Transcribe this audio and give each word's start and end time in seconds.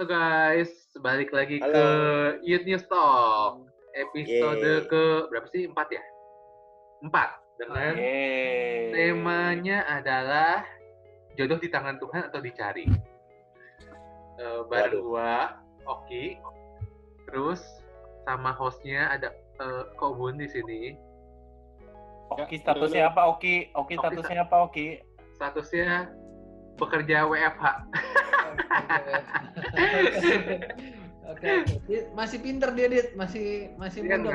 Halo 0.00 0.16
guys, 0.16 0.72
balik 1.04 1.28
lagi 1.28 1.60
Halo. 1.60 1.76
ke 1.76 1.86
Youth 2.48 2.64
News 2.64 2.88
Talk. 2.88 3.68
Episode 3.92 4.64
Yeay. 4.64 4.88
ke 4.88 5.28
berapa 5.28 5.44
sih? 5.52 5.68
Empat 5.68 5.92
ya? 5.92 6.00
Empat. 7.04 7.36
Dengan 7.60 8.00
Yeay. 8.00 8.96
temanya 8.96 9.84
adalah 9.84 10.64
jodoh 11.36 11.60
di 11.60 11.68
tangan 11.68 12.00
Tuhan 12.00 12.32
atau 12.32 12.40
dicari. 12.40 12.88
Eh, 14.40 14.60
bareng 14.72 15.04
Waduh. 15.04 15.04
gua, 15.04 15.60
Oki. 15.84 16.40
Terus 17.28 17.60
sama 18.24 18.56
hostnya 18.56 19.04
ada 19.12 19.36
eh, 19.36 19.84
Kobun 20.00 20.40
di 20.40 20.48
sini. 20.48 20.96
Oki 22.40 22.56
statusnya 22.56 23.12
apa 23.12 23.36
Oki? 23.36 23.68
Oki 23.76 24.00
Oki 24.00 24.00
statusnya 24.00 24.48
apa 24.48 24.64
Oki? 24.64 24.96
Statusnya 25.36 26.08
bekerja 26.80 27.28
WFH. 27.28 27.64
Oke, 31.30 31.46
oke. 31.46 31.74
Dia 31.86 32.00
Masih 32.12 32.38
pinter 32.38 32.70
dia, 32.72 32.86
Dit. 32.86 33.08
Masih 33.14 33.46
masih 33.76 34.02
Iya 34.02 34.16
muda. 34.18 34.34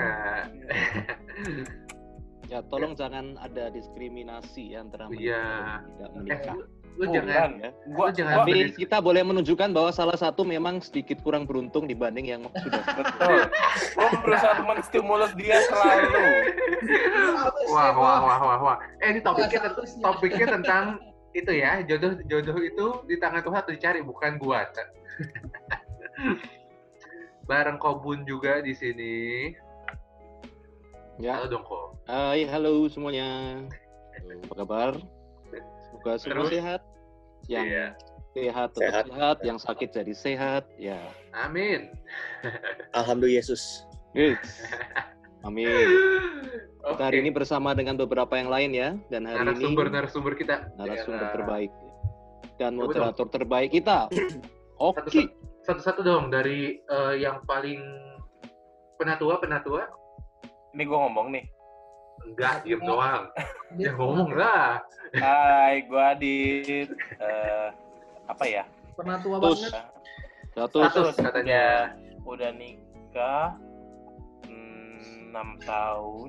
Ya, 2.45 2.61
tolong 2.63 2.93
jangan 2.93 3.35
ada 3.37 3.67
diskriminasi 3.67 4.71
ya 4.71 4.85
antara 4.85 5.09
Iya. 5.09 5.41
menikah 5.41 5.81
dan 5.81 5.81
tidak 5.89 6.05
Eh, 6.05 6.13
menikah. 6.15 6.55
lu 6.95 7.01
Oh, 7.01 7.11
jangan. 7.11 7.49
Ya. 7.57 7.69
Gua, 7.89 8.05
Lu 8.05 8.13
jangan 8.13 8.31
gua- 8.31 8.45
Tapi 8.45 8.59
kita 8.77 8.97
boleh 9.01 9.21
menunjukkan 9.25 9.69
bahwa 9.69 9.91
salah 9.91 10.15
satu 10.15 10.45
memang 10.45 10.79
sedikit 10.79 11.19
kurang 11.19 11.43
beruntung 11.43 11.83
dibanding 11.83 12.23
yang 12.29 12.41
sudah. 12.53 12.79
betul. 13.01 13.49
Gua 13.97 14.09
berusaha 14.21 14.61
menstimulus 14.63 15.31
dia 15.33 15.57
selalu. 15.65 16.23
Wah, 17.67 17.91
wah, 17.91 18.17
wah, 18.21 18.39
wah, 18.39 18.57
wah. 18.63 18.77
Eh, 19.01 19.09
ini 19.09 19.19
topiknya, 19.19 19.73
topiknya 19.99 20.45
tentang 20.53 20.83
itu 21.35 21.51
ya, 21.51 21.83
jodoh 21.83 22.15
jodoh 22.25 22.55
itu 22.63 22.85
di 23.05 23.19
tangan 23.19 23.43
Tuhan 23.43 23.59
atau 23.59 23.73
dicari, 23.75 23.99
bukan 23.99 24.39
gua. 24.39 24.63
Bareng 27.45 27.77
Kobun 27.77 28.23
juga 28.23 28.63
di 28.63 28.71
sini. 28.73 29.51
Ya. 31.19 31.37
Halo 31.39 31.47
dong, 31.51 31.63
Ko. 31.67 31.93
Hai, 32.07 32.47
halo 32.47 32.87
semuanya. 32.87 33.61
Apa 34.47 34.53
kabar? 34.63 34.91
Semoga 35.85 36.13
semua 36.17 36.47
Terus? 36.47 36.49
sehat. 36.55 36.81
Yang 37.45 37.65
Iya. 37.69 37.87
sehat 38.35 38.69
tetap 38.73 38.83
Sehat. 38.83 39.05
sehat. 39.07 39.37
yang 39.45 39.57
sakit 39.59 39.89
jadi 39.93 40.13
sehat. 40.15 40.63
Ya. 40.75 40.99
Amin. 41.35 41.91
Alhamdulillah 42.91 43.43
Yesus. 43.43 43.85
Yes. 44.15 44.39
Amin. 45.45 45.87
Oke. 46.81 46.97
Kita 46.97 47.03
hari 47.05 47.17
ini 47.21 47.29
bersama 47.29 47.77
dengan 47.77 47.97
beberapa 48.01 48.33
yang 48.33 48.49
lain 48.49 48.71
ya. 48.73 48.89
Dan 49.13 49.29
hari 49.29 49.45
narasumber 49.45 49.85
ini 49.89 49.93
narasumber 49.93 50.33
kita. 50.33 50.55
narasumber 50.77 51.29
Ya. 51.29 51.33
terbaik 51.37 51.71
dan 52.57 52.71
Coba 52.79 52.81
moderator 52.89 53.27
terbaik 53.29 53.69
kita. 53.73 54.09
Oki. 54.81 55.29
Satu-satu 55.65 56.01
dong 56.05 56.29
dari 56.29 56.77
eh, 56.77 57.13
yang 57.21 57.45
paling 57.45 57.81
penatua 58.97 59.37
penatua. 59.41 59.85
Ini 60.73 60.83
gua 60.85 61.07
ngomong 61.07 61.33
nih. 61.33 61.45
Enggak, 62.25 62.65
diem 62.65 62.81
doang. 62.81 63.29
Ya 63.75 63.91
ngomong 63.91 64.31
lah. 64.31 64.79
Hai, 65.19 65.83
gua 65.91 66.15
Adit. 66.15 66.87
Eh, 67.19 67.67
apa 68.23 68.43
ya? 68.47 68.63
Pernah 68.95 69.19
tua 69.19 69.35
Terus. 69.41 69.67
banget. 69.67 69.73
Satu. 70.55 70.79
Status 70.87 71.17
katanya. 71.19 71.91
Udah 72.23 72.55
nikah 72.55 73.59
6 75.35 75.67
tahun. 75.67 76.27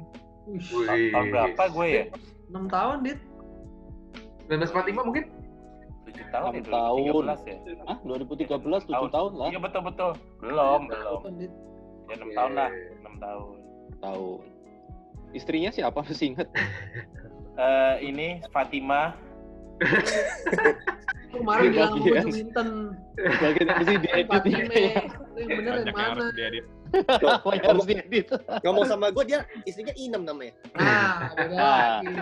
Wih. 0.51 1.11
Tahun 1.15 1.27
berapa 1.31 1.63
gue 1.71 1.87
ya? 1.87 2.05
6 2.51 2.67
tahun, 2.67 2.97
Dit. 3.07 3.19
1945 4.51 5.07
mungkin? 5.07 5.25
7 6.07 6.35
tahun 6.35 6.51
ya? 6.55 6.63
6 6.63 6.75
tahun. 6.75 6.99
2013 7.07 7.51
ya? 7.51 7.57
Ah, 7.87 7.99
2013 8.03 8.83
7 8.87 9.15
tahun 9.15 9.31
lah. 9.39 9.49
Iya 9.51 9.59
betul 9.63 9.83
betul. 9.87 10.11
Belum, 10.43 10.81
belum. 10.91 11.21
Ya 12.07 12.15
6 12.19 12.23
Oke. 12.23 12.35
tahun 12.35 12.53
lah, 12.55 12.71
6 12.71 13.15
tahun. 13.23 13.55
Tahun. 14.03 14.41
Istrinya 15.35 15.71
siapa 15.75 15.99
masih 16.07 16.35
inget? 16.35 16.49
Eh 17.57 17.95
ini 18.07 18.43
Fatima 18.55 19.15
Kemarin 21.37 21.69
bilang 21.69 21.93
Bagian. 22.01 22.25
gue 22.25 22.33
Minten. 22.33 22.69
Bagian 23.19 23.67
yang 23.67 23.77
mesti 23.77 23.95
diedit 24.01 24.27
nih. 24.73 24.89
Itu 24.97 25.37
yang 25.37 25.49
bener 25.53 25.73
yang 25.85 25.93
mana? 25.93 26.25
Apa 27.29 27.49
yang 27.53 27.65
harus 27.67 27.85
diedit? 27.85 28.27
Ngomong 28.65 28.85
sama 28.89 29.13
gue 29.13 29.25
dia 29.27 29.45
istrinya 29.63 29.93
Inem 29.95 30.23
namanya. 30.25 30.55
Nah, 30.73 31.29
beda 31.37 31.55
Ah. 31.61 32.01
lagi. 32.01 32.15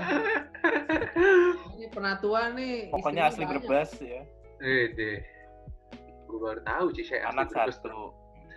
Ini 1.79 1.87
pernah 1.89 2.19
tua 2.19 2.51
nih. 2.51 2.91
pokoknya 2.91 3.23
asli 3.31 3.45
berbes 3.47 3.91
ya. 4.03 4.27
Eh 4.59 4.85
deh. 4.93 5.19
Gue 6.27 6.39
baru 6.41 6.61
tahu 6.63 6.87
sih 6.93 7.07
saya 7.07 7.31
Anak 7.31 7.55
asli 7.55 7.61
Brebes. 7.61 7.77
satu. 7.79 8.01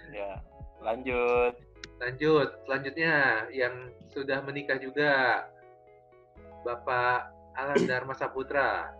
Ya, 0.09 0.41
lanjut. 0.81 1.53
Lanjut, 1.97 2.49
selanjutnya 2.63 3.13
yang 3.51 3.73
sudah 4.09 4.41
menikah 4.41 4.77
juga. 4.77 5.45
Bapak 6.65 7.29
Alan 7.57 7.81
Dharma 7.83 8.13
Saputra. 8.13 8.93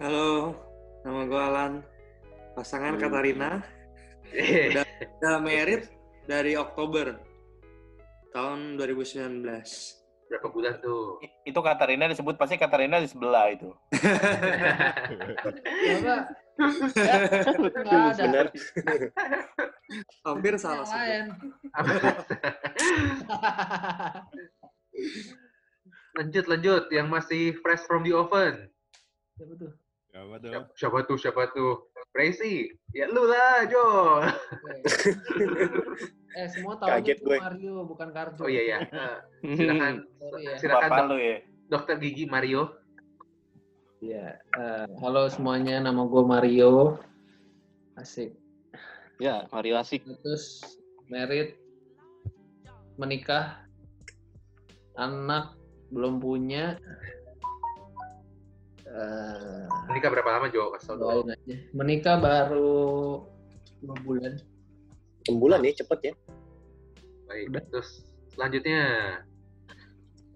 Halo, 0.00 0.56
nama 1.04 1.20
gue 1.24 1.38
Alan. 1.38 1.72
Pasangan 2.54 2.94
Hmm. 2.94 3.02
Katarina 3.02 3.50
Eh, 4.32 4.72
udah 5.20 5.36
merit 5.38 5.92
dari 6.24 6.56
Oktober 6.56 7.20
tahun 8.32 8.74
2019. 8.74 10.00
berapa 10.24 10.48
bulan 10.48 10.80
tuh? 10.80 11.20
Itu 11.44 11.60
Katarina 11.60 12.08
disebut 12.08 12.34
pasti 12.34 12.56
Katarina 12.56 12.98
di 12.98 13.06
sebelah 13.06 13.52
itu. 13.52 13.68
Coba. 15.84 16.16
Nggak 16.56 17.12
ada. 17.12 17.38
Bener. 18.18 18.46
Hampir 20.24 20.56
salah 20.56 20.88
sih. 20.88 20.98
lanjut, 26.14 26.44
lanjut. 26.46 26.82
Yang 26.88 27.08
masih 27.08 27.42
fresh 27.58 27.82
from 27.84 28.02
the 28.02 28.12
oven. 28.12 28.70
Siapa 29.34 29.54
tuh? 29.56 29.70
Siapa 30.08 30.34
tuh? 30.38 30.50
Siapa, 30.50 30.66
siapa 30.74 30.98
tuh, 31.04 31.16
siapa 31.18 31.42
tuh? 31.50 31.72
Tracy. 32.10 32.70
Ya 32.90 33.10
lu 33.10 33.26
lah, 33.26 33.66
Jo. 33.66 33.86
Eh, 36.34 36.50
semua 36.50 36.74
tahu 36.74 36.90
Kaget 36.90 37.22
itu 37.22 37.30
gue. 37.30 37.38
Mario, 37.38 37.86
bukan 37.86 38.10
Karjo. 38.10 38.42
Oh 38.42 38.50
iya, 38.50 38.62
ya. 38.66 38.78
Eh, 39.46 39.54
silakan, 39.54 39.92
ya. 40.42 40.54
silakan 40.58 40.90
Bapak 40.90 40.98
dok- 40.98 41.08
lu 41.10 41.16
ya. 41.16 41.36
dokter 41.70 41.96
gigi 42.02 42.24
Mario. 42.26 42.74
Iya. 44.02 44.42
eh, 44.58 44.86
halo 44.98 45.30
semuanya, 45.30 45.78
nama 45.78 46.02
gue 46.02 46.22
Mario. 46.26 46.98
Asik. 47.94 48.34
Ya, 49.22 49.46
Mario 49.54 49.78
Asik. 49.78 50.02
Terus 50.02 50.74
merit, 51.06 51.54
menikah, 52.98 53.62
anak 54.94 55.54
belum 55.90 56.20
punya. 56.22 56.78
Eh, 58.84 59.64
Menikah 59.90 60.08
berapa 60.14 60.30
lama, 60.38 60.46
Jo? 60.52 60.70
Kasih 60.76 60.94
tau 60.94 61.26
aja. 61.26 61.34
Menikah 61.74 62.16
baru 62.22 63.24
dua 63.82 63.96
bulan. 64.06 64.34
6 65.24 65.40
bulan 65.40 65.64
ya, 65.64 65.72
cepet 65.80 66.12
ya. 66.12 66.14
Baik, 67.24 67.48
Udah. 67.48 67.64
terus 67.72 68.04
selanjutnya. 68.36 68.80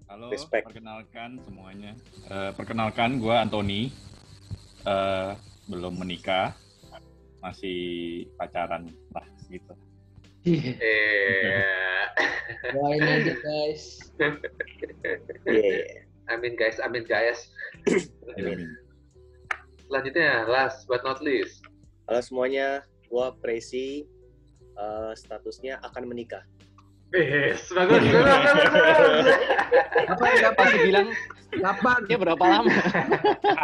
Halo, 0.09 0.33
Respect. 0.33 0.73
perkenalkan 0.73 1.37
semuanya. 1.45 1.93
Eh, 2.33 2.51
perkenalkan, 2.57 3.21
gue 3.21 3.35
Anthony. 3.37 3.93
Eh, 4.89 5.33
belum 5.69 6.01
menikah, 6.01 6.57
masih 7.45 8.25
pacaran 8.41 8.89
lah 9.13 9.27
gitu. 9.53 9.77
Iya. 10.47 10.73
Eh, 10.79 12.05
Doain 12.75 13.03
aja 13.03 13.35
guys. 13.35 13.83
Iya. 15.47 16.05
amin 16.29 16.53
guys, 16.55 16.79
amin 16.79 17.05
guys. 17.05 17.51
Amin. 18.37 18.69
Selanjutnya, 19.89 20.45
last 20.47 20.85
but 20.87 21.01
not 21.03 21.19
least. 21.25 21.65
Halo 22.07 22.21
semuanya, 22.21 22.85
gue 23.09 23.27
Presi. 23.41 24.05
Eh, 24.79 25.13
statusnya 25.17 25.83
akan 25.83 26.07
menikah. 26.07 26.45
Yes, 27.09 27.65
bagus, 27.73 28.05
bagus, 28.05 28.53
bagus, 28.53 28.69
bagus. 28.69 29.27
Kapan? 30.07 30.33
Kapan? 30.45 30.55
Pasti 30.61 30.79
bilang 30.85 31.09
Kapan? 31.57 31.99
dia 32.05 32.19
berapa 32.21 32.45
lama? 32.45 32.69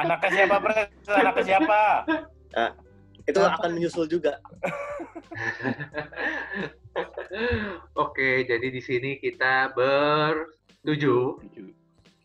Anaknya 0.00 0.31
siapa, 0.32 0.56
Pres? 0.65 0.88
Anaknya 1.12 1.44
siapa? 1.44 1.81
Itu 3.29 3.41
Apa? 3.44 3.61
akan 3.61 3.70
menyusul 3.77 4.09
juga. 4.09 4.41
Oke, 8.05 8.44
jadi 8.47 8.67
di 8.71 8.82
sini 8.82 9.19
kita 9.19 9.75
bertujuh. 9.75 11.38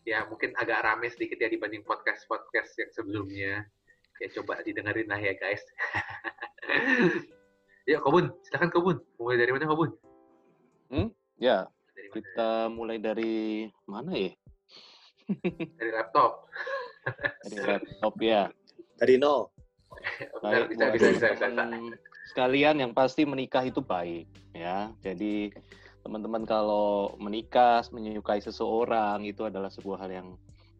Ya, 0.06 0.26
mungkin 0.26 0.54
agak 0.58 0.84
rame 0.86 1.10
sedikit 1.14 1.38
ya 1.38 1.50
dibanding 1.50 1.86
podcast-podcast 1.86 2.74
yang 2.82 2.92
sebelumnya. 2.94 3.54
Ya, 4.20 4.28
coba 4.36 4.60
didengerin 4.66 5.08
lah 5.08 5.22
ya, 5.22 5.34
guys. 5.38 5.62
Yuk, 7.90 8.02
Kobun. 8.04 8.34
Silakan, 8.46 8.70
Kobun. 8.74 8.98
Mulai 9.22 9.38
dari 9.38 9.52
mana, 9.54 9.70
Kobun? 9.70 9.92
Ya, 11.40 11.72
Dari 11.96 12.12
mana? 12.12 12.16
kita 12.20 12.50
mulai 12.68 12.98
dari 13.00 13.64
mana 13.88 14.12
ya? 14.12 14.36
Dari 15.80 15.92
laptop. 15.96 16.52
Dari 17.48 17.64
laptop 17.64 18.14
ya. 18.20 18.52
Dari 19.00 19.16
nol. 19.16 19.48
Baik, 20.44 20.76
bisa, 20.76 20.92
bisa, 20.92 21.08
bisa, 21.16 21.28
bisa, 21.32 21.48
bisa. 21.48 21.64
Sekalian 22.30 22.78
yang 22.78 22.94
pasti 22.94 23.26
menikah 23.26 23.66
itu 23.66 23.82
baik 23.82 24.30
ya. 24.54 24.94
Jadi 25.02 25.50
teman-teman 26.06 26.46
kalau 26.46 27.18
menikah 27.18 27.82
menyukai 27.90 28.38
seseorang 28.38 29.26
itu 29.26 29.50
adalah 29.50 29.74
sebuah 29.74 30.06
hal 30.06 30.12
yang 30.14 30.28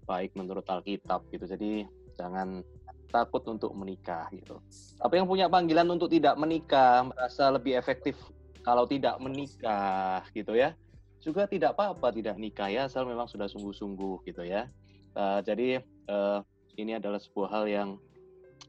baik 0.06 0.38
menurut 0.38 0.64
Alkitab 0.70 1.26
gitu. 1.34 1.50
Jadi 1.50 1.90
jangan 2.14 2.62
takut 3.10 3.42
untuk 3.50 3.74
menikah 3.74 4.30
gitu. 4.30 4.62
Apa 5.02 5.18
yang 5.18 5.26
punya 5.26 5.50
panggilan 5.50 5.90
untuk 5.90 6.14
tidak 6.14 6.38
menikah 6.38 7.10
merasa 7.10 7.50
lebih 7.50 7.74
efektif 7.74 8.14
kalau 8.62 8.86
tidak 8.86 9.18
menikah 9.18 10.22
gitu 10.38 10.54
ya. 10.54 10.78
Juga 11.20 11.50
tidak 11.50 11.74
apa-apa 11.76 12.14
tidak 12.14 12.38
nikah 12.38 12.70
ya 12.70 12.86
asal 12.86 13.10
memang 13.10 13.26
sudah 13.26 13.50
sungguh-sungguh 13.50 14.22
gitu 14.30 14.46
ya. 14.46 14.70
Uh, 15.18 15.42
jadi 15.42 15.82
uh, 16.06 16.46
ini 16.78 16.96
adalah 16.96 17.18
sebuah 17.18 17.50
hal 17.50 17.66
yang 17.66 17.90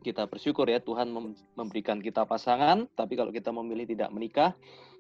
kita 0.00 0.24
bersyukur 0.26 0.64
ya 0.66 0.80
Tuhan 0.80 1.12
memberikan 1.54 2.00
kita 2.00 2.24
pasangan, 2.24 2.88
tapi 2.96 3.14
kalau 3.14 3.30
kita 3.30 3.52
memilih 3.52 3.84
tidak 3.84 4.10
menikah, 4.10 4.56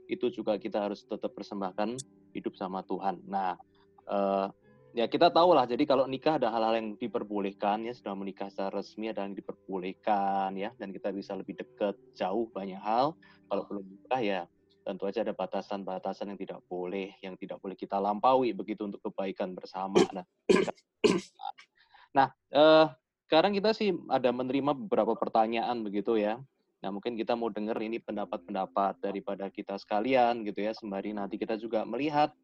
itu 0.06 0.28
juga 0.28 0.60
kita 0.60 0.90
harus 0.90 1.02
tetap 1.06 1.32
persembahkan 1.32 1.96
hidup 2.36 2.54
sama 2.54 2.84
Tuhan. 2.84 3.24
Nah, 3.24 3.56
uh, 4.10 4.52
ya 4.92 5.06
kita 5.06 5.30
tahu 5.30 5.56
lah. 5.56 5.64
Jadi 5.64 5.86
kalau 5.86 6.04
nikah 6.04 6.36
ada 6.36 6.50
hal-hal 6.50 6.76
yang 6.76 6.88
diperbolehkan 6.98 7.86
ya, 7.86 7.94
sudah 7.96 8.12
menikah 8.12 8.50
secara 8.52 8.82
resmi 8.82 9.08
ada 9.08 9.24
yang 9.24 9.32
diperbolehkan 9.32 10.52
ya, 10.58 10.70
dan 10.76 10.90
kita 10.90 11.14
bisa 11.14 11.32
lebih 11.38 11.56
dekat, 11.56 11.96
jauh 12.12 12.50
banyak 12.50 12.78
hal. 12.78 13.16
Kalau 13.48 13.62
belum 13.66 13.84
nikah 13.86 14.22
ya 14.22 14.42
tentu 14.80 15.04
aja 15.04 15.20
ada 15.22 15.36
batasan-batasan 15.36 16.34
yang 16.34 16.40
tidak 16.40 16.60
boleh, 16.66 17.14
yang 17.20 17.36
tidak 17.36 17.60
boleh 17.60 17.76
kita 17.76 18.00
lampaui 18.00 18.56
begitu 18.56 18.88
untuk 18.88 19.04
kebaikan 19.04 19.52
bersama. 19.52 20.00
Nah, 20.10 20.24
nah 22.16 22.28
eh, 22.50 22.86
sekarang 23.30 23.54
kita 23.54 23.70
sih 23.70 23.94
ada 24.10 24.34
menerima 24.34 24.74
beberapa 24.74 25.14
pertanyaan 25.14 25.86
begitu 25.86 26.18
ya. 26.18 26.42
Nah 26.82 26.90
mungkin 26.90 27.14
kita 27.14 27.38
mau 27.38 27.46
dengar 27.46 27.78
ini 27.78 28.02
pendapat-pendapat 28.02 28.98
daripada 28.98 29.46
kita 29.46 29.78
sekalian 29.78 30.42
gitu 30.42 30.66
ya, 30.66 30.74
sembari 30.74 31.14
nanti 31.14 31.38
kita 31.38 31.54
juga 31.54 31.86
melihat 31.86 32.34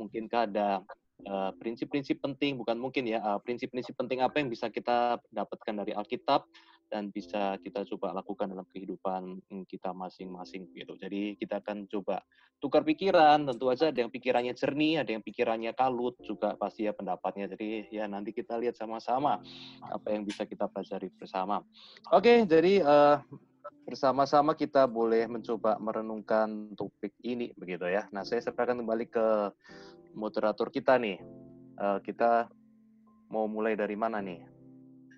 mungkinkah 0.00 0.48
ada 0.48 0.80
Eh, 1.20 1.52
prinsip-prinsip 1.60 2.16
uh, 2.16 2.22
penting, 2.30 2.56
bukan 2.56 2.76
mungkin 2.80 3.04
ya, 3.04 3.20
eh, 3.20 3.38
prinsip-prinsip 3.44 3.92
uh, 3.92 3.98
penting 4.00 4.24
apa 4.24 4.40
yang 4.40 4.48
bisa 4.48 4.72
kita 4.72 5.20
dapatkan 5.28 5.84
dari 5.84 5.92
Alkitab 5.92 6.48
dan 6.90 7.14
bisa 7.14 7.56
kita 7.62 7.86
coba 7.94 8.10
lakukan 8.12 8.50
dalam 8.50 8.66
kehidupan 8.66 9.38
kita 9.70 9.94
masing-masing 9.94 10.66
gitu. 10.74 10.98
Jadi 10.98 11.38
kita 11.38 11.62
akan 11.62 11.86
coba 11.86 12.20
tukar 12.60 12.84
pikiran, 12.84 13.48
tentu 13.48 13.72
aja 13.72 13.88
ada 13.88 14.04
yang 14.04 14.12
pikirannya 14.12 14.52
jernih, 14.52 15.00
ada 15.00 15.16
yang 15.16 15.24
pikirannya 15.24 15.72
kalut 15.72 16.18
juga 16.20 16.58
pasti 16.58 16.84
ya 16.84 16.92
pendapatnya. 16.92 17.48
Jadi 17.48 17.88
ya 17.88 18.04
nanti 18.10 18.34
kita 18.36 18.58
lihat 18.58 18.76
sama-sama 18.76 19.40
apa 19.86 20.06
yang 20.12 20.26
bisa 20.26 20.44
kita 20.44 20.68
pelajari 20.68 21.08
bersama. 21.14 21.64
Oke, 22.12 22.44
jadi 22.44 22.84
uh, 22.84 23.16
bersama-sama 23.88 24.52
kita 24.58 24.84
boleh 24.84 25.24
mencoba 25.30 25.80
merenungkan 25.80 26.76
topik 26.76 27.16
ini 27.24 27.54
begitu 27.56 27.88
ya. 27.88 28.10
Nah, 28.12 28.28
saya 28.28 28.44
serahkan 28.44 28.82
kembali 28.84 29.06
ke 29.08 29.26
moderator 30.12 30.68
kita 30.68 31.00
nih. 31.00 31.16
Uh, 31.80 31.96
kita 32.04 32.50
mau 33.32 33.48
mulai 33.48 33.72
dari 33.72 33.96
mana 33.96 34.20
nih? 34.20 34.44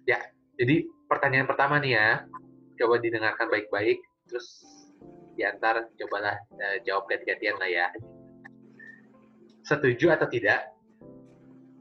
Ya, 0.07 0.21
jadi 0.59 0.87
pertanyaan 1.09 1.49
pertama 1.49 1.81
nih 1.81 1.93
ya, 1.97 2.09
coba 2.81 3.01
didengarkan 3.01 3.49
baik-baik, 3.49 4.01
terus 4.29 4.65
diantar 5.37 5.89
cobalah 5.97 6.37
uh, 6.61 6.77
jawab 6.85 7.09
ganti-gantian 7.09 7.57
lah 7.57 7.71
ya. 7.71 7.87
Setuju 9.65 10.13
atau 10.13 10.29
tidak? 10.29 10.69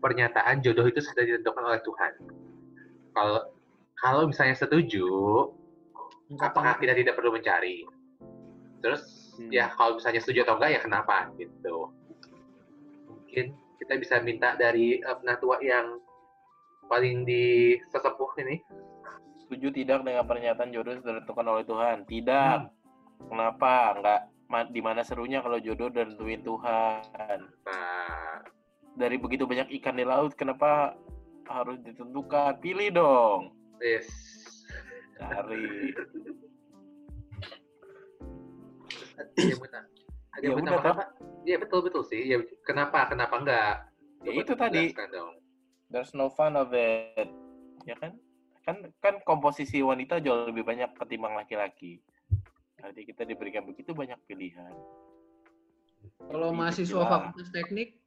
Pernyataan 0.01 0.65
jodoh 0.65 0.89
itu 0.89 1.01
sudah 1.03 1.23
ditentukan 1.23 1.63
oleh 1.65 1.81
Tuhan. 1.85 2.13
Kalau 3.13 3.39
kalau 4.01 4.21
misalnya 4.25 4.57
setuju, 4.57 5.05
apakah 6.41 6.81
kita 6.81 6.97
tidak 6.97 7.13
perlu 7.13 7.37
mencari? 7.37 7.85
Terus 8.81 9.31
hmm. 9.37 9.51
ya 9.53 9.69
kalau 9.73 9.97
misalnya 9.97 10.21
setuju 10.21 10.45
atau 10.45 10.55
enggak 10.57 10.71
ya 10.77 10.79
kenapa 10.81 11.29
gitu 11.37 11.89
mungkin 13.07 13.55
kita 13.79 13.93
bisa 13.97 14.19
minta 14.19 14.53
dari 14.59 14.99
uh, 15.01 15.17
penatua 15.17 15.57
yang 15.63 15.97
paling 16.91 17.23
di 17.23 17.79
sesepuh 17.87 18.35
ini. 18.43 18.59
Setuju 19.47 19.71
tidak 19.71 20.03
dengan 20.03 20.27
pernyataan 20.27 20.75
jodoh 20.75 20.99
ditentukan 20.99 21.47
oleh 21.47 21.63
Tuhan? 21.63 22.03
Tidak. 22.03 22.57
Hmm. 22.67 23.27
Kenapa? 23.31 23.95
Enggak 23.95 24.21
di 24.51 24.83
mana 24.83 24.99
serunya 25.07 25.39
kalau 25.39 25.63
jodoh 25.63 25.87
dan 25.87 26.11
tentuin 26.11 26.43
Tuhan. 26.43 27.39
Nah. 27.63 28.43
Dari 28.91 29.15
begitu 29.15 29.47
banyak 29.47 29.71
ikan 29.79 29.95
di 29.95 30.03
laut, 30.03 30.35
kenapa 30.35 30.99
harus 31.47 31.79
ditentukan? 31.87 32.59
Pilih 32.59 32.91
dong. 32.91 33.55
Yes. 33.79 34.11
Cari. 35.15 35.95
Ada 40.35 40.43
ya? 40.43 40.55
Iya 41.47 41.57
betul 41.57 41.79
betul 41.87 42.03
sih. 42.03 42.27
Ya 42.27 42.43
kenapa 42.67 43.07
kenapa 43.07 43.35
enggak? 43.39 43.73
Ya 44.27 44.31
itu 44.35 44.53
tadi. 44.53 44.91
Dong. 44.91 45.40
There's 45.91 46.15
no 46.15 46.31
fun 46.31 46.55
of 46.55 46.71
it. 46.71 47.27
Ya 47.83 47.99
kan? 47.99 48.15
Kan 48.63 48.95
kan 49.03 49.19
komposisi 49.27 49.83
wanita 49.83 50.23
jauh 50.23 50.47
lebih 50.47 50.63
banyak 50.63 50.95
ketimbang 50.95 51.35
laki-laki. 51.35 51.99
Jadi 52.79 53.01
kita 53.03 53.27
diberikan 53.27 53.67
begitu 53.67 53.91
banyak 53.91 54.17
pilihan. 54.25 54.71
Kalau 56.31 56.55
mahasiswa 56.55 57.03
fakultas 57.05 57.51
teknik? 57.51 57.99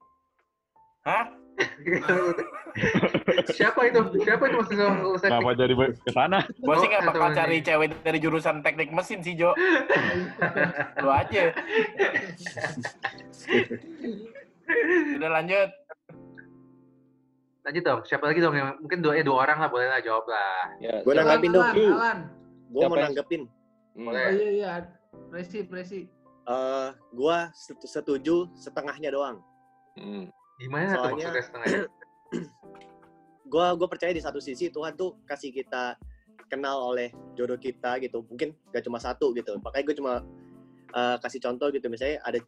Hah? 1.05 1.29
Siapa 3.55 3.87
itu? 3.87 4.01
Siapa 4.25 4.43
itu 4.49 4.57
maksudnya 4.59 4.89
Kenapa 5.21 5.55
jadi 5.55 5.75
ke 5.77 6.11
sana? 6.11 6.41
Gue 6.59 6.75
sih 6.81 6.89
gak 6.91 7.07
bakal 7.07 7.31
cari 7.37 7.63
cewek 7.63 7.95
dari 8.03 8.19
jurusan 8.19 8.65
teknik 8.65 8.91
mesin 8.91 9.21
sih, 9.21 9.37
Jo. 9.37 9.53
Lu 11.05 11.11
aja. 11.13 11.53
Udah 15.21 15.31
lanjut. 15.31 15.84
Lanjut 17.65 17.83
dong. 17.83 18.01
Siapa 18.05 18.25
lagi 18.29 18.39
dong? 18.45 18.55
Yang 18.55 18.69
mungkin 18.85 18.99
dua, 19.01 19.13
eh, 19.17 19.25
dua 19.25 19.37
orang 19.49 19.59
lah 19.65 19.69
boleh 19.73 19.89
lah 19.89 20.01
jawab 20.05 20.29
lah. 20.29 20.77
Ya, 20.79 21.01
gue 21.01 21.13
nanggapin 21.17 21.51
dong. 21.51 21.67
Gue 22.69 22.83
mau 22.85 22.99
nanggapin. 23.01 23.43
Hmm. 23.97 24.07
Boleh. 24.11 24.25
Oh, 24.29 24.33
iya, 24.37 24.51
iya. 24.53 24.73
Presi, 25.33 25.65
presi. 25.65 26.01
Uh, 26.45 26.93
gue 27.17 27.39
setuju 27.89 28.53
setengahnya 28.53 29.17
doang. 29.17 29.41
Hmm. 29.97 30.29
Gimana 30.61 30.93
Soalnya, 30.93 31.01
tuh 31.01 31.11
maksudnya 31.17 31.45
setengahnya? 31.49 31.83
gue 33.55 33.67
gue 33.79 33.89
percaya 33.89 34.13
di 34.13 34.23
satu 34.23 34.43
sisi 34.43 34.67
Tuhan 34.73 34.99
tuh 34.99 35.15
kasih 35.31 35.55
kita 35.55 35.95
kenal 36.51 36.91
oleh 36.91 37.15
jodoh 37.39 37.55
kita 37.55 38.03
gitu 38.03 38.27
mungkin 38.27 38.51
gak 38.75 38.83
cuma 38.83 38.99
satu 38.99 39.31
gitu 39.37 39.55
makanya 39.63 39.85
gue 39.93 39.97
cuma 40.03 40.13
uh, 40.95 41.17
kasih 41.19 41.43
contoh 41.43 41.69
gitu. 41.75 41.91
Misalnya 41.91 42.23
ada 42.25 42.39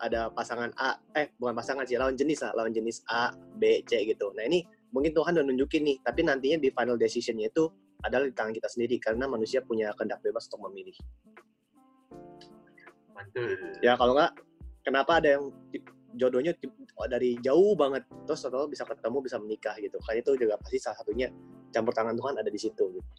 ada 0.00 0.20
pasangan 0.32 0.72
A 0.80 0.98
eh 1.14 1.30
bukan 1.36 1.54
pasangan 1.54 1.84
sih 1.84 2.00
lawan 2.00 2.16
jenis 2.16 2.42
lah 2.42 2.52
lawan 2.56 2.72
jenis 2.72 3.04
A 3.12 3.36
B 3.60 3.84
C 3.84 4.08
gitu. 4.08 4.32
Nah 4.34 4.48
ini 4.48 4.64
mungkin 4.90 5.12
Tuhan 5.12 5.36
udah 5.36 5.46
nunjukin 5.46 5.84
nih 5.84 5.96
tapi 6.00 6.24
nantinya 6.24 6.58
di 6.58 6.68
final 6.72 6.96
decisionnya 6.96 7.52
itu 7.52 7.68
adalah 8.02 8.26
di 8.26 8.34
tangan 8.34 8.52
kita 8.56 8.68
sendiri 8.68 8.96
karena 8.98 9.30
manusia 9.30 9.62
punya 9.62 9.94
kehendak 9.94 10.18
bebas 10.24 10.48
untuk 10.50 10.72
memilih. 10.72 10.96
Mantul 13.14 13.54
ya 13.84 13.94
kalau 13.94 14.16
nggak 14.18 14.32
kenapa 14.82 15.22
ada 15.22 15.38
yang 15.38 15.44
jodohnya 16.18 16.52
dari 17.08 17.40
jauh 17.40 17.72
banget 17.72 18.04
terus 18.28 18.44
setelah 18.44 18.68
bisa 18.68 18.84
ketemu 18.84 19.18
bisa 19.24 19.36
menikah 19.40 19.76
gitu. 19.80 19.96
Kan 20.02 20.20
itu 20.20 20.36
juga 20.36 20.58
pasti 20.60 20.76
salah 20.82 20.98
satunya 21.00 21.32
campur 21.72 21.96
tangan 21.96 22.12
Tuhan 22.18 22.36
ada 22.36 22.50
di 22.52 22.60
situ 22.60 22.84
gitu. 22.92 23.12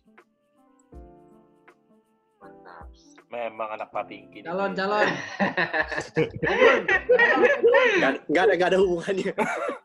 Memang 3.34 3.66
anak 3.74 3.90
patingki. 3.90 4.46
Calon, 4.46 4.78
calon. 4.78 5.10
Gak 8.30 8.44
ada, 8.46 8.54
gak 8.54 8.70
ada 8.70 8.78
hubungannya. 8.78 9.34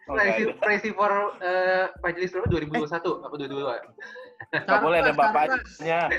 Presi, 0.04 0.42
presi 0.60 0.88
for 0.92 1.32
uh, 1.40 1.88
majelis 2.04 2.28
berapa? 2.28 2.44
2021 2.84 3.24
apa 3.24 3.34
22? 3.40 4.68
Gak 4.68 4.80
boleh 4.84 4.98
ada 5.00 5.12
bapaknya. 5.16 6.12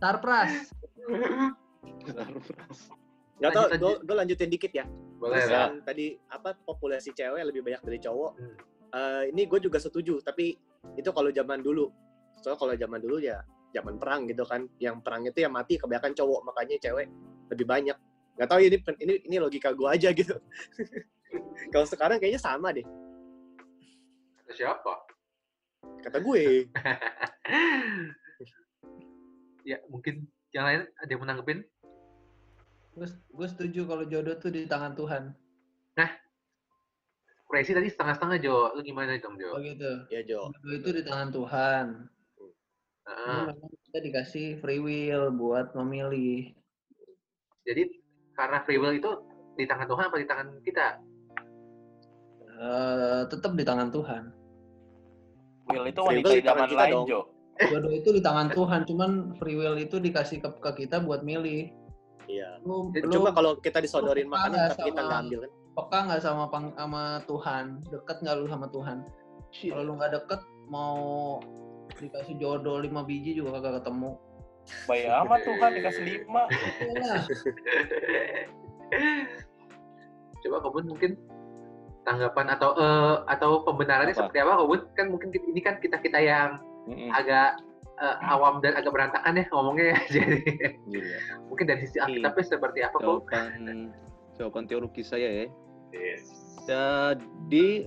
Tarpras. 0.00 0.72
Tarpras. 2.08 2.78
Gak 3.44 3.50
tau, 3.52 3.68
gue 4.00 4.16
lanjutin 4.16 4.48
dikit 4.48 4.72
ya. 4.72 4.88
Boleh 5.20 5.44
ya. 5.44 5.76
Tadi 5.84 6.16
apa 6.32 6.56
populasi 6.56 7.12
cewek 7.12 7.52
lebih 7.52 7.60
banyak 7.60 7.84
dari 7.84 8.00
cowok. 8.00 8.32
Hmm. 8.40 8.56
Uh, 8.96 9.22
ini 9.28 9.44
gue 9.44 9.60
juga 9.60 9.76
setuju, 9.76 10.24
tapi 10.24 10.56
itu 10.96 11.10
kalau 11.12 11.28
zaman 11.28 11.60
dulu. 11.60 11.92
Soalnya 12.40 12.56
kalau 12.56 12.74
zaman 12.80 13.00
dulu 13.04 13.20
ya 13.20 13.44
zaman 13.74 13.98
perang 13.98 14.30
gitu 14.30 14.46
kan, 14.46 14.70
yang 14.78 15.02
perang 15.02 15.26
itu 15.26 15.42
yang 15.42 15.50
mati 15.50 15.74
kebanyakan 15.74 16.14
cowok, 16.14 16.46
makanya 16.46 16.78
cewek 16.78 17.10
lebih 17.50 17.66
banyak. 17.66 17.98
Gak 18.38 18.48
tau 18.50 18.62
ini 18.62 18.78
ini 19.02 19.14
ini 19.26 19.36
logika 19.42 19.74
gue 19.74 19.88
aja 19.90 20.14
gitu. 20.14 20.38
kalau 21.74 21.86
sekarang 21.86 22.22
kayaknya 22.22 22.38
sama 22.38 22.70
deh. 22.70 22.86
Kata 24.42 24.52
siapa? 24.54 24.94
Kata 26.06 26.18
gue. 26.22 26.42
ya 29.70 29.78
mungkin 29.90 30.30
yang 30.54 30.64
lain 30.70 30.80
ada 31.02 31.10
yang 31.10 31.22
menanggepin? 31.22 31.66
Gue, 32.94 33.46
setuju 33.50 33.90
kalau 33.90 34.06
jodoh 34.06 34.38
tuh 34.38 34.54
di 34.54 34.70
tangan 34.70 34.94
Tuhan. 34.94 35.34
Nah, 35.98 36.10
Crazy 37.50 37.74
tadi 37.74 37.90
setengah-setengah 37.90 38.38
Jo. 38.38 38.70
Lu 38.74 38.82
gimana 38.86 39.18
dong 39.18 39.34
Jo? 39.34 39.54
Oh 39.54 39.58
gitu. 39.58 40.06
Ya 40.14 40.22
Jo. 40.22 40.54
Jodoh 40.62 40.74
itu 40.78 40.90
di 40.94 41.02
tangan 41.02 41.34
Tuhan. 41.34 41.86
Uh. 43.04 43.52
kita 43.90 43.98
dikasih 44.00 44.46
free 44.64 44.80
will 44.80 45.28
buat 45.36 45.76
memilih. 45.76 46.56
Jadi 47.68 48.00
karena 48.32 48.64
free 48.64 48.80
will 48.80 48.96
itu 48.96 49.10
di 49.54 49.64
tangan 49.68 49.86
Tuhan 49.86 50.04
apa 50.08 50.16
di 50.18 50.26
tangan 50.26 50.48
kita? 50.64 50.86
Eh, 52.54 53.22
tetap 53.28 53.52
di 53.58 53.64
tangan 53.66 53.90
Tuhan. 53.90 54.22
Will 55.68 55.86
itu 55.88 56.00
Free 56.00 56.08
wanita 56.20 56.28
will 56.28 56.36
di 56.38 56.44
zaman 56.44 56.56
tangan 56.56 56.70
kita 56.70 56.84
lain, 56.84 56.92
dong. 56.92 57.06
Jo. 57.08 57.20
Jodoh 57.54 57.92
itu 57.94 58.08
di 58.10 58.22
tangan 58.22 58.48
Tuhan, 58.50 58.80
cuman 58.82 59.10
free 59.38 59.54
will 59.54 59.78
itu 59.78 59.96
dikasih 60.02 60.42
ke, 60.42 60.48
ke 60.58 60.70
kita 60.84 60.98
buat 61.04 61.22
milih. 61.22 61.70
Iya. 62.26 62.58
Lu, 62.66 62.90
Cuma 63.12 63.30
kalau 63.30 63.60
kita 63.60 63.78
disodorin 63.78 64.26
makanan 64.26 64.74
tapi 64.74 64.90
kita 64.90 65.00
nggak 65.04 65.20
ambil 65.28 65.38
kan? 65.44 65.50
peka 65.74 65.98
nggak 66.06 66.22
sama 66.22 66.44
pang- 66.48 66.74
sama 66.78 67.04
Tuhan, 67.26 67.64
deket 67.90 68.16
nggak 68.22 68.34
lu 68.38 68.46
sama 68.46 68.66
Tuhan? 68.70 68.98
Kalau 69.54 69.82
lu 69.82 69.92
nggak 69.98 70.12
deket, 70.18 70.40
mau 70.70 70.98
dikasih 71.96 72.34
jodoh 72.36 72.80
lima 72.80 73.02
biji 73.02 73.34
juga 73.34 73.58
kagak 73.58 73.82
ketemu. 73.82 74.10
Baik 74.88 75.04
amat 75.24 75.40
Tuhan 75.44 75.70
dikasih 75.76 76.02
lima. 76.04 76.42
Iya. 76.80 77.14
Coba 80.40 80.56
Kobun 80.60 80.84
mungkin 80.88 81.16
tanggapan 82.04 82.46
atau 82.52 82.76
eh, 82.76 83.16
atau 83.28 83.64
pembenarannya 83.64 84.12
Apa? 84.12 84.20
seperti 84.28 84.38
apa 84.40 84.52
Kobun? 84.60 84.80
Kan 84.96 85.06
mungkin 85.08 85.28
kita- 85.32 85.48
ini 85.48 85.60
kan 85.60 85.76
kita 85.80 85.96
kita 86.00 86.18
yang 86.20 86.60
Mm-mm. 86.84 87.08
agak 87.12 87.60
eh, 87.94 88.16
awam 88.28 88.60
dan 88.60 88.76
agak 88.76 88.92
berantakan 88.92 89.40
ya 89.40 89.44
ngomongnya 89.52 89.84
ya. 89.92 89.98
Jadi 90.20 90.38
Iya. 90.90 91.16
mungkin 91.48 91.64
dari 91.64 91.80
sisi 91.84 91.98
Alkitabnya 91.98 92.44
seperti 92.44 92.80
apa 92.82 92.96
kok? 92.96 93.20
Jawaban 93.28 93.92
jawaban 94.34 94.64
teologis 94.66 95.08
saya 95.08 95.28
ya. 95.28 95.46
Jadi 96.64 97.86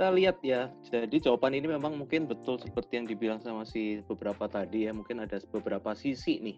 kita 0.00 0.16
lihat 0.16 0.40
ya. 0.40 0.72
Jadi 0.88 1.28
jawaban 1.28 1.52
ini 1.52 1.76
memang 1.76 1.92
mungkin 1.92 2.24
betul 2.24 2.56
seperti 2.56 2.96
yang 2.96 3.04
dibilang 3.04 3.36
sama 3.44 3.68
si 3.68 4.00
beberapa 4.08 4.48
tadi 4.48 4.88
ya. 4.88 4.96
Mungkin 4.96 5.28
ada 5.28 5.36
beberapa 5.52 5.92
sisi 5.92 6.40
nih. 6.40 6.56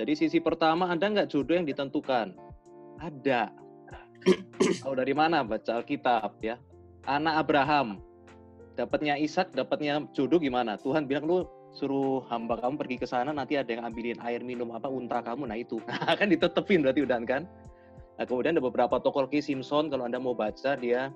Jadi 0.00 0.16
sisi 0.16 0.40
pertama 0.40 0.88
ada 0.88 1.04
nggak 1.04 1.28
jodoh 1.28 1.52
yang 1.52 1.68
ditentukan? 1.68 2.32
Ada. 2.96 3.52
Tahu 4.88 4.94
dari 4.96 5.12
mana 5.12 5.44
baca 5.44 5.84
Alkitab 5.84 6.40
ya? 6.40 6.56
Anak 7.04 7.44
Abraham 7.44 8.00
dapatnya 8.72 9.20
Ishak, 9.20 9.52
dapatnya 9.52 10.08
jodoh 10.16 10.40
gimana? 10.40 10.80
Tuhan 10.80 11.04
bilang 11.04 11.28
lu 11.28 11.44
suruh 11.76 12.24
hamba 12.32 12.56
kamu 12.56 12.80
pergi 12.80 12.96
ke 13.00 13.04
sana 13.04 13.36
nanti 13.36 13.60
ada 13.60 13.68
yang 13.68 13.84
ambilin 13.84 14.16
air 14.24 14.40
minum 14.40 14.72
apa 14.72 14.88
unta 14.88 15.20
kamu 15.20 15.44
nah 15.48 15.56
itu 15.56 15.76
Nah, 15.88 16.16
kan 16.16 16.28
ditetepin 16.28 16.84
berarti 16.84 17.04
udah 17.04 17.20
kan 17.24 17.44
Nah, 18.20 18.24
kemudian 18.28 18.54
ada 18.56 18.64
beberapa 18.64 19.00
tokoh 19.00 19.24
kayak 19.24 19.44
Simpson 19.48 19.88
kalau 19.88 20.04
Anda 20.04 20.20
mau 20.20 20.36
baca 20.36 20.76
dia 20.76 21.08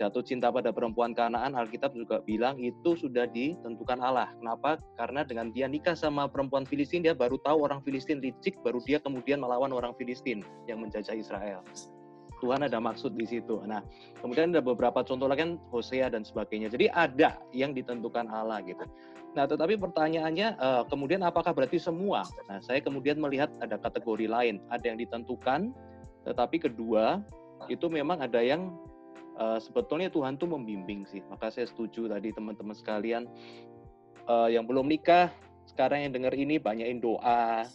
jatuh 0.00 0.24
cinta 0.24 0.48
pada 0.48 0.72
perempuan 0.72 1.12
Kanaan 1.12 1.54
Alkitab 1.54 1.92
juga 1.92 2.24
bilang 2.24 2.58
itu 2.58 2.96
sudah 2.96 3.28
ditentukan 3.30 4.00
Allah. 4.02 4.32
Kenapa? 4.40 4.80
Karena 4.98 5.22
dengan 5.22 5.52
dia 5.54 5.70
nikah 5.70 5.94
sama 5.94 6.26
perempuan 6.26 6.64
Filistin 6.66 7.04
dia 7.04 7.14
baru 7.14 7.38
tahu 7.44 7.68
orang 7.68 7.84
Filistin 7.86 8.18
licik 8.18 8.58
baru 8.64 8.80
dia 8.82 8.98
kemudian 8.98 9.38
melawan 9.38 9.70
orang 9.70 9.94
Filistin 9.94 10.42
yang 10.66 10.82
menjajah 10.82 11.14
Israel. 11.14 11.62
Tuhan 12.40 12.64
ada 12.64 12.80
maksud 12.80 13.12
di 13.14 13.28
situ. 13.28 13.60
Nah, 13.68 13.84
kemudian 14.24 14.50
ada 14.50 14.64
beberapa 14.64 15.04
contoh 15.04 15.28
lagi 15.28 15.44
kan 15.44 15.60
Hosea 15.68 16.08
dan 16.08 16.24
sebagainya. 16.24 16.72
Jadi 16.72 16.88
ada 16.88 17.36
yang 17.52 17.76
ditentukan 17.76 18.26
Allah 18.32 18.64
gitu. 18.64 18.82
Nah, 19.36 19.44
tetapi 19.46 19.78
pertanyaannya 19.78 20.48
eh, 20.58 20.82
kemudian 20.88 21.22
apakah 21.22 21.54
berarti 21.54 21.78
semua? 21.78 22.26
Nah, 22.48 22.58
saya 22.64 22.80
kemudian 22.82 23.20
melihat 23.20 23.52
ada 23.60 23.76
kategori 23.76 24.26
lain. 24.26 24.58
Ada 24.72 24.90
yang 24.90 24.98
ditentukan, 24.98 25.70
tetapi 26.24 26.60
kedua 26.60 27.24
itu 27.68 27.86
memang 27.88 28.20
ada 28.20 28.40
yang 28.40 28.72
eh, 29.36 29.58
sebetulnya 29.60 30.08
Tuhan 30.08 30.40
tuh 30.40 30.48
membimbing 30.48 31.04
sih. 31.08 31.20
Maka 31.28 31.52
saya 31.52 31.68
setuju 31.68 32.08
tadi 32.08 32.32
teman-teman 32.32 32.76
sekalian 32.76 33.28
eh, 34.24 34.48
yang 34.52 34.64
belum 34.64 34.88
nikah 34.88 35.32
sekarang 35.68 36.02
yang 36.08 36.12
dengar 36.12 36.34
ini 36.34 36.58
banyakin 36.58 36.98
doa, 36.98 37.68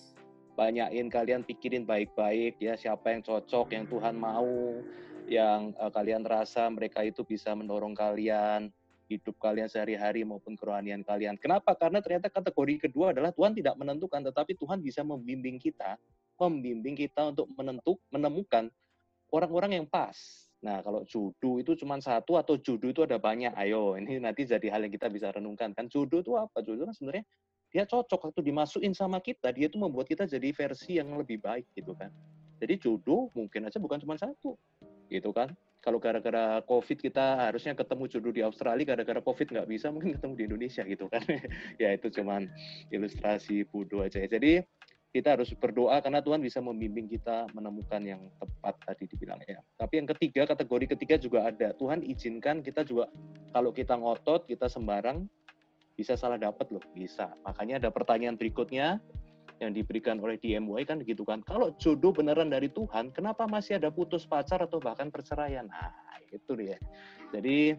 banyakin 0.60 1.08
kalian 1.08 1.42
pikirin 1.48 1.88
baik-baik 1.88 2.60
ya 2.60 2.76
siapa 2.76 3.14
yang 3.16 3.22
cocok, 3.24 3.72
yang 3.72 3.86
Tuhan 3.88 4.16
mau, 4.20 4.82
yang 5.30 5.74
eh, 5.76 5.92
kalian 5.92 6.24
rasa 6.26 6.68
mereka 6.72 7.06
itu 7.06 7.24
bisa 7.24 7.54
mendorong 7.54 7.94
kalian 7.94 8.74
hidup 9.06 9.38
kalian 9.38 9.70
sehari-hari 9.70 10.26
maupun 10.26 10.58
kerohanian 10.58 11.06
kalian. 11.06 11.38
Kenapa? 11.38 11.78
Karena 11.78 12.02
ternyata 12.02 12.26
kategori 12.26 12.90
kedua 12.90 13.14
adalah 13.14 13.30
Tuhan 13.30 13.54
tidak 13.54 13.78
menentukan, 13.78 14.26
tetapi 14.26 14.58
Tuhan 14.58 14.82
bisa 14.82 15.06
membimbing 15.06 15.62
kita, 15.62 15.94
membimbing 16.40 16.96
kita 16.96 17.32
untuk 17.32 17.48
menentuk, 17.56 17.98
menemukan 18.12 18.68
orang-orang 19.32 19.82
yang 19.82 19.88
pas. 19.88 20.16
Nah, 20.66 20.82
kalau 20.82 21.06
jodoh 21.06 21.62
itu 21.62 21.78
cuma 21.78 22.02
satu 22.02 22.42
atau 22.42 22.58
jodoh 22.58 22.90
itu 22.90 23.02
ada 23.06 23.22
banyak. 23.22 23.54
Ayo, 23.54 23.94
ini 24.00 24.18
nanti 24.18 24.48
jadi 24.48 24.66
hal 24.74 24.88
yang 24.88 24.94
kita 24.94 25.08
bisa 25.12 25.30
renungkan. 25.30 25.72
Kan 25.78 25.92
jodoh 25.92 26.26
itu 26.26 26.34
apa? 26.36 26.64
Jodoh 26.66 26.90
kan 26.90 26.96
sebenarnya 26.96 27.26
dia 27.76 27.84
cocok 27.84 28.32
waktu 28.32 28.40
dimasukin 28.40 28.96
sama 28.96 29.20
kita, 29.20 29.52
dia 29.52 29.68
itu 29.68 29.76
membuat 29.76 30.08
kita 30.08 30.24
jadi 30.24 30.48
versi 30.56 30.96
yang 30.96 31.12
lebih 31.20 31.44
baik 31.44 31.68
gitu 31.76 31.92
kan. 31.92 32.08
Jadi 32.56 32.80
jodoh 32.80 33.28
mungkin 33.36 33.68
aja 33.68 33.84
bukan 33.84 34.00
cuma 34.00 34.16
satu, 34.16 34.56
gitu 35.12 35.36
kan. 35.36 35.52
Kalau 35.84 36.00
gara-gara 36.02 36.64
COVID 36.66 36.98
kita 36.98 37.46
harusnya 37.52 37.78
ketemu 37.78 38.10
jodoh 38.10 38.34
di 38.34 38.42
Australia, 38.42 38.96
gara-gara 38.96 39.20
COVID 39.22 39.48
nggak 39.54 39.68
bisa, 39.70 39.92
mungkin 39.92 40.16
ketemu 40.18 40.34
di 40.34 40.44
Indonesia 40.48 40.82
gitu 40.88 41.06
kan. 41.12 41.20
ya 41.84 41.94
itu 41.94 42.08
cuman 42.10 42.48
ilustrasi 42.90 43.68
bodoh 43.70 44.02
aja. 44.02 44.24
ya. 44.24 44.28
Jadi 44.32 44.64
kita 45.16 45.40
harus 45.40 45.56
berdoa 45.56 45.96
karena 46.04 46.20
Tuhan 46.20 46.44
bisa 46.44 46.60
membimbing 46.60 47.08
kita 47.08 47.48
menemukan 47.56 48.04
yang 48.04 48.20
tepat 48.36 48.76
tadi 48.84 49.08
dibilang 49.08 49.40
ya. 49.48 49.64
Tapi 49.80 50.04
yang 50.04 50.12
ketiga, 50.12 50.44
kategori 50.44 50.92
ketiga 50.92 51.16
juga 51.16 51.48
ada. 51.48 51.72
Tuhan 51.72 52.04
izinkan 52.04 52.60
kita 52.60 52.84
juga 52.84 53.08
kalau 53.56 53.72
kita 53.72 53.96
ngotot, 53.96 54.44
kita 54.44 54.68
sembarang 54.68 55.24
bisa 55.96 56.20
salah 56.20 56.36
dapat 56.36 56.68
loh, 56.68 56.84
bisa. 56.92 57.32
Makanya 57.48 57.80
ada 57.80 57.96
pertanyaan 57.96 58.36
berikutnya 58.36 59.00
yang 59.64 59.72
diberikan 59.72 60.20
oleh 60.20 60.36
DMY 60.36 60.84
kan 60.84 61.00
gitu 61.00 61.24
kan. 61.24 61.40
Kalau 61.48 61.72
jodoh 61.80 62.12
beneran 62.12 62.52
dari 62.52 62.68
Tuhan, 62.68 63.16
kenapa 63.16 63.48
masih 63.48 63.80
ada 63.80 63.88
putus 63.88 64.28
pacar 64.28 64.60
atau 64.60 64.84
bahkan 64.84 65.08
perceraian? 65.08 65.64
Nah, 65.72 65.96
itu 66.28 66.60
dia. 66.60 66.76
Jadi 67.32 67.72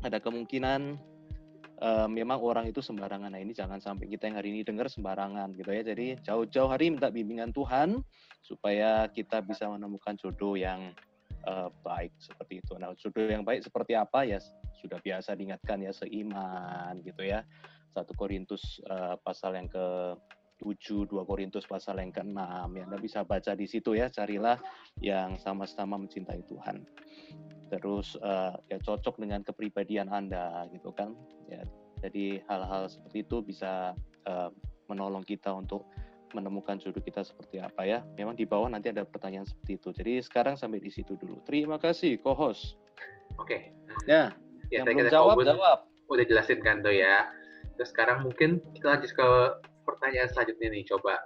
ada 0.00 0.16
kemungkinan 0.16 0.96
eh, 1.80 2.08
memang 2.10 2.38
orang 2.42 2.70
itu 2.70 2.78
sembarangan. 2.78 3.32
Nah, 3.34 3.40
ini 3.40 3.56
jangan 3.56 3.82
sampai 3.82 4.06
kita 4.06 4.30
yang 4.30 4.36
hari 4.38 4.54
ini 4.54 4.60
dengar 4.62 4.86
sembarangan 4.86 5.54
gitu 5.56 5.70
ya. 5.70 5.82
Jadi 5.82 6.20
jauh-jauh 6.22 6.70
hari 6.70 6.92
minta 6.92 7.10
bimbingan 7.10 7.50
Tuhan 7.50 8.02
supaya 8.44 9.08
kita 9.08 9.40
bisa 9.42 9.66
menemukan 9.70 10.14
jodoh 10.20 10.54
yang 10.54 10.94
eh, 11.48 11.68
baik 11.82 12.12
seperti 12.20 12.62
itu. 12.62 12.76
Nah, 12.78 12.94
jodoh 12.94 13.26
yang 13.26 13.42
baik 13.42 13.64
seperti 13.64 13.98
apa 13.98 14.26
ya 14.26 14.38
sudah 14.78 15.00
biasa 15.00 15.32
diingatkan 15.32 15.80
ya 15.80 15.92
seiman 15.94 17.00
gitu 17.02 17.24
ya. 17.24 17.42
1 17.94 18.10
Korintus 18.18 18.82
eh, 18.90 19.16
pasal 19.22 19.54
yang 19.54 19.70
ke 19.70 20.18
7, 20.58 21.06
2 21.10 21.28
Korintus 21.28 21.66
pasal 21.66 21.98
yang 21.98 22.14
ke-6 22.14 22.38
ya 22.78 22.82
Anda 22.86 22.98
bisa 22.98 23.26
baca 23.26 23.52
di 23.58 23.66
situ 23.66 23.98
ya, 23.98 24.06
carilah 24.10 24.58
yang 25.02 25.36
sama-sama 25.42 25.98
mencintai 25.98 26.46
Tuhan. 26.46 26.86
Terus 27.78 28.14
eh, 28.20 28.52
ya 28.70 28.78
cocok 28.78 29.18
dengan 29.18 29.40
kepribadian 29.42 30.10
Anda 30.10 30.68
gitu 30.70 30.94
kan. 30.94 31.14
Ya, 31.50 31.62
jadi 32.04 32.44
hal-hal 32.46 32.86
seperti 32.90 33.24
itu 33.24 33.40
bisa 33.42 33.94
eh, 34.28 34.50
menolong 34.86 35.24
kita 35.24 35.50
untuk 35.54 35.88
menemukan 36.34 36.82
jodoh 36.82 36.98
kita 36.98 37.22
seperti 37.22 37.62
apa 37.62 37.86
ya. 37.86 38.02
Memang 38.18 38.34
di 38.34 38.42
bawah 38.42 38.66
nanti 38.66 38.90
ada 38.90 39.06
pertanyaan 39.06 39.46
seperti 39.46 39.78
itu. 39.78 39.88
Jadi 39.94 40.12
sekarang 40.18 40.58
sampai 40.58 40.82
di 40.82 40.90
situ 40.90 41.14
dulu. 41.14 41.38
Terima 41.46 41.78
kasih 41.78 42.18
co-host. 42.18 42.74
Oke. 43.38 43.70
Ya, 44.10 44.34
Ya, 44.72 44.80
yang 44.82 44.90
belum 44.90 45.12
jawab 45.12 45.36
jawab. 45.44 45.78
udah 46.10 46.24
jelasin 46.26 46.58
kan 46.64 46.80
tuh 46.82 46.90
ya. 46.90 47.30
Terus 47.78 47.94
sekarang 47.94 48.26
mungkin 48.26 48.58
kita 48.74 48.96
lanjut 48.98 49.12
ke 49.14 49.28
pertanyaan 49.86 50.28
selanjutnya 50.34 50.68
nih. 50.74 50.82
Coba 50.88 51.20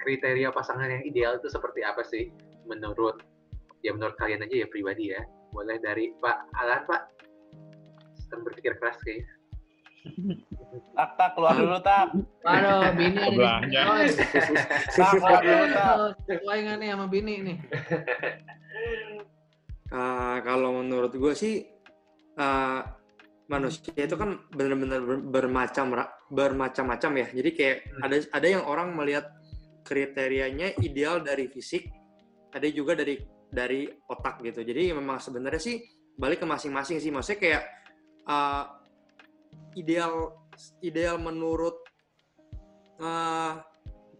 kriteria 0.00 0.48
pasangan 0.54 0.88
yang 0.88 1.02
ideal 1.04 1.36
itu 1.36 1.52
seperti 1.52 1.82
apa 1.84 2.02
sih 2.06 2.30
menurut 2.66 3.22
ya 3.84 3.94
menurut 3.94 4.18
kalian 4.18 4.42
aja 4.46 4.64
ya 4.64 4.68
pribadi 4.70 5.12
ya. 5.14 5.22
Boleh 5.56 5.80
dari 5.80 6.12
Pak 6.20 6.52
Alan 6.52 6.84
Pak. 6.84 7.02
Sedang 8.20 8.44
berpikir 8.44 8.76
keras 8.76 9.00
kayaknya. 9.00 9.32
Tak 10.92 11.16
tak 11.16 11.30
keluar 11.32 11.56
dulu 11.56 11.78
tak. 11.80 12.12
Aduh, 12.44 12.92
bini 12.94 13.16
ada 13.16 13.26
di 13.26 13.32
Sebelahnya. 13.32 13.80
sini. 13.80 13.88
coy. 13.88 14.06
Tak 14.92 15.10
keluar 15.16 15.40
dulu 15.40 15.64
tak. 15.72 15.94
Sesuai 16.28 16.58
nggak 16.60 16.76
nih 16.76 16.88
sama 16.92 17.06
bini 17.08 17.34
nih? 17.40 17.56
Ah, 19.90 20.36
kalau 20.44 20.84
menurut 20.84 21.14
gue 21.16 21.32
sih 21.32 21.64
ah, 22.36 22.84
manusia 23.48 23.96
itu 23.96 24.14
kan 24.18 24.36
benar-benar 24.52 25.00
ber- 25.02 25.24
bermacam 25.24 25.86
bermacam-macam 26.30 27.10
ya. 27.16 27.26
Jadi 27.32 27.50
kayak 27.56 27.76
ada 28.04 28.16
ada 28.30 28.46
yang 28.46 28.62
orang 28.68 28.92
melihat 28.92 29.32
kriterianya 29.88 30.74
ideal 30.82 31.22
dari 31.22 31.48
fisik, 31.48 31.88
ada 32.52 32.66
juga 32.68 32.98
dari 32.98 33.18
dari 33.56 33.88
otak 34.12 34.44
gitu. 34.44 34.60
Jadi 34.60 34.92
memang 34.92 35.16
sebenarnya 35.16 35.56
sih 35.56 35.80
balik 36.20 36.44
ke 36.44 36.46
masing-masing 36.46 37.00
sih. 37.00 37.08
Maksudnya 37.08 37.40
kayak 37.40 37.64
ah, 38.28 38.76
ideal 39.72 40.36
ideal 40.84 41.16
menurut 41.16 41.80
ah, 43.00 43.64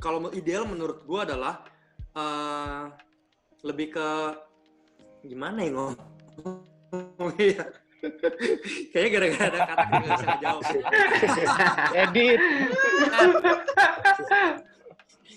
kalau 0.00 0.32
ideal 0.32 0.64
menurut 0.64 1.04
gue 1.04 1.20
adalah 1.20 1.60
ah, 2.16 2.88
lebih 3.60 3.92
ke 3.92 4.08
gimana 5.28 5.60
ya 5.60 5.76
ngomong 5.76 7.36
ya 7.36 7.68
Kayaknya 8.94 9.10
gara-gara 9.10 9.50
ada 9.50 9.66
kata 9.66 9.82
nggak 9.82 10.02
bisa 10.06 10.26
ngejawab. 10.30 10.62
Edit. 12.06 12.38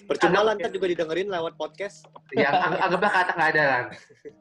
Percuma 0.09 0.41
lah 0.41 0.53
ntar 0.57 0.73
juga 0.73 0.89
didengerin 0.89 1.29
lewat 1.29 1.53
podcast. 1.53 2.01
ya 2.33 2.49
ang- 2.49 2.81
anggaplah 2.81 3.11
kata 3.13 3.31
nggak 3.37 3.49
ada 3.53 3.63
kan 3.63 3.83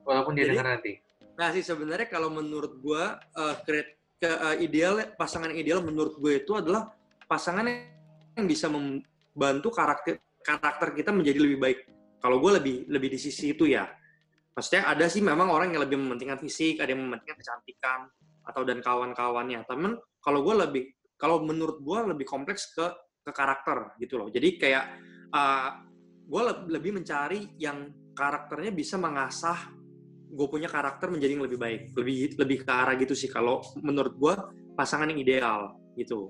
walaupun 0.03 0.33
dia 0.33 0.45
Jadi- 0.45 0.53
dengar 0.57 0.69
nanti 0.73 0.93
Nah 1.39 1.55
sih 1.55 1.63
sebenarnya 1.63 2.09
kalau 2.11 2.33
menurut 2.33 2.81
gua 2.81 3.15
eh, 3.21 3.55
kre- 3.63 3.95
ke 4.19 4.27
eh, 4.27 4.57
ideal 4.59 5.15
pasangan 5.15 5.53
ideal 5.53 5.79
menurut 5.85 6.19
gue 6.19 6.43
itu 6.43 6.51
adalah 6.57 6.91
pasangan 7.25 7.63
yang 8.35 8.47
bisa 8.49 8.67
membantu 8.67 9.71
karakter 9.71 10.19
karakter 10.43 10.97
kita 10.97 11.15
menjadi 11.15 11.39
lebih 11.39 11.59
baik. 11.61 11.79
Kalau 12.19 12.43
gue 12.43 12.59
lebih 12.59 12.77
lebih 12.91 13.15
di 13.15 13.19
sisi 13.21 13.55
itu 13.55 13.71
ya. 13.71 13.87
Maksudnya 14.57 14.91
ada 14.91 15.07
sih 15.07 15.23
memang 15.23 15.47
orang 15.47 15.71
yang 15.71 15.87
lebih 15.87 15.95
mementingkan 16.03 16.43
fisik, 16.43 16.83
ada 16.83 16.91
yang 16.91 17.07
mementingkan 17.07 17.39
kecantikan 17.39 18.11
atau 18.43 18.67
dan 18.67 18.83
kawan-kawannya. 18.83 19.63
Temen 19.63 19.95
kalau 20.19 20.43
gue 20.43 20.55
lebih 20.67 20.83
kalau 21.15 21.47
menurut 21.47 21.79
gue 21.79 21.99
lebih 22.11 22.27
kompleks 22.27 22.75
ke 22.75 22.83
ke 23.23 23.31
karakter 23.31 23.95
gitu 24.03 24.19
loh. 24.19 24.27
Jadi 24.27 24.59
kayak 24.59 24.85
gue 26.29 26.43
lebih 26.69 27.01
mencari 27.01 27.57
yang 27.57 27.89
karakternya 28.13 28.73
bisa 28.75 29.01
mengasah 29.01 29.73
gue 30.29 30.47
punya 30.49 30.69
karakter 30.69 31.09
menjadi 31.09 31.33
yang 31.41 31.45
lebih 31.49 31.59
baik. 31.61 31.81
Lebih 31.97 32.37
lebih 32.37 32.57
ke 32.65 32.73
arah 32.73 32.95
gitu 33.01 33.17
sih 33.17 33.33
kalau 33.33 33.65
menurut 33.81 34.15
gue 34.17 34.35
pasangan 34.77 35.09
yang 35.09 35.21
ideal 35.21 35.61
gitu. 35.97 36.29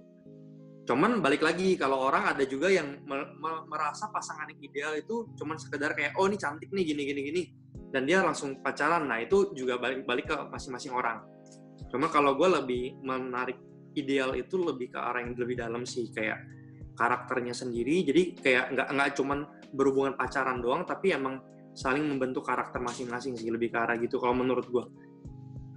Cuman 0.87 1.21
balik 1.21 1.45
lagi 1.45 1.77
kalau 1.77 2.01
orang 2.01 2.33
ada 2.33 2.49
juga 2.49 2.73
yang 2.73 3.05
me- 3.05 3.35
me- 3.37 3.65
merasa 3.69 4.09
pasangan 4.09 4.49
yang 4.49 4.61
ideal 4.65 4.93
itu 4.97 5.29
cuman 5.37 5.61
sekedar 5.61 5.93
kayak 5.93 6.17
oh 6.17 6.25
ini 6.25 6.41
cantik 6.41 6.71
nih 6.73 6.85
gini 6.95 7.03
gini 7.05 7.21
gini. 7.29 7.43
Dan 7.89 8.07
dia 8.07 8.25
langsung 8.25 8.61
pacaran. 8.63 9.05
Nah 9.05 9.21
itu 9.21 9.53
juga 9.53 9.77
balik 9.77 10.07
balik 10.09 10.33
ke 10.33 10.37
masing-masing 10.49 10.95
orang. 10.95 11.25
Cuma 11.93 12.09
kalau 12.09 12.37
gue 12.37 12.49
lebih 12.49 13.01
menarik 13.03 13.59
ideal 13.97 14.37
itu 14.39 14.57
lebih 14.61 14.95
ke 14.95 14.99
arah 15.01 15.25
yang 15.25 15.35
lebih 15.35 15.59
dalam 15.59 15.83
sih 15.83 16.09
kayak 16.13 16.39
karakternya 16.99 17.55
sendiri 17.55 18.03
jadi 18.03 18.23
kayak 18.43 18.65
nggak 18.75 18.89
nggak 18.91 19.09
cuman 19.15 19.47
berhubungan 19.71 20.19
pacaran 20.19 20.59
doang 20.59 20.83
tapi 20.83 21.15
emang 21.15 21.39
saling 21.79 22.03
membentuk 22.03 22.43
karakter 22.43 22.83
masing-masing 22.83 23.39
sih 23.39 23.55
lebih 23.55 23.71
ke 23.71 23.79
arah 23.79 23.95
gitu 23.95 24.19
kalau 24.19 24.35
menurut 24.35 24.67
gue 24.67 24.83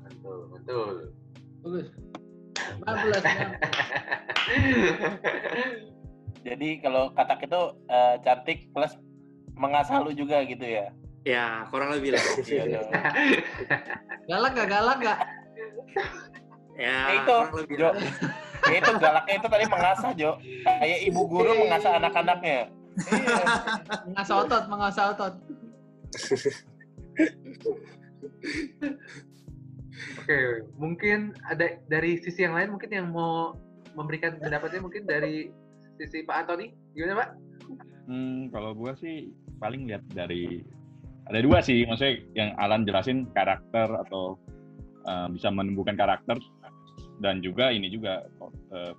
betul 0.09 0.49
betul 0.49 1.13
Bagus. 1.61 1.93
14. 2.81 3.21
Jadi 6.47 6.81
kalau 6.81 7.13
katak 7.13 7.45
itu 7.45 7.61
eh, 7.85 8.15
cantik 8.25 8.65
plus 8.73 8.97
mengasah 9.53 10.01
lu 10.01 10.09
juga 10.09 10.41
gitu 10.41 10.65
ya. 10.65 10.89
ya 11.21 11.69
kurang 11.69 11.93
lebih 11.93 12.17
lah 12.17 12.23
Iya. 12.49 12.81
Galak 14.25 14.57
gak 14.57 14.69
galak 14.73 14.97
gak? 15.05 15.19
ya 16.81 17.13
Ya 17.13 17.21
itu, 17.21 17.29
kurang 17.29 17.53
lebih. 17.61 17.77
Ya, 17.77 17.93
itu 18.69 18.91
galaknya 19.01 19.33
itu 19.41 19.47
tadi 19.49 19.65
mengasah, 19.65 20.11
Jo. 20.13 20.31
Kayak 20.65 20.99
ibu 21.09 21.21
guru 21.25 21.51
mengasah 21.65 21.91
anak-anaknya. 21.97 22.51
Iya. 22.51 22.65
Mengasah 24.11 24.35
otot, 24.45 24.63
mengasah 24.67 25.05
otot. 25.15 25.33
oke 30.21 30.37
mungkin 30.75 31.31
ada 31.47 31.77
dari 31.87 32.19
sisi 32.19 32.43
yang 32.43 32.57
lain 32.57 32.73
mungkin 32.73 32.91
yang 32.91 33.07
mau 33.13 33.55
memberikan 33.95 34.35
pendapatnya 34.41 34.81
mungkin 34.83 35.05
dari 35.05 35.53
sisi 36.01 36.25
Pak 36.25 36.35
Antoni 36.43 36.73
gimana 36.97 37.21
Pak 37.21 37.29
Hmm, 38.11 38.49
kalau 38.49 38.73
gua 38.73 38.97
sih 38.97 39.31
paling 39.61 39.85
lihat 39.87 40.03
dari 40.11 40.65
ada 41.29 41.39
dua 41.39 41.61
sih, 41.63 41.85
maksudnya 41.85 42.19
yang 42.35 42.49
Alan 42.57 42.83
jelasin 42.83 43.29
karakter 43.31 43.87
atau 43.87 44.35
uh, 45.05 45.31
bisa 45.31 45.53
menumbuhkan 45.53 45.95
karakter 45.95 46.35
dan 47.21 47.39
juga 47.39 47.69
ini 47.69 47.87
juga 47.93 48.25
uh, 48.41 48.93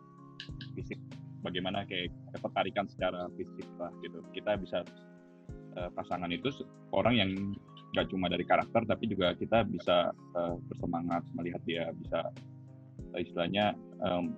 fisik 0.79 0.97
bagaimana 1.43 1.83
kayak 1.91 2.15
ketertarikan 2.39 2.87
secara 2.87 3.27
fisik 3.35 3.67
lah 3.77 3.91
gitu. 4.01 4.23
Kita 4.31 4.55
bisa 4.57 4.87
uh, 5.75 5.91
pasangan 5.93 6.31
itu 6.31 6.49
orang 6.95 7.15
yang 7.19 7.31
nggak 7.93 8.09
cuma 8.09 8.31
dari 8.31 8.47
karakter 8.47 8.89
tapi 8.89 9.11
juga 9.11 9.37
kita 9.37 9.69
bisa 9.69 10.15
uh, 10.39 10.57
bersemangat 10.71 11.21
melihat 11.37 11.61
dia 11.69 11.91
bisa 11.93 12.31
uh, 13.13 13.19
istilahnya 13.21 13.77
um, 14.01 14.33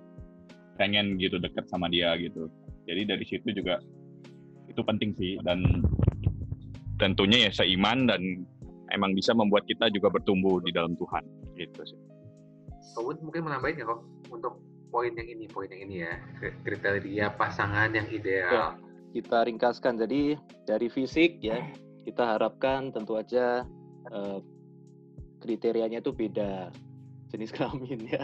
pengen 0.75 1.15
gitu 1.21 1.37
deket 1.39 1.69
sama 1.69 1.87
dia 1.87 2.17
gitu. 2.19 2.49
Jadi 2.89 3.01
dari 3.07 3.23
situ 3.23 3.47
juga 3.53 3.79
itu 4.67 4.81
penting 4.81 5.15
sih 5.15 5.37
dan 5.45 5.63
tentunya 6.99 7.47
ya 7.47 7.51
seiman 7.53 8.09
dan 8.09 8.43
emang 8.91 9.15
bisa 9.15 9.31
membuat 9.31 9.63
kita 9.69 9.87
juga 9.93 10.11
bertumbuh 10.11 10.59
di 10.65 10.73
dalam 10.73 10.97
Tuhan 10.99 11.23
gitu 11.55 11.81
sih. 11.85 12.14
Kamu 12.93 13.25
mungkin 13.25 13.41
menambahin 13.49 13.81
ya 13.81 13.85
kok? 13.89 14.01
Untuk 14.29 14.61
poin 14.93 15.11
yang 15.11 15.27
ini 15.27 15.49
poin 15.49 15.67
yang 15.71 15.81
ini 15.89 16.05
ya. 16.05 16.13
Kri- 16.37 16.57
kriteria 16.61 17.33
pasangan 17.33 17.89
yang 17.95 18.07
ideal. 18.13 18.77
Kita 19.15 19.47
ringkaskan. 19.47 19.97
Jadi 19.97 20.35
dari 20.67 20.87
fisik 20.91 21.41
ya, 21.41 21.57
kita 22.05 22.37
harapkan 22.37 22.93
tentu 22.93 23.17
aja 23.17 23.65
eh, 24.13 24.39
kriterianya 25.41 26.01
itu 26.05 26.13
beda 26.13 26.69
jenis 27.35 27.51
kelamin 27.55 28.07
ya. 28.07 28.23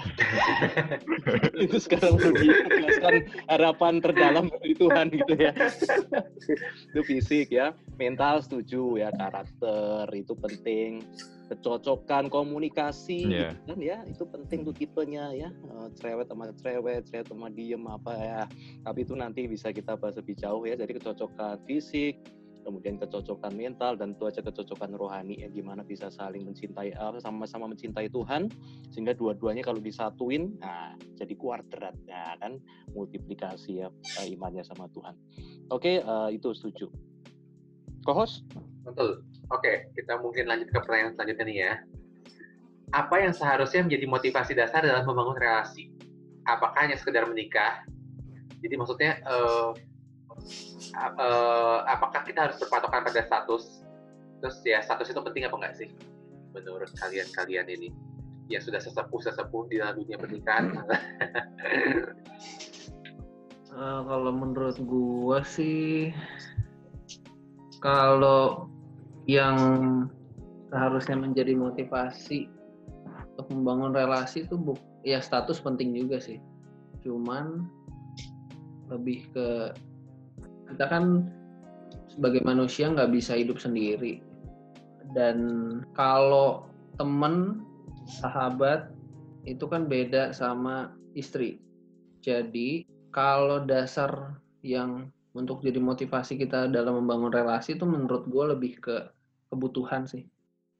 itu 1.67 1.77
sekarang 1.77 2.15
lebih 2.17 2.55
menjelaskan 2.63 3.15
harapan 3.51 3.93
terdalam 3.99 4.45
dari 4.47 4.73
Tuhan 4.73 5.05
gitu 5.11 5.33
ya. 5.35 5.51
itu 6.95 7.01
fisik 7.03 7.51
ya, 7.51 7.75
mental 7.99 8.39
setuju 8.39 8.97
ya, 8.97 9.11
karakter 9.11 10.07
itu 10.15 10.33
penting, 10.33 11.03
kecocokan 11.51 12.31
komunikasi 12.31 13.27
Iya. 13.27 13.51
kan 13.67 13.75
ya 13.77 13.97
itu 14.07 14.23
penting 14.23 14.63
tuh 14.63 14.71
tipenya 14.71 15.35
ya 15.35 15.49
Eh, 15.51 15.87
cerewet 15.99 16.31
sama 16.31 16.47
cerewet, 16.55 17.03
cerewet 17.11 17.27
sama 17.27 17.47
diem 17.51 17.83
apa 17.83 18.13
ya. 18.15 18.41
Tapi 18.87 18.99
itu 19.03 19.13
nanti 19.19 19.43
bisa 19.45 19.69
kita 19.69 19.99
bahas 19.99 20.15
lebih 20.15 20.39
jauh 20.39 20.63
ya. 20.63 20.79
Jadi 20.79 20.95
kecocokan 20.95 21.59
fisik, 21.67 22.15
kemudian 22.61 22.97
kecocokan 23.01 23.53
mental 23.53 23.97
dan 23.97 24.13
itu 24.13 24.23
aja 24.29 24.41
kecocokan 24.41 24.93
rohani 24.95 25.41
ya 25.41 25.49
gimana 25.49 25.81
bisa 25.81 26.07
saling 26.13 26.45
mencintai 26.45 26.93
Allah 26.95 27.21
sama-sama 27.21 27.69
mencintai 27.69 28.07
Tuhan 28.09 28.47
sehingga 28.93 29.17
dua-duanya 29.17 29.65
kalau 29.65 29.81
disatuin 29.81 30.55
nah 30.61 30.93
jadi 31.17 31.33
kuadrat 31.37 31.97
ya 32.05 32.37
kan 32.37 32.61
multiplikasi 32.93 33.85
ya 33.85 33.87
eh, 34.21 34.33
imannya 34.33 34.61
sama 34.65 34.87
Tuhan. 34.93 35.13
Oke 35.73 36.01
eh, 36.01 36.29
itu 36.33 36.53
setuju. 36.53 36.89
Kohos? 38.01 38.41
betul 38.81 39.21
oke 39.53 39.93
kita 39.93 40.17
mungkin 40.17 40.49
lanjut 40.49 40.73
ke 40.73 40.77
pertanyaan 40.81 41.13
selanjutnya 41.13 41.45
nih 41.45 41.57
ya 41.57 41.73
apa 42.91 43.15
yang 43.23 43.31
seharusnya 43.31 43.85
menjadi 43.87 44.05
motivasi 44.09 44.51
dasar 44.57 44.83
dalam 44.83 45.05
membangun 45.05 45.37
relasi 45.37 45.93
apakah 46.49 46.75
hanya 46.81 46.97
sekedar 46.97 47.29
menikah 47.29 47.85
jadi 48.61 48.75
maksudnya 48.77 49.21
eh, 49.21 49.69
eh, 50.95 51.79
apakah 51.87 52.21
kita 52.25 52.49
harus 52.49 52.57
berpatokan 52.61 53.05
pada 53.05 53.21
status? 53.25 53.85
Terus 54.41 54.57
ya 54.65 54.81
status 54.81 55.13
itu 55.13 55.21
penting 55.21 55.45
apa 55.45 55.55
enggak 55.61 55.75
sih? 55.77 55.89
Menurut 56.57 56.91
kalian-kalian 56.97 57.67
ini. 57.69 57.89
Yang 58.51 58.67
sudah 58.67 58.81
sesepuh-sesepuh 58.83 59.63
di 59.71 59.79
dalam 59.79 59.95
dunia 59.95 60.19
pernikahan. 60.19 60.75
Eh, 63.71 64.01
kalau 64.03 64.35
menurut 64.35 64.75
gua 64.83 65.47
sih 65.47 66.11
kalau 67.79 68.67
yang 69.31 69.55
seharusnya 70.67 71.15
menjadi 71.15 71.55
motivasi 71.55 72.51
untuk 73.31 73.47
membangun 73.47 73.95
relasi 73.95 74.43
itu 74.43 74.59
bu 74.59 74.75
ya 75.07 75.23
status 75.23 75.63
penting 75.63 75.95
juga 75.95 76.19
sih. 76.19 76.43
Cuman 76.99 77.63
lebih 78.91 79.31
ke 79.31 79.71
kita 80.75 80.85
kan 80.87 81.27
sebagai 82.11 82.43
manusia 82.43 82.91
nggak 82.91 83.11
bisa 83.11 83.35
hidup 83.35 83.59
sendiri 83.59 84.23
dan 85.15 85.37
kalau 85.95 86.67
temen 86.99 87.63
sahabat 88.07 88.91
itu 89.47 89.65
kan 89.67 89.87
beda 89.87 90.31
sama 90.35 90.91
istri 91.15 91.59
jadi 92.21 92.85
kalau 93.11 93.65
dasar 93.65 94.39
yang 94.61 95.09
untuk 95.33 95.63
jadi 95.63 95.79
motivasi 95.79 96.35
kita 96.35 96.67
dalam 96.67 97.03
membangun 97.03 97.31
relasi 97.31 97.79
itu 97.79 97.87
menurut 97.87 98.27
gue 98.27 98.45
lebih 98.51 98.73
ke 98.83 98.95
kebutuhan 99.51 100.03
sih. 100.07 100.27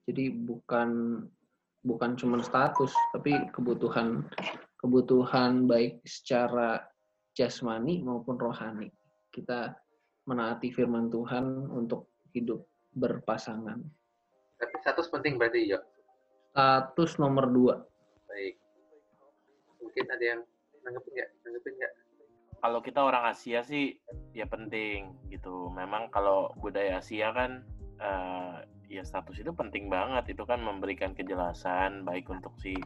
Jadi 0.07 0.31
bukan 0.31 1.21
bukan 1.81 2.11
cuma 2.19 2.43
status, 2.43 2.91
tapi 3.15 3.33
kebutuhan 3.55 4.27
kebutuhan 4.79 5.65
baik 5.65 6.03
secara 6.03 6.83
jasmani 7.33 8.03
maupun 8.03 8.35
rohani. 8.37 8.91
Kita 9.31 9.71
menaati 10.31 10.71
firman 10.71 11.11
Tuhan 11.11 11.67
untuk 11.67 12.07
hidup 12.31 12.63
berpasangan. 12.95 13.83
tapi 14.61 14.75
status 14.85 15.09
penting 15.09 15.41
berarti 15.41 15.73
ya 15.73 15.79
Status 16.53 17.19
nomor 17.19 17.51
dua. 17.51 17.75
baik 18.31 18.55
mungkin 19.83 20.05
ada 20.07 20.23
yang 20.23 20.41
nanggepin 20.87 21.11
nggak 21.19 21.29
nanggepin 21.43 21.73
nggak 21.75 21.93
Kalau 22.61 22.79
kita 22.85 23.01
orang 23.01 23.25
Asia 23.25 23.65
sih 23.65 23.97
ya 24.37 24.45
penting 24.45 25.17
gitu. 25.33 25.73
Memang 25.73 26.13
kalau 26.13 26.53
budaya 26.61 27.01
Asia 27.01 27.33
kan 27.33 27.65
eh, 27.97 28.55
ya 28.85 29.01
status 29.01 29.41
itu 29.41 29.49
penting 29.49 29.89
banget. 29.89 30.37
Itu 30.37 30.45
kan 30.45 30.61
memberikan 30.61 31.17
kejelasan 31.17 32.05
baik 32.05 32.29
untuk 32.29 32.53
si 32.61 32.77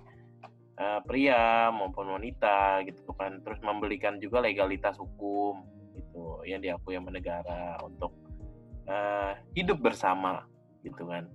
uh, 0.79 0.99
pria 1.03 1.71
maupun 1.71 2.11
wanita 2.19 2.83
gitu 2.87 3.11
kan 3.15 3.39
terus 3.43 3.59
memberikan 3.63 4.19
juga 4.19 4.43
legalitas 4.43 4.99
hukum 4.99 5.63
gitu 6.15 6.47
yang 6.47 6.63
diakui 6.63 6.95
sama 6.95 7.11
negara 7.11 7.75
untuk 7.83 8.15
uh, 8.87 9.35
hidup 9.51 9.83
bersama 9.83 10.47
gitu 10.87 11.03
kan. 11.03 11.27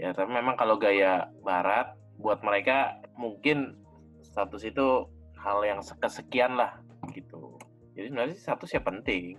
Ya 0.00 0.16
tapi 0.16 0.32
memang 0.32 0.56
kalau 0.56 0.80
gaya 0.80 1.28
barat 1.44 1.92
buat 2.16 2.40
mereka 2.40 3.04
mungkin 3.20 3.76
status 4.24 4.64
itu 4.64 5.04
hal 5.36 5.60
yang 5.68 5.84
kesekian 5.84 6.56
lah 6.56 6.80
gitu. 7.12 7.60
Jadi 7.92 8.10
sebenarnya 8.10 8.36
status 8.40 8.70
ya 8.72 8.80
penting. 8.80 9.36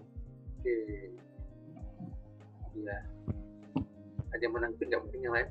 Iya. 2.78 2.98
Ada 4.38 4.46
menang 4.52 4.78
nggak? 4.78 5.02
Mungkin 5.02 5.20
yang 5.26 5.34
lain? 5.34 5.50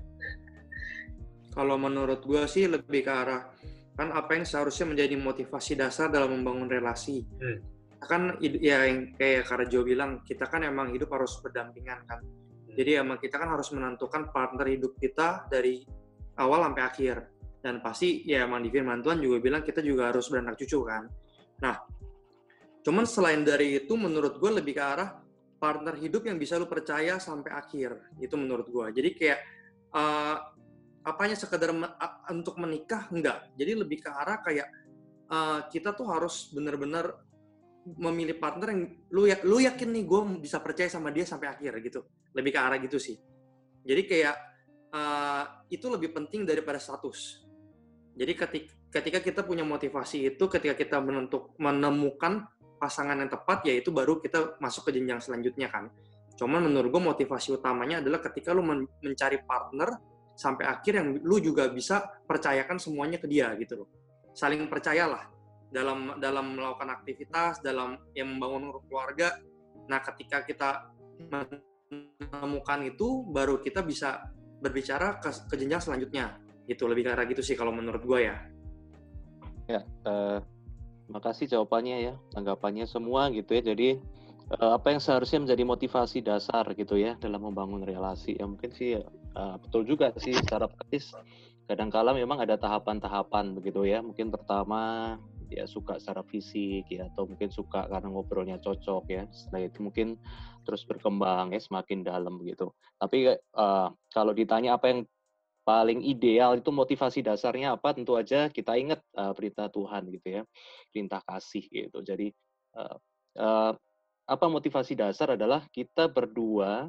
Kalau 1.50 1.76
menurut 1.78 2.22
gue 2.22 2.42
sih 2.46 2.70
lebih 2.70 3.02
ke 3.02 3.12
arah 3.12 3.50
kan 3.94 4.10
apa 4.10 4.34
yang 4.34 4.42
seharusnya 4.42 4.90
menjadi 4.90 5.14
motivasi 5.14 5.78
dasar 5.78 6.10
dalam 6.10 6.38
membangun 6.38 6.66
relasi? 6.66 7.26
Hmm. 7.38 7.73
Kan 8.04 8.38
ya 8.40 8.86
yang 8.86 9.12
kayak 9.16 9.48
Karjo 9.48 9.84
bilang 9.84 10.22
kita 10.24 10.46
kan 10.46 10.64
emang 10.64 10.92
hidup 10.94 11.12
harus 11.12 11.36
berdampingan 11.40 12.04
kan? 12.06 12.20
Hmm. 12.20 12.74
jadi 12.74 13.06
emang 13.06 13.22
kita 13.22 13.38
kan 13.38 13.52
harus 13.52 13.70
menentukan 13.70 14.34
partner 14.34 14.66
hidup 14.66 14.98
kita 14.98 15.46
dari 15.50 15.84
awal 16.38 16.66
sampai 16.66 16.84
akhir. 16.84 17.16
Dan 17.64 17.80
pasti 17.80 18.20
ya 18.28 18.44
emang 18.44 18.60
di 18.60 18.68
firman 18.68 19.00
Tuhan 19.00 19.24
juga 19.24 19.40
bilang 19.40 19.64
kita 19.64 19.80
juga 19.80 20.12
harus 20.12 20.28
beranak 20.28 20.60
cucu 20.60 20.84
kan? 20.84 21.08
Nah 21.64 21.76
cuman 22.84 23.08
selain 23.08 23.40
dari 23.40 23.80
itu 23.80 23.96
menurut 23.96 24.36
gue 24.36 24.50
lebih 24.60 24.76
ke 24.76 24.84
arah 24.84 25.16
partner 25.56 25.96
hidup 25.96 26.28
yang 26.28 26.36
bisa 26.36 26.60
lu 26.60 26.68
percaya 26.68 27.16
sampai 27.16 27.56
akhir. 27.56 28.12
Itu 28.20 28.36
menurut 28.36 28.68
gue 28.68 28.86
jadi 29.00 29.10
kayak 29.16 29.40
uh, 29.96 30.36
apanya 31.04 31.36
sekedar 31.36 31.72
me 31.72 31.88
untuk 32.32 32.60
menikah? 32.60 33.08
Enggak. 33.08 33.48
Jadi 33.56 33.72
lebih 33.76 34.04
ke 34.04 34.10
arah 34.12 34.40
kayak 34.44 34.68
uh, 35.32 35.64
kita 35.72 35.96
tuh 35.96 36.08
harus 36.08 36.52
benar-benar 36.52 37.23
memilih 37.84 38.40
partner 38.40 38.72
yang 38.72 38.82
lu 39.12 39.28
ya 39.28 39.36
lu 39.44 39.60
yakin 39.60 39.92
nih 39.92 40.04
gue 40.08 40.20
bisa 40.40 40.58
percaya 40.64 40.88
sama 40.88 41.12
dia 41.12 41.28
sampai 41.28 41.52
akhir 41.52 41.72
gitu. 41.84 42.00
Lebih 42.32 42.50
ke 42.56 42.60
arah 42.60 42.78
gitu 42.80 42.96
sih. 42.96 43.20
Jadi 43.84 44.02
kayak 44.08 44.36
uh, 44.94 45.44
itu 45.68 45.86
lebih 45.92 46.16
penting 46.16 46.48
daripada 46.48 46.80
status. 46.80 47.44
Jadi 48.14 48.32
ketika 48.32 48.72
ketika 48.94 49.18
kita 49.18 49.40
punya 49.42 49.66
motivasi 49.66 50.30
itu 50.30 50.44
ketika 50.46 50.78
kita 50.78 50.96
menentuk 51.02 51.58
menemukan 51.58 52.46
pasangan 52.78 53.18
yang 53.18 53.26
tepat 53.26 53.66
ya 53.66 53.74
itu 53.74 53.90
baru 53.90 54.22
kita 54.22 54.62
masuk 54.62 54.88
ke 54.88 54.96
jenjang 54.96 55.18
selanjutnya 55.18 55.66
kan. 55.66 55.90
Cuman 56.38 56.66
menurut 56.66 56.94
gue 56.94 57.02
motivasi 57.02 57.58
utamanya 57.58 57.98
adalah 57.98 58.22
ketika 58.22 58.54
lu 58.54 58.62
men 58.62 58.86
mencari 59.02 59.42
partner 59.42 59.98
sampai 60.34 60.66
akhir 60.66 60.92
yang 60.98 61.08
lu 61.22 61.38
juga 61.38 61.70
bisa 61.70 62.06
percayakan 62.26 62.78
semuanya 62.78 63.18
ke 63.18 63.26
dia 63.26 63.50
gitu 63.58 63.82
loh. 63.82 63.88
Saling 64.34 64.66
percayalah 64.66 65.33
dalam 65.74 66.14
dalam 66.22 66.54
melakukan 66.54 66.94
aktivitas, 66.94 67.58
dalam 67.58 67.98
yang 68.14 68.38
membangun 68.38 68.70
keluarga. 68.86 69.42
Nah, 69.90 69.98
ketika 69.98 70.46
kita 70.46 70.94
menemukan 71.90 72.80
itu 72.86 73.26
baru 73.26 73.58
kita 73.58 73.82
bisa 73.82 74.30
berbicara 74.62 75.18
ke, 75.18 75.28
ke 75.50 75.54
jenjang 75.58 75.82
selanjutnya. 75.82 76.38
Itu 76.70 76.86
lebih 76.86 77.10
karena 77.10 77.26
gitu 77.26 77.42
sih 77.42 77.58
kalau 77.58 77.74
menurut 77.74 78.06
gue 78.06 78.20
ya. 78.30 78.36
Ya, 79.66 79.80
uh, 80.06 80.38
makasih 81.10 81.50
jawabannya 81.50 81.96
ya, 82.08 82.14
tanggapannya 82.32 82.86
semua 82.88 83.28
gitu 83.34 83.52
ya. 83.52 83.74
Jadi 83.74 84.00
uh, 84.52 84.76
apa 84.76 84.92
yang 84.92 85.00
seharusnya 85.00 85.44
menjadi 85.44 85.62
motivasi 85.64 86.18
dasar 86.20 86.64
gitu 86.76 87.00
ya 87.00 87.16
dalam 87.20 87.44
membangun 87.44 87.84
relasi 87.84 88.36
ya 88.36 88.44
mungkin 88.44 88.70
sih 88.74 88.98
uh, 89.36 89.56
betul 89.60 89.88
juga 89.88 90.12
sih 90.20 90.36
secara 90.36 90.68
praktis 90.68 91.14
kadangkala 91.64 92.12
memang 92.12 92.44
ada 92.44 92.60
tahapan-tahapan 92.60 93.56
begitu 93.56 93.88
ya 93.88 94.04
mungkin 94.04 94.28
pertama 94.28 95.16
ya 95.54 95.64
suka 95.70 95.96
secara 96.02 96.26
fisik 96.26 96.86
ya 96.90 97.06
atau 97.10 97.30
mungkin 97.30 97.48
suka 97.48 97.86
karena 97.86 98.08
ngobrolnya 98.10 98.58
cocok 98.58 99.04
ya 99.08 99.22
setelah 99.30 99.66
itu 99.66 99.78
mungkin 99.80 100.18
terus 100.66 100.82
berkembang 100.84 101.54
ya 101.54 101.60
semakin 101.62 102.02
dalam 102.02 102.36
begitu 102.40 102.74
tapi 102.98 103.30
uh, 103.34 103.88
kalau 104.10 104.32
ditanya 104.34 104.76
apa 104.76 104.86
yang 104.90 105.00
paling 105.64 106.04
ideal 106.04 106.60
itu 106.60 106.68
motivasi 106.68 107.24
dasarnya 107.24 107.78
apa 107.78 107.96
tentu 107.96 108.18
aja 108.18 108.52
kita 108.52 108.76
ingat 108.76 109.00
uh, 109.16 109.32
perintah 109.32 109.72
Tuhan 109.72 110.10
gitu 110.12 110.28
ya 110.40 110.42
perintah 110.92 111.24
kasih 111.24 111.64
gitu 111.72 112.04
jadi 112.04 112.28
uh, 112.76 112.96
uh, 113.40 113.72
apa 114.24 114.46
motivasi 114.48 114.96
dasar 114.96 115.36
adalah 115.36 115.68
kita 115.68 116.08
berdua 116.08 116.88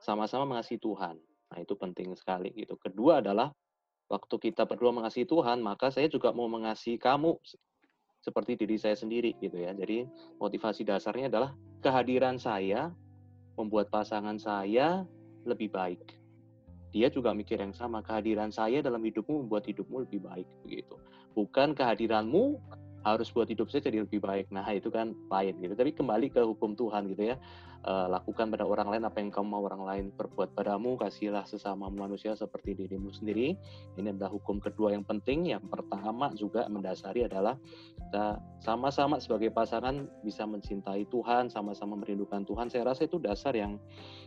sama-sama 0.00 0.48
mengasihi 0.48 0.80
Tuhan. 0.80 1.20
Nah, 1.48 1.58
itu 1.60 1.74
penting 1.74 2.12
sekali 2.14 2.52
gitu. 2.54 2.76
Kedua 2.78 3.20
adalah 3.24 3.50
waktu 4.08 4.34
kita 4.40 4.64
berdua 4.64 4.90
mengasihi 4.90 5.28
Tuhan, 5.28 5.60
maka 5.60 5.92
saya 5.92 6.08
juga 6.08 6.32
mau 6.32 6.48
mengasihi 6.48 6.96
kamu 6.96 7.36
seperti 8.18 8.58
diri 8.58 8.76
saya 8.80 8.96
sendiri 8.98 9.36
gitu 9.38 9.56
ya. 9.56 9.72
Jadi 9.76 10.08
motivasi 10.40 10.82
dasarnya 10.82 11.30
adalah 11.30 11.50
kehadiran 11.84 12.40
saya 12.40 12.90
membuat 13.54 13.92
pasangan 13.92 14.40
saya 14.40 15.04
lebih 15.46 15.70
baik. 15.70 16.18
Dia 16.88 17.12
juga 17.12 17.36
mikir 17.36 17.60
yang 17.60 17.76
sama, 17.76 18.00
kehadiran 18.00 18.48
saya 18.48 18.80
dalam 18.80 19.04
hidupmu 19.04 19.44
membuat 19.44 19.68
hidupmu 19.68 20.08
lebih 20.08 20.24
baik 20.24 20.48
begitu. 20.64 20.96
Bukan 21.36 21.76
kehadiranmu 21.76 22.56
harus 23.06 23.30
buat 23.30 23.46
hidup 23.46 23.70
saya 23.70 23.86
jadi 23.86 24.02
lebih 24.02 24.18
baik. 24.22 24.50
Nah 24.50 24.66
itu 24.74 24.90
kan 24.90 25.14
lain 25.30 25.54
gitu. 25.62 25.74
Tapi 25.74 25.94
kembali 25.94 26.26
ke 26.34 26.42
hukum 26.42 26.74
Tuhan 26.74 27.06
gitu 27.12 27.34
ya. 27.34 27.36
E, 27.86 27.92
lakukan 28.10 28.50
pada 28.50 28.66
orang 28.66 28.90
lain 28.90 29.02
apa 29.06 29.18
yang 29.22 29.30
kamu 29.30 29.46
mau 29.46 29.62
orang 29.62 29.82
lain 29.86 30.04
perbuat 30.14 30.52
padamu. 30.58 30.98
Kasihlah 30.98 31.46
sesama 31.46 31.86
manusia 31.88 32.34
seperti 32.34 32.74
dirimu 32.74 33.14
sendiri. 33.14 33.54
Ini 33.94 34.14
adalah 34.18 34.34
hukum 34.34 34.58
kedua 34.58 34.92
yang 34.94 35.06
penting. 35.06 35.50
Yang 35.50 35.70
pertama 35.70 36.34
juga 36.34 36.66
mendasari 36.66 37.26
adalah 37.26 37.54
kita 38.08 38.42
sama-sama 38.62 39.22
sebagai 39.22 39.54
pasangan 39.54 40.10
bisa 40.26 40.42
mencintai 40.42 41.06
Tuhan, 41.08 41.48
sama-sama 41.48 41.94
merindukan 41.94 42.42
Tuhan. 42.42 42.66
Saya 42.66 42.88
rasa 42.90 43.06
itu 43.06 43.22
dasar 43.22 43.54
yang 43.54 43.78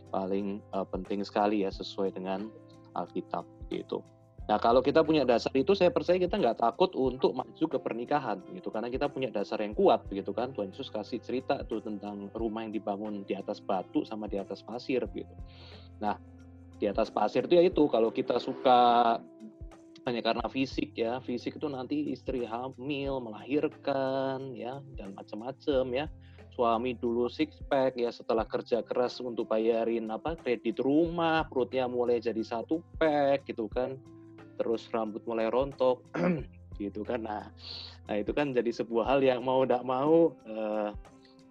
paling 0.08 0.64
uh, 0.72 0.84
penting 0.88 1.20
sekali 1.24 1.64
ya 1.64 1.70
sesuai 1.72 2.16
dengan 2.16 2.48
Alkitab 2.92 3.44
gitu. 3.72 4.04
Nah 4.50 4.58
kalau 4.58 4.82
kita 4.82 5.06
punya 5.06 5.22
dasar 5.22 5.54
itu 5.54 5.70
saya 5.78 5.94
percaya 5.94 6.18
kita 6.18 6.34
nggak 6.34 6.58
takut 6.58 6.90
untuk 6.98 7.30
maju 7.30 7.64
ke 7.70 7.78
pernikahan 7.78 8.42
gitu. 8.50 8.74
Karena 8.74 8.90
kita 8.90 9.06
punya 9.06 9.30
dasar 9.30 9.62
yang 9.62 9.74
kuat 9.76 10.02
begitu 10.10 10.34
kan. 10.34 10.50
Tuhan 10.50 10.74
Yesus 10.74 10.90
kasih 10.90 11.22
cerita 11.22 11.62
tuh 11.62 11.78
tentang 11.78 12.26
rumah 12.34 12.66
yang 12.66 12.74
dibangun 12.74 13.22
di 13.22 13.38
atas 13.38 13.62
batu 13.62 14.02
sama 14.02 14.26
di 14.26 14.42
atas 14.42 14.66
pasir 14.66 15.06
gitu. 15.14 15.34
Nah 16.02 16.18
di 16.82 16.90
atas 16.90 17.14
pasir 17.14 17.46
itu 17.46 17.54
ya 17.54 17.62
itu 17.62 17.86
kalau 17.86 18.10
kita 18.10 18.42
suka 18.42 19.22
hanya 20.02 20.18
karena 20.18 20.50
fisik 20.50 20.98
ya. 20.98 21.22
Fisik 21.22 21.62
itu 21.62 21.70
nanti 21.70 22.10
istri 22.10 22.42
hamil 22.42 23.22
melahirkan 23.22 24.50
ya 24.58 24.82
dan 24.98 25.14
macam-macam 25.14 25.86
ya. 25.94 26.06
Suami 26.52 26.92
dulu 26.98 27.32
six 27.32 27.62
pack 27.70 27.96
ya 27.96 28.12
setelah 28.12 28.44
kerja 28.44 28.84
keras 28.84 29.16
untuk 29.24 29.48
bayarin 29.48 30.10
apa 30.12 30.36
kredit 30.36 30.82
rumah 30.84 31.48
perutnya 31.48 31.88
mulai 31.88 32.20
jadi 32.20 32.44
satu 32.44 32.84
pack 33.00 33.48
gitu 33.48 33.72
kan 33.72 33.96
terus 34.56 34.88
rambut 34.92 35.22
mulai 35.24 35.48
rontok 35.48 36.02
gitu 36.82 37.02
kan. 37.02 37.24
Nah 37.24 37.48
nah 38.10 38.14
itu 38.18 38.34
kan 38.34 38.50
jadi 38.50 38.70
sebuah 38.70 39.04
hal 39.06 39.20
yang 39.22 39.40
mau 39.46 39.62
tidak 39.62 39.82
mau 39.86 40.34
uh, 40.48 40.90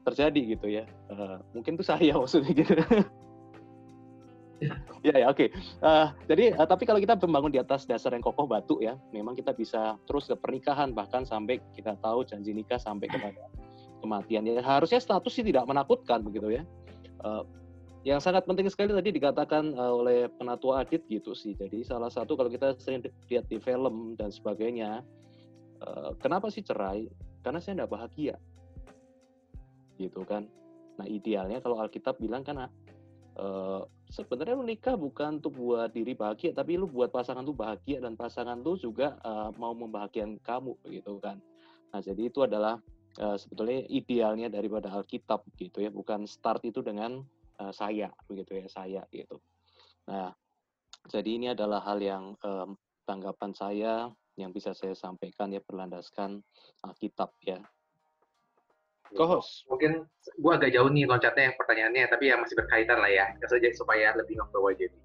terjadi 0.08 0.42
gitu 0.58 0.68
ya. 0.68 0.86
Uh, 1.08 1.40
mungkin 1.56 1.78
tuh 1.78 1.86
saya 1.86 2.16
maksudnya 2.22 2.54
gitu. 2.54 2.76
Ya 5.02 5.18
ya 5.18 5.34
oke. 5.34 5.50
Okay. 5.50 5.82
uh, 5.82 6.14
jadi 6.30 6.54
uh, 6.54 6.70
tapi 6.70 6.86
kalau 6.86 7.02
kita 7.02 7.18
membangun 7.18 7.50
di 7.50 7.58
atas 7.58 7.90
dasar 7.90 8.14
yang 8.14 8.22
kokoh 8.22 8.46
batu 8.46 8.78
ya 8.78 8.94
memang 9.10 9.34
kita 9.34 9.58
bisa 9.58 9.98
terus 10.06 10.30
ke 10.30 10.38
pernikahan 10.38 10.94
bahkan 10.94 11.26
sampai 11.26 11.58
kita 11.74 11.98
tahu 11.98 12.22
janji 12.22 12.54
nikah 12.54 12.78
sampai 12.78 13.10
kepada 13.10 13.50
kematian. 14.06 14.46
Ya 14.46 14.62
harusnya 14.62 15.02
status 15.02 15.34
sih 15.34 15.42
tidak 15.42 15.66
menakutkan 15.66 16.22
begitu 16.22 16.62
ya. 16.62 16.64
Uh, 17.26 17.42
yang 18.02 18.18
sangat 18.18 18.50
penting 18.50 18.66
sekali 18.66 18.98
tadi 18.98 19.14
dikatakan 19.14 19.78
uh, 19.78 19.94
oleh 19.94 20.26
penatua 20.34 20.82
Adit 20.82 21.06
gitu 21.06 21.38
sih. 21.38 21.54
Jadi 21.54 21.86
salah 21.86 22.10
satu 22.10 22.34
kalau 22.34 22.50
kita 22.50 22.74
sering 22.82 23.06
lihat 23.30 23.46
di 23.46 23.62
film 23.62 24.18
dan 24.18 24.34
sebagainya, 24.34 25.06
uh, 25.86 26.18
kenapa 26.18 26.50
sih 26.50 26.66
cerai? 26.66 27.06
Karena 27.46 27.62
saya 27.62 27.78
tidak 27.78 27.94
bahagia, 27.94 28.36
gitu 30.02 30.26
kan. 30.26 30.50
Nah 30.98 31.06
idealnya 31.06 31.62
kalau 31.62 31.78
Alkitab 31.78 32.18
bilang 32.18 32.42
kan 32.42 32.70
uh, 33.38 33.82
sebenarnya 34.10 34.58
lu 34.58 34.66
nikah 34.66 34.98
bukan 34.98 35.38
untuk 35.38 35.62
buat 35.62 35.94
diri 35.94 36.18
bahagia, 36.18 36.58
tapi 36.58 36.82
lu 36.82 36.90
buat 36.90 37.14
pasangan 37.14 37.46
tuh 37.46 37.54
bahagia 37.54 38.02
dan 38.02 38.18
pasangan 38.18 38.62
tuh 38.66 38.82
juga 38.82 39.18
mau 39.62 39.78
membahagiakan 39.78 40.42
kamu, 40.42 40.74
gitu 40.90 41.22
kan. 41.22 41.38
Nah 41.94 42.02
jadi 42.02 42.30
itu 42.30 42.46
adalah 42.46 42.82
uh, 43.22 43.38
sebetulnya 43.38 43.86
idealnya 43.90 44.50
daripada 44.50 44.90
Alkitab 44.90 45.46
gitu 45.58 45.86
ya, 45.86 45.94
bukan 45.94 46.26
start 46.26 46.66
itu 46.66 46.82
dengan 46.82 47.22
uh, 47.62 47.70
saya 47.70 48.10
begitu 48.26 48.58
ya 48.58 48.66
saya 48.66 49.02
gitu. 49.14 49.38
Nah, 50.10 50.34
jadi 51.06 51.30
ini 51.30 51.48
adalah 51.54 51.86
hal 51.86 52.02
yang 52.02 52.34
um, 52.42 52.74
tanggapan 53.06 53.54
saya 53.54 54.10
yang 54.40 54.50
bisa 54.50 54.74
saya 54.74 54.98
sampaikan 54.98 55.54
ya 55.54 55.62
berlandaskan 55.62 56.42
Alkitab 56.82 57.30
ya. 57.46 57.62
Kohos. 59.12 59.68
Mungkin 59.68 60.08
gua 60.40 60.56
agak 60.56 60.72
jauh 60.72 60.88
nih 60.88 61.04
loncatnya 61.04 61.52
yang 61.52 61.56
pertanyaannya, 61.60 62.04
tapi 62.08 62.32
yang 62.32 62.40
masih 62.40 62.56
berkaitan 62.56 62.96
lah 62.96 63.12
ya, 63.12 63.26
saja 63.44 63.68
supaya 63.76 64.16
lebih 64.16 64.40
ngobrol 64.40 64.72
jadi. 64.72 64.96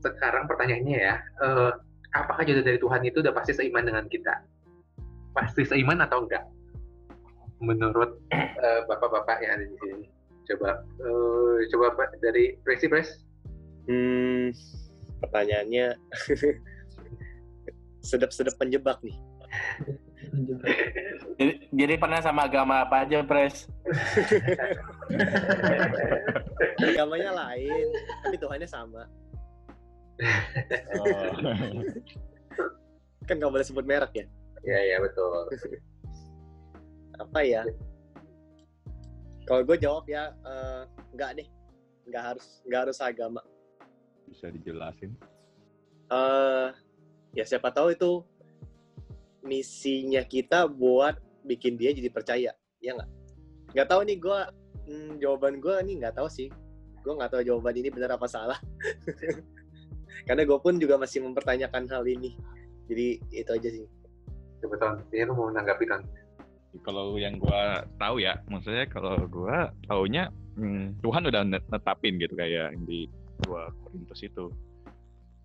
Sekarang 0.00 0.48
pertanyaannya 0.48 0.98
ya, 0.98 1.14
uh, 1.44 1.72
apakah 2.16 2.48
jodoh 2.48 2.64
dari 2.64 2.80
Tuhan 2.80 3.04
itu 3.04 3.20
udah 3.20 3.34
pasti 3.36 3.52
seiman 3.52 3.84
dengan 3.84 4.08
kita? 4.08 4.40
Pasti 5.36 5.68
seiman 5.68 6.00
atau 6.00 6.24
enggak? 6.24 6.48
Menurut 7.60 8.24
uh, 8.32 8.80
bapak-bapak 8.88 9.36
yang 9.44 9.60
ada 9.60 9.64
di 9.68 9.76
sini, 9.84 10.08
coba 10.52 10.84
uh, 11.00 11.56
coba 11.72 11.86
Pak, 11.96 12.20
dari 12.20 12.56
Presi 12.62 12.88
Pres. 12.88 13.24
Hmm, 13.88 14.52
pertanyaannya 15.24 15.96
sedap-sedap 18.08 18.56
penjebak 18.60 19.00
nih. 19.04 19.16
Jadi, 21.34 21.54
jadi 21.70 21.94
pernah 21.98 22.18
sama 22.18 22.46
agama 22.46 22.82
apa 22.82 23.06
aja, 23.06 23.22
Pres? 23.22 23.70
Agamanya 26.90 27.30
lain, 27.34 27.86
tapi 28.22 28.36
Tuhannya 28.38 28.66
sama. 28.66 29.02
Oh. 30.98 31.30
Kan 33.26 33.38
nggak 33.38 33.52
boleh 33.52 33.66
sebut 33.66 33.86
merek 33.86 34.12
ya. 34.14 34.26
Iya 34.64 34.80
iya 34.94 34.96
betul. 35.02 35.50
Apa 37.20 37.40
ya? 37.46 37.62
Kalau 39.44 39.60
gue 39.60 39.76
jawab 39.76 40.08
ya 40.08 40.32
nggak 41.12 41.30
deh, 41.40 41.48
nggak 42.08 42.22
harus 42.32 42.46
nggak 42.64 42.80
harus 42.88 42.98
agama. 43.00 43.42
Bisa 44.28 44.48
dijelasin? 44.48 45.12
eh 46.04 46.68
ya 47.32 47.44
siapa 47.48 47.72
tahu 47.72 47.96
itu 47.96 48.20
misinya 49.40 50.20
kita 50.20 50.68
buat 50.68 51.16
bikin 51.44 51.76
dia 51.76 51.92
jadi 51.92 52.08
percaya, 52.12 52.52
ya 52.80 52.90
nggak? 52.96 53.10
Nggak 53.76 53.88
tahu 53.88 54.00
nih 54.08 54.16
gue 54.20 54.40
hmm, 54.88 55.12
jawaban 55.20 55.60
gue 55.60 55.76
nih 55.84 55.94
nggak 56.04 56.16
tahu 56.16 56.28
sih. 56.28 56.48
Gue 57.04 57.12
nggak 57.16 57.36
tahu 57.36 57.42
jawaban 57.44 57.76
ini 57.76 57.92
benar 57.92 58.16
apa 58.16 58.24
salah. 58.24 58.56
Karena 60.28 60.42
gue 60.48 60.58
pun 60.60 60.80
juga 60.80 60.96
masih 60.96 61.20
mempertanyakan 61.20 61.84
hal 61.92 62.04
ini. 62.08 62.32
Jadi 62.88 63.20
itu 63.28 63.50
aja 63.52 63.68
sih. 63.68 63.84
Coba 64.64 64.80
Ton, 64.80 64.96
ini 65.12 65.28
lu 65.28 65.36
mau 65.36 65.52
menanggapi 65.52 65.84
Ton? 65.84 66.00
Kalau 66.82 67.14
yang 67.20 67.38
gua 67.38 67.86
tahu 68.00 68.18
ya, 68.24 68.40
maksudnya 68.50 68.88
kalau 68.90 69.14
gua 69.30 69.70
taunya 69.86 70.32
hmm, 70.58 70.98
Tuhan 71.04 71.22
udah 71.30 71.42
net- 71.46 71.68
netapin 71.70 72.18
gitu 72.18 72.34
kayak 72.34 72.74
di 72.88 73.06
2 73.46 73.84
Korintus 73.84 74.20
itu. 74.26 74.50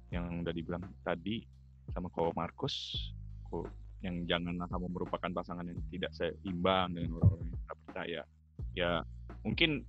Yang 0.10 0.26
udah 0.42 0.54
dibilang 0.54 0.84
tadi 1.06 1.46
sama 1.94 2.10
Ko 2.10 2.34
Markus, 2.34 2.98
yang 4.02 4.26
janganlah 4.26 4.66
kamu 4.72 4.88
merupakan 4.90 5.30
pasangan 5.30 5.68
yang 5.68 5.78
tidak 5.92 6.12
seimbang 6.16 6.98
dengan 6.98 7.20
orang-orang 7.22 7.48
yang 7.52 7.62
tak 7.68 7.78
percaya. 7.86 8.22
Ya, 8.74 8.92
mungkin 9.44 9.84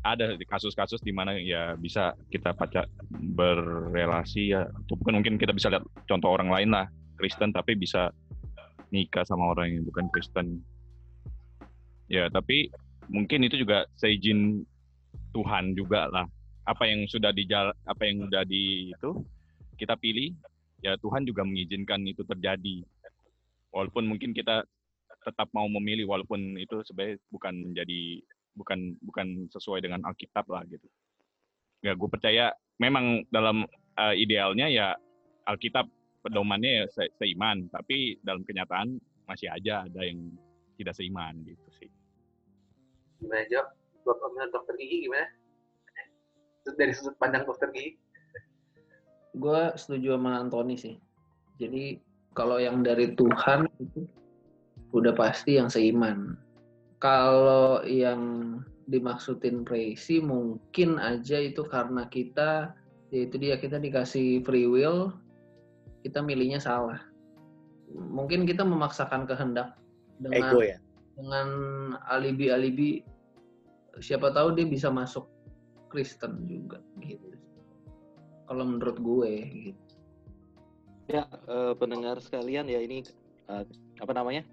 ada 0.00 0.32
kasus-kasus 0.48 1.02
di 1.04 1.12
mana 1.12 1.36
ya 1.36 1.76
bisa 1.76 2.16
kita 2.32 2.56
pacar 2.56 2.88
berrelasi 3.12 4.56
ya 4.56 4.64
bukan 4.88 5.20
mungkin 5.20 5.36
kita 5.36 5.52
bisa 5.52 5.68
lihat 5.68 5.84
contoh 6.08 6.32
orang 6.32 6.48
lain 6.48 6.72
lah 6.72 6.88
Kristen 7.20 7.52
tapi 7.52 7.76
bisa 7.76 8.08
nikah 8.88 9.28
sama 9.28 9.52
orang 9.52 9.76
yang 9.76 9.84
bukan 9.84 10.08
Kristen 10.08 10.64
ya 12.10 12.26
tapi 12.26 12.66
mungkin 13.06 13.46
itu 13.46 13.62
juga 13.62 13.86
seizin 13.94 14.66
Tuhan 15.30 15.78
juga 15.78 16.10
lah. 16.10 16.26
Apa 16.66 16.86
yang 16.90 17.06
sudah 17.06 17.30
dijal 17.30 17.70
apa 17.86 18.02
yang 18.02 18.26
sudah 18.26 18.42
di 18.42 18.90
itu 18.90 19.10
kita 19.78 19.94
pilih 19.96 20.34
ya 20.82 20.98
Tuhan 20.98 21.22
juga 21.22 21.46
mengizinkan 21.46 22.02
itu 22.06 22.26
terjadi. 22.26 22.82
Walaupun 23.70 24.10
mungkin 24.10 24.34
kita 24.34 24.66
tetap 25.22 25.46
mau 25.54 25.70
memilih 25.70 26.10
walaupun 26.10 26.58
itu 26.58 26.82
sebenarnya 26.82 27.22
bukan 27.30 27.54
menjadi 27.70 28.00
bukan 28.58 28.98
bukan 29.06 29.26
sesuai 29.54 29.86
dengan 29.86 30.02
Alkitab 30.02 30.50
lah 30.50 30.66
gitu. 30.66 30.86
Ya 31.86 31.94
gue 31.94 32.08
percaya 32.10 32.50
memang 32.82 33.22
dalam 33.30 33.64
eh, 33.98 34.14
idealnya 34.18 34.66
ya 34.66 34.98
Alkitab 35.46 35.86
pedomannya 36.26 36.82
ya 36.82 36.84
se- 36.90 37.14
seiman. 37.22 37.70
Tapi 37.70 38.18
dalam 38.26 38.42
kenyataan 38.42 38.98
masih 39.30 39.46
aja 39.46 39.86
ada 39.86 40.02
yang 40.02 40.18
tidak 40.74 40.96
seiman 40.98 41.38
gitu 41.46 41.68
sih 41.78 41.99
Gimana 43.20 43.44
Jo? 43.52 43.62
Bapak 44.02 44.28
menurut 44.32 44.50
dokter 44.52 44.74
gigi 44.80 45.06
gimana? 45.06 45.28
Dari 46.64 46.92
sudut 46.96 47.16
pandang 47.20 47.44
dokter 47.44 47.68
gigi? 47.72 48.00
gue 49.36 49.62
setuju 49.78 50.18
sama 50.18 50.42
Anthony 50.42 50.74
sih. 50.74 50.96
Jadi 51.60 52.00
kalau 52.34 52.58
yang 52.58 52.82
dari 52.82 53.14
Tuhan 53.14 53.68
itu 53.78 54.06
udah 54.90 55.14
pasti 55.14 55.60
yang 55.60 55.70
seiman. 55.70 56.34
Kalau 56.98 57.80
yang 57.86 58.20
dimaksudin 58.90 59.62
presi 59.62 60.18
mungkin 60.18 60.98
aja 60.98 61.38
itu 61.38 61.62
karena 61.62 62.10
kita 62.10 62.74
yaitu 63.14 63.38
dia 63.38 63.58
kita 63.58 63.78
dikasih 63.78 64.42
free 64.42 64.66
will, 64.66 65.14
kita 66.02 66.22
milihnya 66.22 66.58
salah. 66.58 66.98
Mungkin 67.90 68.46
kita 68.46 68.62
memaksakan 68.62 69.26
kehendak 69.26 69.74
dengan 70.22 70.54
Ego 70.54 70.60
ya. 70.62 70.78
Dengan 71.20 71.48
alibi-alibi 72.08 73.04
siapa 74.00 74.32
tahu 74.32 74.56
dia 74.56 74.64
bisa 74.64 74.88
masuk 74.88 75.28
Kristen 75.92 76.48
juga 76.48 76.80
gitu. 77.04 77.36
Kalau 78.48 78.64
menurut 78.64 78.98
gue 78.98 79.32
gitu. 79.68 79.82
Ya, 81.10 81.26
eh, 81.26 81.74
pendengar 81.76 82.22
sekalian 82.22 82.70
ya 82.70 82.80
ini 82.80 83.04
eh, 83.50 83.64
apa 84.00 84.12
namanya? 84.14 84.46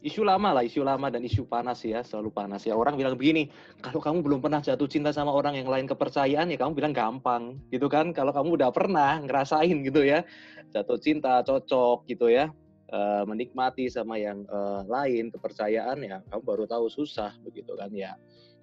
Isu 0.00 0.24
lama 0.24 0.56
lah, 0.56 0.64
isu 0.64 0.80
lama 0.80 1.12
dan 1.12 1.20
isu 1.20 1.44
panas 1.44 1.84
ya, 1.84 2.00
selalu 2.00 2.32
panas 2.32 2.64
ya. 2.64 2.72
Orang 2.72 2.96
bilang 2.96 3.20
begini, 3.20 3.52
kalau 3.84 4.00
kamu 4.00 4.24
belum 4.24 4.40
pernah 4.40 4.64
jatuh 4.64 4.88
cinta 4.88 5.12
sama 5.12 5.28
orang 5.28 5.60
yang 5.60 5.68
lain 5.68 5.84
kepercayaan 5.84 6.48
ya 6.48 6.56
kamu 6.56 6.72
bilang 6.72 6.96
gampang, 6.96 7.60
gitu 7.68 7.84
kan? 7.84 8.16
Kalau 8.16 8.32
kamu 8.32 8.56
udah 8.56 8.72
pernah 8.72 9.20
ngerasain 9.20 9.76
gitu 9.84 10.00
ya, 10.00 10.24
jatuh 10.72 10.96
cinta, 10.96 11.44
cocok 11.44 12.08
gitu 12.08 12.32
ya, 12.32 12.48
eh, 12.90 13.24
menikmati 13.24 13.86
sama 13.86 14.18
yang 14.18 14.42
eh, 14.44 14.82
lain 14.90 15.30
kepercayaan 15.30 15.98
ya, 16.02 16.18
kamu 16.28 16.42
baru 16.42 16.64
tahu 16.66 16.90
susah 16.90 17.32
begitu 17.46 17.72
kan 17.78 17.90
ya. 17.94 18.18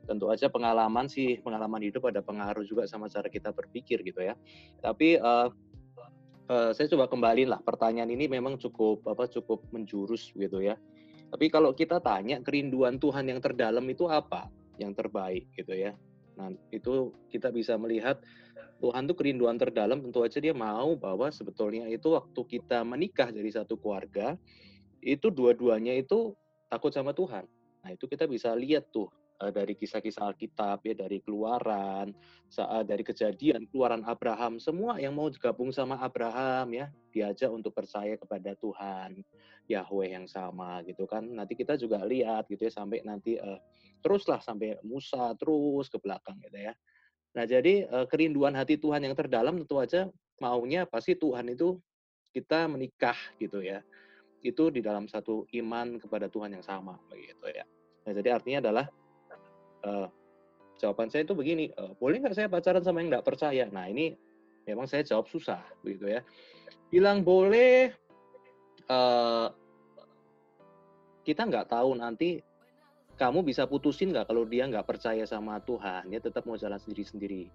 Tentu 0.07 0.31
aja 0.31 0.47
pengalaman 0.47 1.11
sih, 1.11 1.39
pengalaman 1.43 1.83
hidup 1.83 2.07
ada 2.07 2.23
pengaruh 2.23 2.63
juga 2.63 2.87
sama 2.87 3.11
cara 3.11 3.27
kita 3.27 3.51
berpikir 3.51 4.03
gitu 4.03 4.23
ya. 4.23 4.35
Tapi 4.79 5.19
eh, 5.19 5.47
eh, 6.51 6.71
saya 6.75 6.87
coba 6.91 7.07
kembali 7.11 7.43
lah 7.47 7.59
pertanyaan 7.63 8.11
ini 8.11 8.27
memang 8.27 8.59
cukup 8.59 9.03
apa 9.07 9.27
cukup 9.31 9.67
menjurus 9.71 10.31
gitu 10.35 10.63
ya. 10.63 10.75
Tapi 11.27 11.51
kalau 11.51 11.75
kita 11.75 11.99
tanya 11.99 12.39
kerinduan 12.39 12.95
Tuhan 13.03 13.27
yang 13.27 13.43
terdalam 13.43 13.83
itu 13.91 14.07
apa? 14.07 14.47
Yang 14.79 15.03
terbaik 15.03 15.43
gitu 15.59 15.75
ya. 15.75 15.91
Nah, 16.37 16.53
itu 16.69 17.11
kita 17.33 17.49
bisa 17.49 17.75
melihat 17.81 18.21
Tuhan 18.77 19.09
tuh 19.09 19.17
kerinduan 19.17 19.57
terdalam 19.57 20.05
tentu 20.05 20.21
aja 20.21 20.37
dia 20.37 20.53
mau 20.53 20.93
bahwa 20.93 21.33
sebetulnya 21.33 21.89
itu 21.89 22.13
waktu 22.13 22.41
kita 22.45 22.85
menikah 22.85 23.33
dari 23.33 23.49
satu 23.49 23.73
keluarga 23.73 24.37
itu 25.01 25.33
dua-duanya 25.33 25.97
itu 25.97 26.37
takut 26.69 26.93
sama 26.93 27.17
Tuhan. 27.17 27.49
Nah, 27.81 27.89
itu 27.89 28.05
kita 28.05 28.29
bisa 28.29 28.53
lihat 28.53 28.85
tuh 28.93 29.09
eh, 29.43 29.51
dari 29.53 29.73
kisah-kisah 29.77 30.33
Alkitab 30.33 30.81
ya 30.85 30.93
dari 30.97 31.21
keluaran, 31.21 32.13
saat 32.49 32.89
dari 32.89 33.05
kejadian 33.05 33.69
keluaran 33.69 34.01
Abraham 34.07 34.57
semua 34.57 34.97
yang 34.97 35.13
mau 35.13 35.29
gabung 35.29 35.69
sama 35.69 35.99
Abraham 36.01 36.73
ya 36.73 36.87
diajak 37.13 37.49
untuk 37.49 37.73
percaya 37.73 38.17
kepada 38.17 38.53
Tuhan 38.57 39.21
Yahweh 39.67 40.15
yang 40.15 40.25
sama 40.25 40.81
gitu 40.87 41.05
kan. 41.05 41.27
Nanti 41.27 41.53
kita 41.53 41.75
juga 41.75 42.01
lihat 42.07 42.47
gitu 42.47 42.65
ya 42.65 42.73
sampai 42.73 43.03
nanti 43.03 43.35
eh, 43.35 43.59
teruslah 44.01 44.39
sampai 44.39 44.79
Musa 44.87 45.35
terus 45.35 45.91
ke 45.91 45.99
belakang 45.99 46.39
gitu 46.41 46.57
ya. 46.57 46.73
Nah 47.35 47.43
jadi 47.45 47.85
eh, 47.85 48.05
kerinduan 48.07 48.55
hati 48.55 48.79
Tuhan 48.79 49.03
yang 49.03 49.13
terdalam 49.13 49.59
tentu 49.59 49.77
aja 49.77 50.07
maunya 50.39 50.87
pasti 50.87 51.13
Tuhan 51.13 51.51
itu 51.51 51.77
kita 52.31 52.65
menikah 52.71 53.17
gitu 53.37 53.59
ya. 53.61 53.83
Itu 54.41 54.71
di 54.71 54.79
dalam 54.79 55.11
satu 55.11 55.45
iman 55.51 55.99
kepada 55.99 56.31
Tuhan 56.31 56.55
yang 56.55 56.63
sama 56.63 56.95
begitu 57.11 57.51
ya. 57.51 57.67
Nah 58.07 58.11
jadi 58.15 58.39
artinya 58.39 58.59
adalah 58.63 58.85
eh, 59.87 60.07
jawaban 60.77 61.07
saya 61.07 61.23
itu 61.23 61.33
begini, 61.33 61.71
eh, 61.71 61.91
boleh 61.97 62.19
nggak 62.19 62.35
saya 62.35 62.47
pacaran 62.51 62.83
sama 62.83 62.99
yang 63.01 63.15
nggak 63.15 63.25
percaya? 63.25 63.65
Nah 63.71 63.87
ini 63.87 64.13
memang 64.67 64.85
saya 64.85 65.07
jawab 65.07 65.31
susah, 65.31 65.63
begitu 65.81 66.11
ya. 66.11 66.21
Bilang 66.91 67.23
boleh, 67.23 67.95
eh, 68.87 69.47
kita 71.23 71.43
nggak 71.43 71.71
tahu 71.71 71.95
nanti 71.99 72.39
kamu 73.17 73.41
bisa 73.41 73.65
putusin 73.65 74.13
nggak 74.13 74.29
kalau 74.29 74.45
dia 74.45 74.69
nggak 74.69 74.85
percaya 74.85 75.25
sama 75.25 75.57
Tuhan, 75.65 76.07
dia 76.13 76.21
tetap 76.21 76.45
mau 76.45 76.55
jalan 76.55 76.77
sendiri-sendiri. 76.77 77.49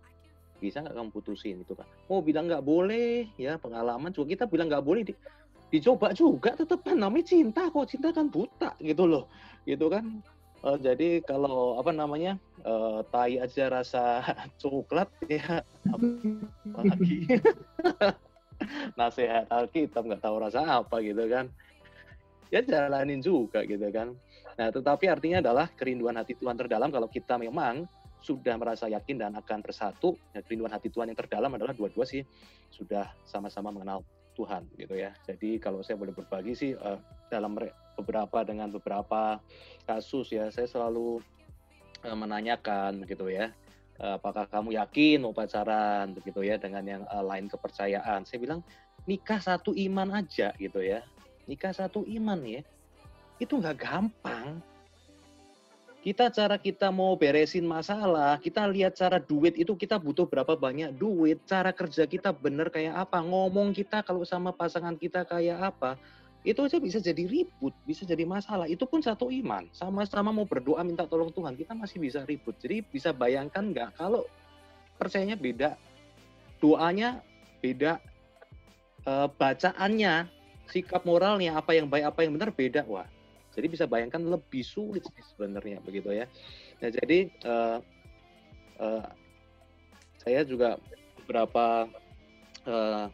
Bisa 0.58 0.82
nggak 0.82 0.94
kamu 0.94 1.10
putusin 1.14 1.62
itu 1.62 1.72
kan? 1.78 1.86
Mau 2.10 2.20
bilang 2.20 2.50
nggak 2.50 2.66
boleh, 2.66 3.30
ya 3.38 3.56
pengalaman 3.62 4.10
juga 4.10 4.34
kita 4.34 4.44
bilang 4.50 4.66
nggak 4.66 4.84
boleh, 4.84 5.02
di- 5.06 5.18
dicoba 5.72 6.12
juga 6.12 6.52
tetap 6.52 6.82
kan 6.84 6.98
namanya 6.98 7.30
cinta 7.32 7.70
kok, 7.70 7.86
cinta 7.88 8.10
kan 8.10 8.28
buta 8.28 8.74
gitu 8.82 9.06
loh, 9.06 9.30
gitu 9.64 9.86
kan. 9.88 10.20
Eh, 10.62 10.78
jadi 10.78 11.08
kalau 11.26 11.74
apa 11.74 11.90
namanya 11.90 12.38
eh, 12.62 13.00
tai 13.10 13.42
aja 13.42 13.66
rasa 13.66 14.22
coklat 14.62 15.10
ya 15.26 15.66
apalagi 15.90 17.26
nasihat 18.98 19.50
Alkitab 19.50 20.06
nggak 20.06 20.22
tahu 20.22 20.36
rasa 20.38 20.62
apa 20.62 21.02
gitu 21.02 21.26
kan. 21.26 21.50
Ya 22.54 22.62
jalanin 22.62 23.18
juga 23.18 23.66
gitu 23.66 23.90
kan. 23.90 24.14
Nah 24.54 24.68
tetapi 24.70 25.10
artinya 25.10 25.42
adalah 25.42 25.66
kerinduan 25.74 26.14
hati 26.14 26.38
Tuhan 26.38 26.54
terdalam 26.54 26.94
kalau 26.94 27.10
kita 27.10 27.34
memang 27.42 27.82
sudah 28.22 28.54
merasa 28.54 28.86
yakin 28.86 29.18
dan 29.18 29.34
akan 29.34 29.66
bersatu 29.66 30.14
ya, 30.30 30.46
kerinduan 30.46 30.70
hati 30.70 30.94
Tuhan 30.94 31.10
yang 31.10 31.18
terdalam 31.18 31.50
adalah 31.58 31.74
dua-dua 31.74 32.06
sih 32.06 32.22
sudah 32.70 33.10
sama-sama 33.26 33.74
mengenal 33.74 34.06
Tuhan 34.38 34.62
gitu 34.78 34.94
ya. 34.94 35.10
Jadi 35.26 35.58
kalau 35.58 35.82
saya 35.82 35.98
boleh 35.98 36.14
berbagi 36.14 36.54
sih 36.54 36.70
uh, 36.78 37.02
dalam 37.26 37.58
beberapa 37.98 38.44
dengan 38.46 38.68
beberapa 38.72 39.42
kasus 39.84 40.32
ya, 40.32 40.48
saya 40.48 40.68
selalu 40.68 41.20
uh, 42.06 42.16
menanyakan 42.16 43.04
gitu 43.04 43.28
ya, 43.28 43.52
uh, 44.00 44.16
apakah 44.16 44.48
kamu 44.48 44.78
yakin 44.78 45.22
mau 45.22 45.34
pacaran 45.36 46.14
begitu 46.16 46.46
ya 46.46 46.56
dengan 46.56 46.84
yang 46.84 47.02
uh, 47.10 47.24
lain 47.24 47.46
kepercayaan. 47.46 48.24
Saya 48.24 48.38
bilang 48.40 48.60
nikah 49.04 49.42
satu 49.42 49.74
iman 49.74 50.22
aja 50.22 50.54
gitu 50.56 50.80
ya, 50.80 51.02
nikah 51.50 51.74
satu 51.74 52.06
iman 52.06 52.40
ya, 52.46 52.62
itu 53.42 53.52
nggak 53.58 53.78
gampang. 53.78 54.62
Kita 56.02 56.34
cara 56.34 56.58
kita 56.58 56.90
mau 56.90 57.14
beresin 57.14 57.62
masalah, 57.62 58.34
kita 58.42 58.66
lihat 58.66 58.98
cara 58.98 59.22
duit 59.22 59.54
itu 59.54 59.78
kita 59.78 60.02
butuh 60.02 60.26
berapa 60.26 60.58
banyak 60.58 60.98
duit, 60.98 61.38
cara 61.46 61.70
kerja 61.70 62.10
kita 62.10 62.34
bener 62.34 62.74
kayak 62.74 63.06
apa, 63.06 63.22
ngomong 63.22 63.70
kita 63.70 64.02
kalau 64.02 64.26
sama 64.26 64.50
pasangan 64.50 64.98
kita 64.98 65.22
kayak 65.22 65.62
apa, 65.62 65.94
itu 66.42 66.58
aja 66.58 66.78
bisa 66.82 66.98
jadi 66.98 67.22
ribut, 67.22 67.70
bisa 67.86 68.02
jadi 68.02 68.26
masalah. 68.26 68.66
Itu 68.66 68.86
pun 68.90 68.98
satu 68.98 69.30
iman, 69.30 69.70
sama-sama 69.70 70.34
mau 70.34 70.42
berdoa 70.42 70.82
minta 70.82 71.06
tolong 71.06 71.30
Tuhan, 71.30 71.54
kita 71.54 71.72
masih 71.78 72.02
bisa 72.02 72.26
ribut. 72.26 72.58
Jadi 72.58 72.82
bisa 72.82 73.14
bayangkan 73.14 73.62
nggak 73.62 73.90
kalau 73.94 74.26
percayanya 74.98 75.38
beda, 75.38 75.78
doanya 76.58 77.22
beda, 77.62 78.02
e, 79.06 79.12
bacaannya, 79.38 80.26
sikap 80.66 81.06
moralnya, 81.06 81.54
apa 81.54 81.78
yang 81.78 81.86
baik, 81.86 82.10
apa 82.10 82.26
yang 82.26 82.34
benar 82.34 82.50
beda, 82.50 82.82
wah 82.90 83.06
jadi 83.52 83.66
bisa 83.68 83.84
bayangkan 83.84 84.24
lebih 84.24 84.64
sulit 84.64 85.04
sebenarnya 85.36 85.84
begitu 85.84 86.08
ya. 86.08 86.24
Nah 86.80 86.88
jadi 86.88 87.18
uh, 87.44 87.78
uh, 88.80 89.06
saya 90.24 90.40
juga 90.48 90.80
beberapa 91.22 91.86
uh, 92.64 93.06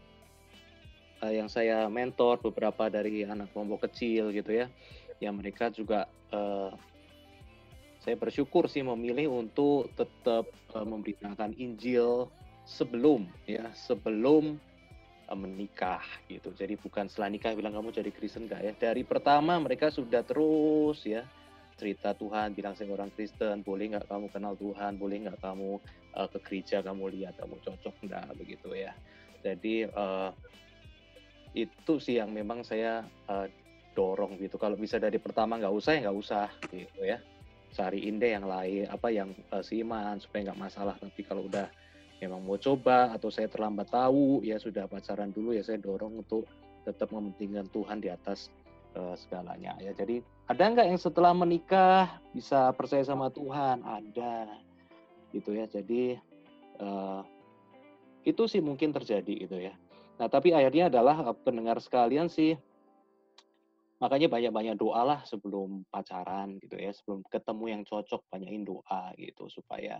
uh, 1.23 1.33
yang 1.33 1.49
saya 1.51 1.87
mentor 1.91 2.43
beberapa 2.43 2.91
dari 2.91 3.25
anak 3.25 3.51
kelompok 3.55 3.91
kecil 3.91 4.31
gitu 4.31 4.65
ya, 4.65 4.67
yang 5.19 5.39
mereka 5.39 5.71
juga 5.71 6.07
uh, 6.35 6.73
saya 8.03 8.15
bersyukur 8.15 8.71
sih 8.71 8.81
memilih 8.81 9.29
untuk 9.33 9.91
tetap 9.99 10.49
uh, 10.73 10.87
memberitakan 10.87 11.53
Injil 11.59 12.31
sebelum 12.69 13.27
ya 13.49 13.69
sebelum 13.75 14.61
menikah 15.29 16.01
gitu. 16.25 16.57
Jadi 16.57 16.81
bukan 16.81 17.05
setelah 17.05 17.29
nikah 17.29 17.53
bilang 17.53 17.77
kamu 17.77 17.93
jadi 17.93 18.09
Kristen 18.09 18.49
enggak 18.49 18.65
ya. 18.65 18.73
Dari 18.73 19.05
pertama 19.05 19.61
mereka 19.61 19.93
sudah 19.93 20.25
terus 20.25 21.05
ya 21.05 21.21
cerita 21.79 22.11
Tuhan 22.17 22.59
bilang 22.59 22.75
saya 22.75 22.91
orang 22.91 23.15
Kristen 23.15 23.63
boleh 23.63 23.95
nggak 23.95 24.11
kamu 24.11 24.27
kenal 24.35 24.59
Tuhan 24.59 24.99
boleh 24.99 25.31
nggak 25.31 25.39
kamu 25.39 25.79
uh, 26.19 26.29
ke 26.33 26.39
gereja 26.43 26.83
kamu 26.83 27.15
lihat 27.15 27.39
kamu 27.39 27.55
cocok 27.63 27.95
enggak 28.03 28.27
begitu 28.35 28.75
ya 28.75 28.93
jadi 29.47 29.87
uh, 29.95 30.35
itu 31.67 31.99
sih 31.99 32.23
yang 32.23 32.31
memang 32.31 32.63
saya 32.63 33.03
uh, 33.27 33.51
dorong 33.99 34.39
gitu. 34.39 34.55
Kalau 34.61 34.79
bisa 34.79 35.03
dari 35.03 35.19
pertama 35.19 35.59
nggak 35.59 35.75
usah 35.75 35.91
ya 35.99 36.01
nggak 36.07 36.19
usah 36.19 36.47
gitu 36.71 37.03
ya. 37.03 37.19
Cariin 37.75 38.17
deh 38.23 38.33
yang 38.33 38.47
lain 38.47 38.87
apa 38.87 39.09
yang 39.11 39.35
uh, 39.51 39.63
seiman 39.63 40.23
supaya 40.23 40.51
nggak 40.51 40.61
masalah. 40.61 40.95
Tapi 41.03 41.21
kalau 41.27 41.51
udah 41.51 41.67
memang 42.23 42.43
mau 42.47 42.59
coba 42.59 43.11
atau 43.11 43.31
saya 43.31 43.51
terlambat 43.51 43.91
tahu 43.91 44.43
ya 44.47 44.59
sudah 44.59 44.87
pacaran 44.87 45.35
dulu 45.35 45.55
ya 45.55 45.63
saya 45.67 45.79
dorong 45.83 46.23
untuk 46.23 46.47
tetap 46.87 47.11
mementingkan 47.11 47.67
Tuhan 47.75 47.99
di 47.99 48.09
atas 48.09 48.55
uh, 48.95 49.19
segalanya 49.19 49.75
ya. 49.83 49.91
Jadi 49.91 50.23
ada 50.47 50.63
nggak 50.63 50.87
yang 50.95 51.01
setelah 51.01 51.35
menikah 51.35 52.23
bisa 52.31 52.71
percaya 52.79 53.03
sama 53.03 53.35
Tuhan? 53.35 53.83
Ada 53.83 54.47
gitu 55.35 55.59
ya. 55.59 55.67
Jadi 55.67 56.15
uh, 56.79 57.21
itu 58.23 58.43
sih 58.47 58.63
mungkin 58.63 58.95
terjadi 58.95 59.49
gitu 59.49 59.59
ya 59.59 59.75
nah 60.19 60.27
tapi 60.27 60.51
akhirnya 60.53 60.91
adalah 60.91 61.33
eh, 61.33 61.37
pendengar 61.47 61.79
sekalian 61.79 62.29
sih 62.29 62.59
makanya 63.99 64.31
banyak-banyak 64.31 64.79
doa 64.79 65.03
lah 65.03 65.21
sebelum 65.27 65.83
pacaran 65.91 66.59
gitu 66.63 66.79
ya 66.79 66.95
sebelum 66.95 67.27
ketemu 67.27 67.65
yang 67.67 67.83
cocok 67.83 68.23
banyakin 68.31 68.63
doa 68.63 69.11
gitu 69.19 69.51
supaya 69.51 69.99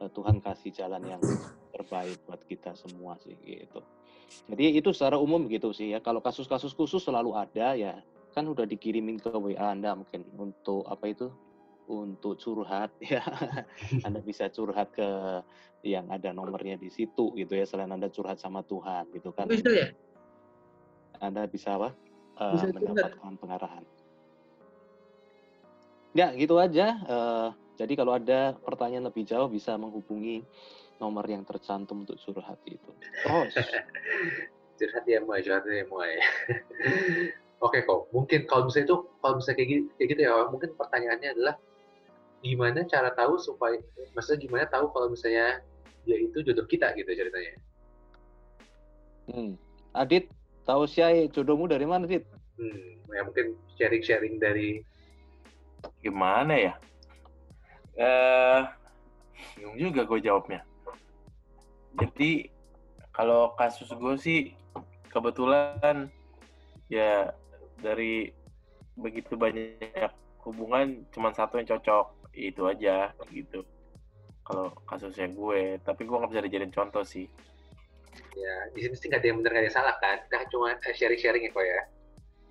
Eh, 0.00 0.10
Tuhan 0.10 0.40
kasih 0.40 0.72
jalan 0.72 1.02
yang 1.04 1.22
terbaik 1.72 2.16
buat 2.24 2.40
kita 2.48 2.72
semua 2.72 3.20
sih 3.20 3.36
gitu. 3.44 3.84
Jadi 4.48 4.80
itu 4.80 4.88
secara 4.96 5.20
umum 5.20 5.44
gitu 5.52 5.76
sih 5.76 5.92
ya. 5.92 6.00
Kalau 6.00 6.24
kasus-kasus 6.24 6.72
khusus 6.72 7.04
selalu 7.04 7.36
ada 7.36 7.76
ya 7.76 8.00
kan 8.32 8.48
udah 8.48 8.64
dikirimin 8.64 9.20
ke 9.20 9.28
WA 9.28 9.76
Anda 9.76 9.92
mungkin 9.92 10.24
untuk 10.40 10.88
apa 10.88 11.12
itu 11.12 11.28
untuk 11.90 12.38
curhat 12.38 12.92
ya. 13.12 13.22
Anda 14.06 14.20
bisa 14.28 14.48
curhat 14.52 14.94
ke 14.94 15.08
yang 15.82 16.06
ada 16.14 16.30
nomornya 16.30 16.78
di 16.78 16.86
situ 16.90 17.34
gitu 17.34 17.58
ya 17.58 17.66
selain 17.66 17.90
Anda 17.90 18.06
curhat 18.06 18.38
sama 18.38 18.62
Tuhan 18.62 19.10
gitu 19.14 19.34
kan. 19.34 19.50
Bisa 19.50 19.70
ya? 19.70 19.88
Anda 21.18 21.46
bisa 21.46 21.78
apa? 21.78 21.90
Uh, 22.38 22.54
bisa 22.58 22.66
mendapatkan 22.70 23.34
pengarahan. 23.38 23.84
Ya 26.12 26.30
gitu 26.36 26.60
aja. 26.60 26.98
Uh, 27.08 27.48
jadi 27.80 27.92
kalau 27.98 28.14
ada 28.14 28.54
pertanyaan 28.62 29.08
lebih 29.10 29.24
jauh 29.26 29.48
bisa 29.48 29.74
menghubungi 29.74 30.44
nomor 31.02 31.26
yang 31.26 31.42
tercantum 31.42 32.06
untuk 32.06 32.14
curhat 32.20 32.60
itu. 32.68 32.90
Oh, 33.26 33.42
curhat 34.78 35.04
ya 35.08 35.18
mulai, 35.24 35.42
curhat 35.42 35.66
ya 35.66 35.82
mulai. 35.90 36.20
Oke 37.62 37.86
kok, 37.86 38.10
mungkin 38.10 38.46
kalau 38.50 38.66
misalnya 38.66 38.90
itu, 38.90 38.98
kalau 39.22 39.34
misalnya 39.38 39.56
kayak 39.58 39.70
gitu, 39.70 39.84
kayak 39.94 40.08
gitu 40.10 40.20
ya, 40.26 40.32
mungkin 40.50 40.70
pertanyaannya 40.74 41.28
adalah 41.38 41.54
gimana 42.42 42.84
cara 42.90 43.14
tahu 43.14 43.38
supaya, 43.38 43.78
maksudnya 44.12 44.42
gimana 44.42 44.64
tahu 44.68 44.90
kalau 44.90 45.14
misalnya 45.14 45.62
dia 46.02 46.18
itu 46.18 46.42
jodoh 46.42 46.66
kita 46.66 46.90
gitu 46.98 47.08
ceritanya. 47.14 47.54
Hmm. 49.30 49.54
Adit, 49.94 50.26
tahu 50.66 50.84
sih 50.90 51.30
jodohmu 51.30 51.70
dari 51.70 51.86
mana, 51.86 52.04
Adit? 52.10 52.26
Hmm, 52.58 52.98
ya 53.14 53.22
mungkin 53.22 53.54
sharing-sharing 53.78 54.42
dari 54.42 54.82
gimana 56.02 56.54
ya? 56.58 56.74
eh 57.96 58.60
bingung 59.56 59.76
juga 59.76 60.08
gue 60.08 60.20
jawabnya 60.24 60.64
jadi 62.00 62.48
kalau 63.12 63.52
kasus 63.60 63.92
gue 63.92 64.14
sih 64.16 64.40
kebetulan 65.12 66.08
ya 66.88 67.36
dari 67.84 68.32
begitu 68.96 69.36
banyak 69.36 70.08
hubungan 70.40 71.04
cuma 71.12 71.36
satu 71.36 71.60
yang 71.60 71.68
cocok 71.68 72.16
itu 72.32 72.62
aja 72.64 73.12
gitu. 73.30 73.64
Kalau 74.42 74.74
kasusnya 74.88 75.30
gue 75.30 75.78
tapi 75.84 76.02
gue 76.08 76.16
nggak 76.16 76.32
bisa 76.32 76.44
dijadiin 76.44 76.74
contoh 76.74 77.04
sih. 77.04 77.28
Ya 78.36 78.54
di 78.72 78.80
sini 78.84 78.94
sih 78.96 79.06
nggak 79.08 79.20
ada 79.22 79.28
yang 79.28 79.38
benar 79.40 79.50
nggak 79.52 79.62
ada 79.62 79.68
yang 79.68 79.76
salah 79.76 79.96
kan? 80.00 80.18
Kita 80.26 80.48
cuma 80.50 80.74
sharing-sharing 80.80 81.44
ya 81.46 81.50
kok 81.52 81.64
ya? 81.64 81.72
Iya. 81.72 81.80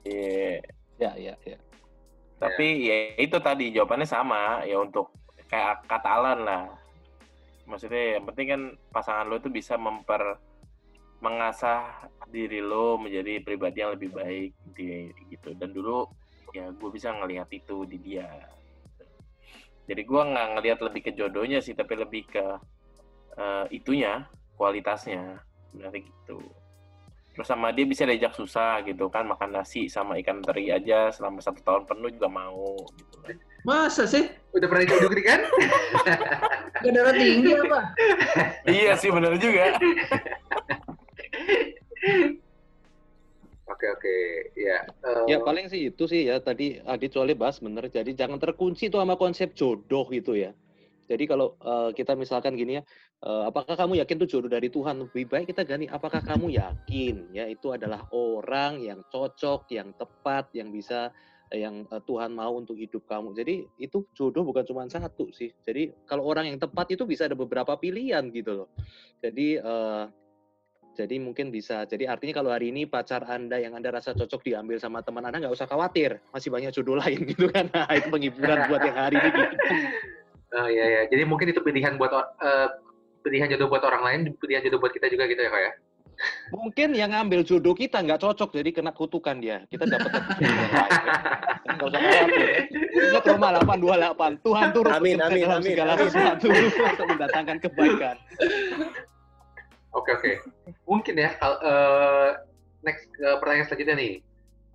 Yeah. 0.07 0.57
ya 1.01 1.11
ya 1.17 1.33
ya. 1.45 1.57
Tapi 2.41 2.67
ya. 2.85 2.95
ya 3.17 3.21
itu 3.21 3.37
tadi 3.41 3.65
jawabannya 3.73 4.07
sama 4.07 4.65
ya 4.65 4.77
untuk 4.81 5.13
kayak 5.49 5.85
kata 5.89 6.09
Alan 6.09 6.39
lah. 6.45 6.65
Maksudnya 7.67 8.19
yang 8.19 8.25
penting 8.29 8.47
kan 8.49 8.61
pasangan 8.89 9.25
lo 9.29 9.37
itu 9.37 9.49
bisa 9.51 9.77
memper 9.77 10.39
mengasah 11.21 12.09
diri 12.33 12.57
lo 12.63 12.97
menjadi 12.97 13.45
pribadi 13.45 13.85
yang 13.85 13.93
lebih 13.93 14.09
baik 14.15 14.51
gitu. 15.29 15.53
Dan 15.53 15.75
dulu 15.75 16.09
ya 16.51 16.71
gue 16.71 16.89
bisa 16.89 17.13
ngelihat 17.13 17.47
itu 17.53 17.85
di 17.87 17.97
dia 18.01 18.27
jadi 19.91 20.01
gue 20.07 20.21
nggak 20.31 20.47
ngelihat 20.55 20.79
lebih 20.87 21.01
ke 21.03 21.11
jodohnya 21.11 21.59
sih 21.59 21.75
tapi 21.75 21.99
lebih 21.99 22.23
ke 22.31 22.45
uh, 23.35 23.67
itunya 23.67 24.23
kualitasnya. 24.55 25.43
Berarti 25.75 26.07
gitu. 26.07 26.39
Terus 27.35 27.47
sama 27.47 27.75
dia 27.75 27.83
bisa 27.83 28.07
diajak 28.07 28.35
susah 28.35 28.83
gitu 28.87 29.11
kan 29.11 29.27
makan 29.27 29.59
nasi 29.59 29.91
sama 29.91 30.15
ikan 30.23 30.39
teri 30.39 30.71
aja 30.71 31.11
selama 31.11 31.43
satu 31.43 31.59
tahun 31.63 31.83
penuh 31.87 32.09
juga 32.15 32.31
mau 32.31 32.79
gitu 32.95 33.17
kan. 33.27 33.35
Masa 33.67 34.07
sih? 34.07 34.31
Udah 34.55 34.67
pernah 34.71 34.83
ikut 34.87 34.99
negeri 35.03 35.23
kan? 35.27 35.39
Gak 36.81 36.93
darah 36.97 37.13
tinggi 37.13 37.53
apa 37.53 37.93
iya 38.65 38.97
sih 38.97 39.13
benar 39.13 39.37
juga 39.37 39.77
Oke 43.71 43.87
oke 43.87 44.15
ya. 44.59 44.83
Uh... 45.01 45.25
Ya 45.31 45.39
paling 45.39 45.71
sih 45.71 45.89
itu 45.89 46.03
sih 46.05 46.27
ya 46.27 46.43
tadi 46.43 46.77
Adit 46.83 47.15
soalnya 47.15 47.39
bahas 47.39 47.63
bener. 47.63 47.87
Jadi 47.87 48.11
jangan 48.13 48.37
terkunci 48.37 48.91
tuh 48.91 48.99
sama 48.99 49.15
konsep 49.15 49.55
jodoh 49.55 50.05
gitu 50.11 50.35
ya. 50.35 50.51
Jadi 51.11 51.27
kalau 51.27 51.59
uh, 51.59 51.91
kita 51.91 52.15
misalkan 52.15 52.55
gini 52.55 52.79
ya, 52.79 52.83
uh, 53.27 53.51
apakah 53.51 53.75
kamu 53.75 53.99
yakin 53.99 54.15
itu 54.23 54.37
jodoh 54.37 54.47
dari 54.47 54.71
Tuhan? 54.71 54.95
Lebih 55.03 55.27
baik 55.27 55.51
kita 55.51 55.67
ganti, 55.67 55.83
apakah 55.91 56.23
kamu 56.23 56.55
yakin 56.55 57.35
ya 57.35 57.51
itu 57.51 57.67
adalah 57.75 58.07
orang 58.15 58.79
yang 58.79 59.03
cocok, 59.11 59.67
yang 59.75 59.91
tepat, 59.99 60.55
yang 60.55 60.71
bisa 60.71 61.11
yang 61.51 61.83
uh, 61.91 61.99
Tuhan 61.99 62.31
mau 62.31 62.55
untuk 62.55 62.79
hidup 62.79 63.03
kamu. 63.11 63.35
Jadi 63.35 63.67
itu 63.75 64.07
jodoh 64.15 64.47
bukan 64.47 64.63
cuma 64.63 64.87
satu 64.87 65.27
sih. 65.35 65.51
Jadi 65.67 65.91
kalau 66.07 66.23
orang 66.23 66.47
yang 66.47 66.59
tepat 66.63 66.95
itu 66.95 67.03
bisa 67.03 67.27
ada 67.27 67.35
beberapa 67.35 67.75
pilihan 67.75 68.31
gitu 68.31 68.63
loh. 68.63 68.69
Jadi 69.19 69.59
uh, 69.59 70.07
jadi 70.91 71.15
mungkin 71.23 71.55
bisa. 71.55 71.87
Jadi 71.87 72.03
artinya 72.03 72.43
kalau 72.43 72.51
hari 72.51 72.69
ini 72.75 72.83
pacar 72.83 73.23
Anda 73.23 73.63
yang 73.63 73.71
Anda 73.79 73.95
rasa 73.95 74.11
cocok 74.11 74.43
diambil 74.43 74.75
sama 74.75 74.99
teman 74.99 75.23
Anda 75.23 75.39
nggak 75.39 75.55
usah 75.55 75.67
khawatir, 75.67 76.19
masih 76.35 76.51
banyak 76.51 76.71
jodoh 76.75 76.99
lain 77.01 77.23
gitu 77.23 77.47
kan. 77.47 77.71
Nah, 77.71 77.87
itu 77.95 78.11
penghiburan 78.11 78.67
buat 78.67 78.81
yang 78.83 78.97
hari 78.99 79.15
ini. 79.15 79.29
Gitu. 79.31 79.43
Oh 80.51 80.67
iya 80.67 80.85
ya. 80.85 81.01
Jadi 81.07 81.23
mungkin 81.23 81.47
itu 81.47 81.63
pilihan 81.63 81.95
buat 81.95 82.11
uh, 82.11 82.67
pilihan 83.23 83.47
jodoh 83.55 83.71
buat 83.71 83.83
orang 83.87 84.03
lain, 84.03 84.19
pilihan 84.43 84.67
jodoh 84.67 84.83
buat 84.83 84.91
kita 84.91 85.07
juga 85.07 85.31
gitu 85.31 85.39
ya 85.39 85.51
kak 85.51 85.63
ya? 85.63 85.73
Mungkin 86.53 86.93
yang 86.93 87.15
ngambil 87.15 87.41
jodoh 87.47 87.73
kita 87.73 88.03
nggak 88.03 88.21
cocok, 88.21 88.53
jadi 88.53 88.69
kena 88.75 88.91
kutukan 88.93 89.41
dia. 89.41 89.63
Kita 89.71 89.87
dapat 89.87 90.11
Nggak 91.71 91.87
usah 91.87 92.01
khawatir. 92.03 92.47
Ingat 92.93 93.23
Roma 93.25 93.47
828. 93.63 94.45
Tuhan 94.45 94.67
turut 94.75 94.91
Amin, 94.91 95.17
amin, 95.17 95.45
amin, 95.49 95.71
segala 95.71 95.91
amin. 95.97 96.05
sesuatu 96.11 96.47
untuk 96.51 97.05
mendatangkan 97.09 97.57
kebaikan. 97.63 98.15
Oke 99.91 100.09
oke. 100.15 100.31
Mungkin 100.87 101.15
ya 101.19 101.35
kalau 101.35 101.57
eh, 101.59 102.29
next 102.81 103.11
ke 103.11 103.27
pertanyaan 103.39 103.67
selanjutnya 103.67 103.95
nih. 103.99 104.13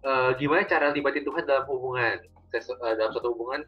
Eh, 0.07 0.31
gimana 0.39 0.63
cara 0.69 0.93
libatin 0.93 1.25
Tuhan 1.25 1.45
dalam 1.49 1.65
hubungan? 1.67 2.21
Eh, 2.57 2.95
dalam 2.97 3.11
suatu 3.13 3.37
hubungan 3.37 3.65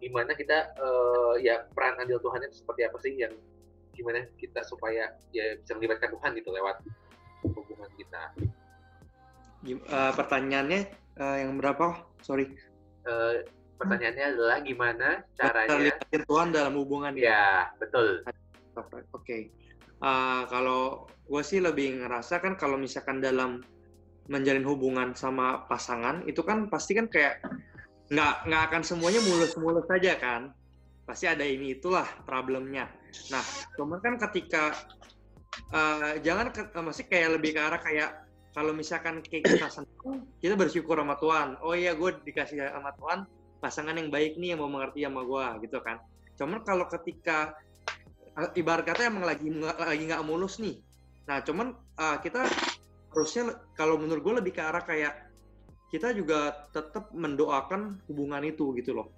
gimana 0.00 0.32
kita 0.32 0.72
eh, 0.76 1.34
ya 1.44 1.68
peran 1.76 2.00
andil 2.00 2.20
Tuhan 2.20 2.40
itu 2.48 2.64
seperti 2.64 2.88
apa 2.88 2.96
sih 3.00 3.12
yang 3.16 3.32
gimana 3.92 4.24
kita 4.40 4.64
supaya 4.64 5.12
ya 5.32 5.56
bisa 5.60 5.76
melibatkan 5.76 6.08
Tuhan 6.16 6.32
gitu 6.40 6.48
lewat 6.52 6.80
hubungan 7.44 7.90
kita. 8.00 8.22
Gim- 9.60 9.84
eh, 9.84 10.12
pertanyaannya 10.16 10.80
eh, 11.20 11.36
yang 11.44 11.60
berapa? 11.60 12.08
Sorry. 12.24 12.48
Eh, 13.04 13.34
pertanyaannya 13.76 14.24
adalah 14.36 14.56
gimana 14.64 15.08
caranya? 15.36 15.76
Libatin 15.76 16.22
Tuhan 16.24 16.48
dalam 16.52 16.72
hubungan 16.80 17.12
ya. 17.16 17.24
Ya 17.28 17.44
betul. 17.76 18.24
Oke. 19.12 19.52
Eh, 20.00 20.42
kalau 20.48 21.04
gue 21.28 21.42
sih 21.44 21.60
lebih 21.60 22.00
ngerasa 22.00 22.40
kan 22.40 22.56
kalau 22.56 22.80
misalkan 22.80 23.20
dalam 23.20 23.60
menjalin 24.32 24.64
hubungan 24.64 25.12
sama 25.12 25.68
pasangan 25.68 26.24
itu 26.24 26.40
kan 26.40 26.72
pasti 26.72 26.96
kan 26.96 27.04
kayak 27.10 27.44
nggak 28.08 28.34
nggak 28.48 28.62
akan 28.72 28.82
semuanya 28.82 29.20
mulus-mulus 29.28 29.84
saja 29.84 30.16
kan. 30.16 30.56
Pasti 31.04 31.28
ada 31.28 31.44
ini 31.44 31.76
itulah 31.76 32.06
problemnya. 32.24 32.88
Nah, 33.28 33.44
cuman 33.76 34.00
kan 34.00 34.16
ketika 34.16 34.72
eh, 35.68 36.12
jangan 36.24 36.48
ke, 36.48 36.62
eh, 36.72 36.84
masih 36.84 37.04
kayak 37.04 37.36
lebih 37.36 37.52
ke 37.52 37.60
arah 37.60 37.80
kayak 37.84 38.10
kalau 38.56 38.72
misalkan 38.72 39.20
kayak 39.20 39.52
kita 39.52 39.68
senang, 39.84 40.24
kita 40.40 40.56
bersyukur 40.56 40.96
sama 40.96 41.20
Tuhan. 41.20 41.60
Oh 41.60 41.76
iya, 41.76 41.92
gue 41.92 42.10
dikasih 42.24 42.72
sama 42.72 42.96
Tuhan 42.96 43.28
pasangan 43.60 43.92
yang 43.92 44.08
baik 44.08 44.40
nih 44.40 44.56
yang 44.56 44.64
mau 44.64 44.72
mengerti 44.72 45.04
sama 45.04 45.28
gue 45.28 45.68
gitu 45.68 45.78
kan. 45.84 46.00
Cuman 46.40 46.64
kalau 46.64 46.88
ketika 46.88 47.52
ibarat 48.56 48.84
kata 48.86 49.10
emang 49.10 49.26
lagi 49.26 49.46
lagi 49.64 50.02
nggak 50.06 50.24
mulus 50.26 50.62
nih. 50.62 50.78
Nah, 51.28 51.42
cuman 51.44 51.74
eh, 51.74 52.16
kita 52.22 52.46
harusnya 53.10 53.58
kalau 53.74 53.98
menurut 53.98 54.22
gue 54.22 54.34
lebih 54.42 54.52
ke 54.54 54.62
arah 54.62 54.82
kayak 54.82 55.30
kita 55.90 56.14
juga 56.14 56.70
tetap 56.70 57.10
mendoakan 57.10 57.98
hubungan 58.06 58.46
itu 58.46 58.70
gitu 58.78 58.94
loh. 58.94 59.10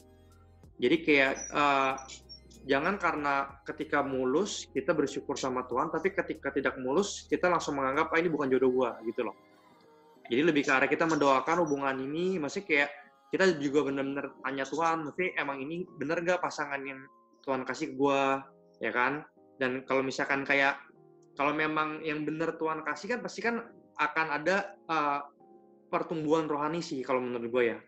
Jadi 0.80 0.96
kayak 1.04 1.34
eh, 1.52 1.94
jangan 2.66 2.94
karena 2.96 3.60
ketika 3.66 4.00
mulus 4.06 4.70
kita 4.70 4.94
bersyukur 4.94 5.34
sama 5.34 5.66
Tuhan, 5.66 5.90
tapi 5.90 6.14
ketika 6.14 6.54
tidak 6.54 6.78
mulus 6.78 7.26
kita 7.26 7.50
langsung 7.50 7.78
menganggap 7.78 8.10
ah 8.14 8.18
ini 8.18 8.30
bukan 8.30 8.48
jodoh 8.50 8.70
gua 8.70 8.90
gitu 9.04 9.26
loh. 9.26 9.36
Jadi 10.30 10.42
lebih 10.48 10.62
ke 10.64 10.72
arah 10.72 10.88
kita 10.88 11.04
mendoakan 11.04 11.66
hubungan 11.66 11.96
ini, 11.98 12.38
masih 12.38 12.64
kayak 12.64 12.88
kita 13.34 13.58
juga 13.58 13.88
benar-benar 13.88 14.32
tanya 14.44 14.64
Tuhan, 14.64 15.08
mesti 15.08 15.34
emang 15.36 15.58
ini 15.60 15.88
bener 15.96 16.20
gak 16.20 16.40
pasangan 16.44 16.78
yang 16.84 17.00
Tuhan 17.42 17.66
kasih 17.66 17.92
ke 17.92 17.94
gua, 17.98 18.44
ya 18.82 18.90
kan? 18.90 19.22
Dan 19.56 19.86
kalau 19.86 20.02
misalkan 20.02 20.42
kayak 20.42 20.82
kalau 21.38 21.54
memang 21.54 22.02
yang 22.02 22.26
bener 22.26 22.58
Tuhan 22.58 22.82
kasih 22.82 23.16
kan 23.16 23.20
pasti 23.22 23.40
kan 23.40 23.62
akan 23.96 24.26
ada 24.42 24.74
uh, 24.90 25.22
pertumbuhan 25.86 26.50
rohani 26.50 26.82
sih 26.82 27.00
kalau 27.06 27.22
menurut 27.22 27.48
gue 27.48 27.64
ya. 27.76 27.78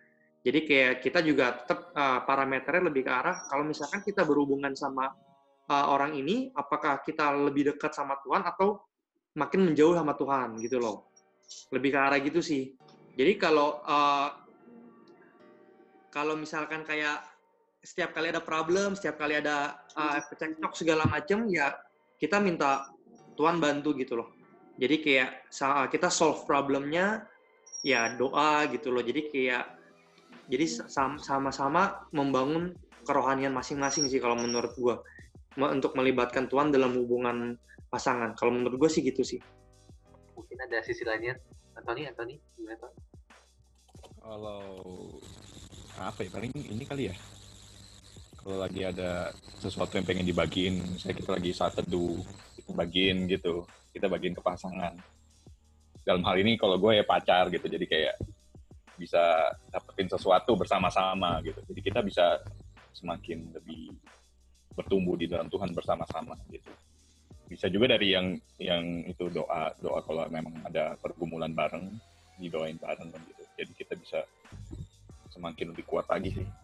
Jadi 0.45 0.59
kayak 0.69 0.95
kita 1.01 1.25
juga 1.25 1.57
tetap 1.65 1.91
uh, 1.97 2.21
parameternya 2.23 2.93
lebih 2.93 3.09
ke 3.09 3.13
arah 3.13 3.49
kalau 3.49 3.65
misalkan 3.65 4.05
kita 4.05 4.29
berhubungan 4.29 4.77
sama 4.77 5.09
uh, 5.73 5.87
orang 5.89 6.13
ini, 6.15 6.53
apakah 6.53 7.01
kita 7.01 7.33
lebih 7.33 7.75
dekat 7.75 7.97
sama 7.97 8.21
Tuhan 8.21 8.45
atau 8.45 8.85
makin 9.35 9.73
menjauh 9.73 9.97
sama 9.97 10.13
Tuhan 10.15 10.61
gitu 10.61 10.77
loh. 10.79 11.09
Lebih 11.73 11.91
ke 11.97 11.99
arah 11.99 12.21
gitu 12.21 12.45
sih. 12.45 12.77
Jadi 13.17 13.33
kalau 13.41 13.81
uh, 13.89 14.37
kalau 16.13 16.37
misalkan 16.37 16.85
kayak 16.85 17.34
setiap 17.85 18.17
kali 18.17 18.33
ada 18.33 18.41
problem, 18.41 18.97
setiap 18.97 19.21
kali 19.21 19.37
ada 19.37 19.77
uh, 19.95 20.19
cekcok 20.33 20.73
segala 20.73 21.05
macam, 21.05 21.45
ya 21.53 21.77
kita 22.17 22.41
minta 22.41 22.89
Tuhan 23.37 23.61
bantu 23.61 23.93
gitu 24.01 24.17
loh. 24.17 24.33
Jadi 24.81 24.97
kayak 25.05 25.31
sa- 25.53 25.87
kita 25.87 26.09
solve 26.09 26.43
problemnya 26.49 27.29
ya 27.85 28.17
doa 28.17 28.65
gitu 28.73 28.89
loh. 28.91 29.05
Jadi 29.05 29.31
kayak 29.31 29.65
jadi 30.49 30.67
sam- 30.89 31.21
sama-sama 31.21 32.09
membangun 32.11 32.73
kerohanian 33.05 33.53
masing-masing 33.53 34.09
sih 34.09 34.19
kalau 34.19 34.35
menurut 34.41 34.73
gua 34.81 35.05
Me- 35.55 35.71
untuk 35.71 35.95
melibatkan 35.95 36.51
Tuhan 36.51 36.75
dalam 36.75 36.99
hubungan 36.99 37.55
pasangan. 37.87 38.35
Kalau 38.35 38.51
menurut 38.51 38.75
gue 38.75 38.91
sih 38.91 39.07
gitu 39.07 39.23
sih. 39.23 39.39
Mungkin 40.35 40.59
ada 40.67 40.83
sisi 40.83 41.07
lainnya. 41.07 41.39
Anthony, 41.79 42.11
Anthony, 42.11 42.43
gimana 42.59 42.75
Tony? 42.83 42.99
Kalau 44.19 44.83
apa 45.95 46.27
ya 46.27 46.31
paling 46.35 46.51
ini 46.51 46.83
kali 46.83 47.07
ya. 47.07 47.15
Kalau 48.45 48.61
lagi 48.61 48.85
ada 48.85 49.33
sesuatu 49.57 49.97
yang 49.97 50.05
pengen 50.05 50.29
dibagiin, 50.29 50.77
misalnya 50.77 51.17
kita 51.17 51.31
lagi 51.33 51.51
saat 51.57 51.81
teduh, 51.81 52.21
kita 52.61 52.77
bagiin 52.77 53.25
gitu, 53.25 53.65
kita 53.89 54.05
bagiin 54.05 54.37
ke 54.37 54.45
pasangan. 54.45 54.93
Dalam 56.05 56.21
hal 56.29 56.37
ini 56.45 56.61
kalau 56.61 56.77
gue 56.77 57.01
ya 57.01 57.09
pacar 57.09 57.49
gitu, 57.49 57.65
jadi 57.65 57.89
kayak 57.89 58.15
bisa 59.01 59.49
dapetin 59.73 60.13
sesuatu 60.13 60.61
bersama-sama 60.61 61.41
gitu. 61.41 61.57
Jadi 61.73 61.81
kita 61.81 62.05
bisa 62.05 62.37
semakin 62.93 63.49
lebih 63.57 63.97
bertumbuh 64.77 65.17
di 65.17 65.25
dalam 65.25 65.49
Tuhan 65.49 65.73
bersama-sama 65.73 66.37
gitu. 66.53 66.69
Bisa 67.49 67.73
juga 67.73 67.97
dari 67.97 68.13
yang 68.13 68.37
yang 68.61 69.09
itu 69.09 69.33
doa 69.33 69.73
doa 69.81 70.05
kalau 70.05 70.29
memang 70.29 70.53
ada 70.69 70.93
pergumulan 71.01 71.57
bareng 71.57 71.97
didoain 72.37 72.77
bareng 72.77 73.09
gitu. 73.09 73.43
Jadi 73.57 73.73
kita 73.73 73.97
bisa 73.97 74.21
semakin 75.33 75.73
lebih 75.73 75.89
kuat 75.89 76.05
lagi 76.13 76.29
sih 76.45 76.64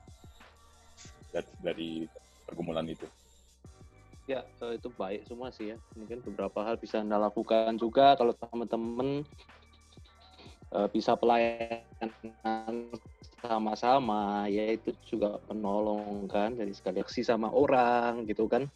dari, 1.31 1.53
dari 1.63 1.91
pergumulan 2.47 2.87
itu. 2.87 3.07
Ya, 4.31 4.47
eh, 4.47 4.79
itu 4.79 4.89
baik 4.95 5.27
semua 5.27 5.51
sih 5.51 5.75
ya. 5.75 5.77
Mungkin 5.99 6.23
beberapa 6.23 6.63
hal 6.63 6.79
bisa 6.79 7.03
Anda 7.03 7.19
lakukan 7.19 7.75
juga 7.81 8.15
kalau 8.15 8.31
teman-teman 8.37 9.27
eh, 10.71 10.89
bisa 10.95 11.19
pelayanan 11.19 12.95
sama-sama, 13.41 14.47
ya 14.47 14.71
itu 14.71 14.93
juga 15.09 15.41
penolong 15.49 16.29
kan, 16.29 16.55
dari 16.55 16.71
sekali 16.77 17.01
aksi 17.01 17.25
sama 17.25 17.51
orang 17.51 18.29
gitu 18.29 18.47
kan. 18.47 18.69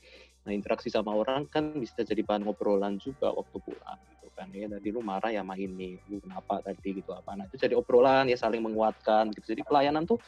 Nah, 0.45 0.53
interaksi 0.53 0.93
sama 0.93 1.13
orang 1.17 1.49
kan 1.49 1.73
bisa 1.79 2.05
jadi 2.05 2.21
bahan 2.21 2.45
ngobrolan 2.45 3.01
juga 3.01 3.33
waktu 3.33 3.57
pulang 3.65 3.99
gitu 4.13 4.29
kan. 4.37 4.49
Ya, 4.53 4.69
tadi 4.69 4.89
lu 4.93 5.01
marah 5.01 5.33
ya 5.33 5.41
sama 5.41 5.57
ini, 5.57 5.97
lu 6.09 6.21
kenapa 6.21 6.61
tadi 6.61 7.01
gitu 7.01 7.17
apa. 7.17 7.33
Nah, 7.37 7.45
itu 7.49 7.57
jadi 7.57 7.73
obrolan 7.77 8.29
ya 8.29 8.37
saling 8.37 8.61
menguatkan 8.61 9.33
gitu. 9.33 9.57
Jadi 9.57 9.65
pelayanan 9.65 10.05
tuh 10.05 10.21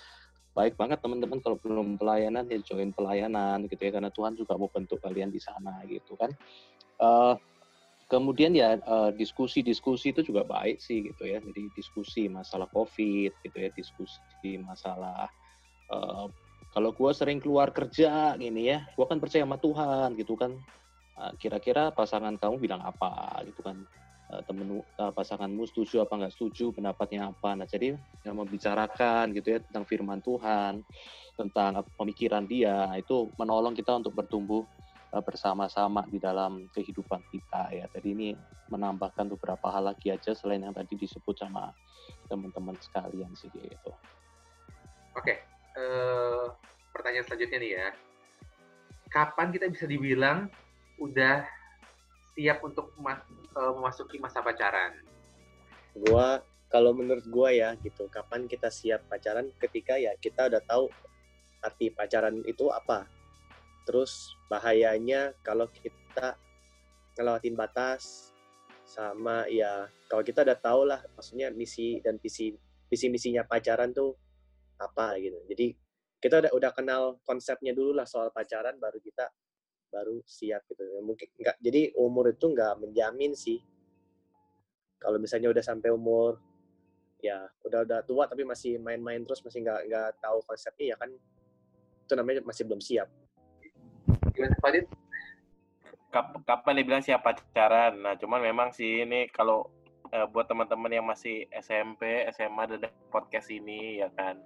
baik 0.56 0.80
banget 0.80 1.04
teman-teman 1.04 1.36
kalau 1.44 1.60
belum 1.60 2.00
pelayanan 2.00 2.48
ya 2.48 2.56
join 2.64 2.88
pelayanan 2.96 3.68
gitu 3.68 3.76
ya 3.76 3.92
karena 4.00 4.08
Tuhan 4.08 4.32
juga 4.40 4.56
mau 4.56 4.72
bentuk 4.72 4.96
kalian 5.04 5.28
di 5.28 5.36
sana 5.36 5.84
gitu 5.84 6.16
kan. 6.16 6.32
Eh, 6.96 7.34
kemudian 8.08 8.56
ya 8.56 8.80
eh, 8.80 9.10
diskusi-diskusi 9.20 10.16
itu 10.16 10.24
juga 10.24 10.48
baik 10.48 10.80
sih 10.80 11.12
gitu 11.12 11.28
ya. 11.28 11.44
Jadi 11.44 11.68
diskusi 11.76 12.32
masalah 12.32 12.72
COVID 12.72 13.36
gitu 13.44 13.56
ya, 13.60 13.68
diskusi 13.76 14.56
masalah 14.64 15.28
eh, 15.92 16.26
kalau 16.72 16.90
gue 16.96 17.12
sering 17.12 17.40
keluar 17.40 17.68
kerja 17.76 18.32
gini 18.40 18.72
ya, 18.72 18.88
gue 18.96 19.04
kan 19.04 19.20
percaya 19.20 19.44
sama 19.44 19.60
Tuhan 19.60 20.16
gitu 20.16 20.40
kan. 20.40 20.56
Kira-kira 21.40 21.88
pasangan 21.96 22.36
kamu 22.36 22.60
bilang 22.60 22.84
apa 22.84 23.40
gitu 23.48 23.64
kan? 23.64 23.88
Eh, 24.26 24.42
temen 24.42 24.82
eh, 24.82 25.12
pasanganmu 25.14 25.70
setuju 25.70 26.02
apa 26.02 26.18
nggak 26.18 26.34
setuju 26.34 26.74
pendapatnya 26.74 27.30
apa. 27.30 27.54
Nah 27.54 27.62
jadi 27.62 27.94
yang 28.26 28.34
membicarakan 28.34 29.30
gitu 29.30 29.54
ya 29.54 29.58
tentang 29.62 29.86
firman 29.86 30.18
Tuhan 30.18 30.82
tentang 31.38 31.78
apa, 31.78 31.88
pemikiran 31.94 32.42
dia 32.42 32.90
nah, 32.90 32.98
itu 32.98 33.30
menolong 33.38 33.70
kita 33.70 33.94
untuk 34.02 34.18
bertumbuh 34.18 34.66
eh, 35.14 35.22
bersama-sama 35.22 36.02
di 36.10 36.18
dalam 36.18 36.66
kehidupan 36.74 37.22
kita 37.30 37.70
ya. 37.70 37.86
Jadi 37.94 38.08
ini 38.18 38.28
menambahkan 38.66 39.30
beberapa 39.38 39.70
hal 39.70 39.94
lagi 39.94 40.10
aja 40.10 40.34
selain 40.34 40.66
yang 40.66 40.74
tadi 40.74 40.98
disebut 40.98 41.38
sama 41.38 41.70
teman-teman 42.26 42.74
sekalian 42.82 43.30
sih 43.38 43.46
gitu. 43.54 43.94
Oke, 45.14 45.38
eh, 45.78 46.44
pertanyaan 46.90 47.30
selanjutnya 47.30 47.58
nih 47.62 47.72
ya. 47.78 47.88
Kapan 49.06 49.54
kita 49.54 49.70
bisa 49.70 49.86
dibilang 49.86 50.50
udah 50.98 51.46
siap 52.36 52.60
untuk 52.60 52.92
ma- 53.00 53.24
eh, 53.32 53.72
memasuki 53.72 54.20
masa 54.20 54.44
pacaran? 54.44 54.92
Gua 55.96 56.44
kalau 56.68 56.92
menurut 56.92 57.24
gua 57.32 57.48
ya 57.48 57.72
gitu, 57.80 58.04
kapan 58.12 58.44
kita 58.44 58.68
siap 58.68 59.08
pacaran 59.08 59.48
ketika 59.56 59.96
ya 59.96 60.12
kita 60.20 60.52
udah 60.52 60.60
tahu 60.60 60.92
arti 61.64 61.88
pacaran 61.88 62.44
itu 62.44 62.68
apa. 62.68 63.08
Terus 63.88 64.36
bahayanya 64.52 65.32
kalau 65.40 65.64
kita 65.72 66.36
ngelewatin 67.16 67.56
batas 67.56 68.28
sama 68.86 69.48
ya 69.48 69.88
kalau 70.06 70.22
kita 70.22 70.44
udah 70.44 70.58
tahu 70.60 70.80
lah 70.86 71.00
maksudnya 71.16 71.50
misi 71.50 71.98
dan 72.04 72.20
visi 72.20 72.54
visi 72.86 73.06
misinya 73.08 73.42
pacaran 73.42 73.90
tuh 73.96 74.12
apa 74.76 75.16
gitu. 75.16 75.40
Jadi 75.48 75.72
kita 76.20 76.44
udah 76.44 76.52
udah 76.52 76.70
kenal 76.76 77.02
konsepnya 77.24 77.72
dulu 77.72 77.96
lah 77.96 78.04
soal 78.04 78.28
pacaran 78.28 78.76
baru 78.76 79.00
kita 79.00 79.32
baru 79.96 80.20
siap 80.28 80.68
gitu. 80.68 80.84
Ya, 80.84 81.00
Mungkin 81.00 81.28
nggak 81.40 81.56
jadi 81.64 81.96
umur 81.96 82.28
itu 82.28 82.52
nggak 82.52 82.84
menjamin 82.84 83.32
sih. 83.32 83.64
Kalau 85.00 85.16
misalnya 85.16 85.48
udah 85.48 85.64
sampai 85.64 85.88
umur 85.88 86.36
ya 87.24 87.48
udah 87.64 87.80
udah 87.88 88.00
tua 88.04 88.28
tapi 88.28 88.44
masih 88.44 88.76
main-main 88.76 89.24
terus 89.24 89.40
masih 89.40 89.64
nggak 89.64 89.88
nggak 89.88 90.08
tahu 90.20 90.38
konsepnya 90.44 90.92
ya 90.92 90.96
kan 91.00 91.10
itu 92.06 92.12
namanya 92.12 92.40
masih 92.44 92.62
belum 92.68 92.80
siap. 92.84 93.08
Gimana 94.36 94.54
Fadil 94.60 94.84
Kap- 96.12 96.38
kapan 96.46 96.80
dia 96.80 96.86
bilang 96.86 97.02
siap 97.04 97.20
pacaran? 97.26 97.98
Nah 97.98 98.14
cuman 98.16 98.40
memang 98.40 98.68
sih 98.70 99.02
ini 99.02 99.26
kalau 99.32 99.68
eh, 100.14 100.24
buat 100.30 100.46
teman-teman 100.46 100.92
yang 100.92 101.04
masih 101.04 101.50
SMP 101.50 102.24
SMA 102.30 102.62
dan 102.70 102.92
podcast 103.10 103.50
ini 103.50 104.00
ya 104.00 104.08
kan? 104.14 104.38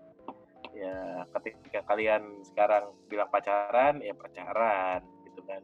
Ya 0.72 1.26
ketika 1.36 1.84
kalian 1.84 2.40
sekarang 2.46 2.94
bilang 3.10 3.28
pacaran 3.28 4.00
ya 4.00 4.16
pacaran 4.16 5.04
kan 5.50 5.62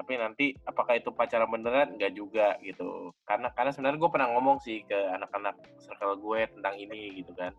tapi 0.00 0.16
nanti 0.16 0.56
apakah 0.64 0.96
itu 0.96 1.12
pacaran 1.12 1.44
beneran? 1.44 1.92
Nggak 2.00 2.16
juga 2.16 2.56
gitu. 2.64 3.12
Karena 3.28 3.52
karena 3.52 3.68
sebenarnya 3.68 4.00
gue 4.00 4.08
pernah 4.08 4.32
ngomong 4.32 4.56
sih 4.64 4.80
ke 4.88 4.96
anak-anak 4.96 5.60
circle 5.76 6.16
gue 6.16 6.48
tentang 6.56 6.72
ini 6.80 7.20
gitu 7.20 7.36
kan. 7.36 7.52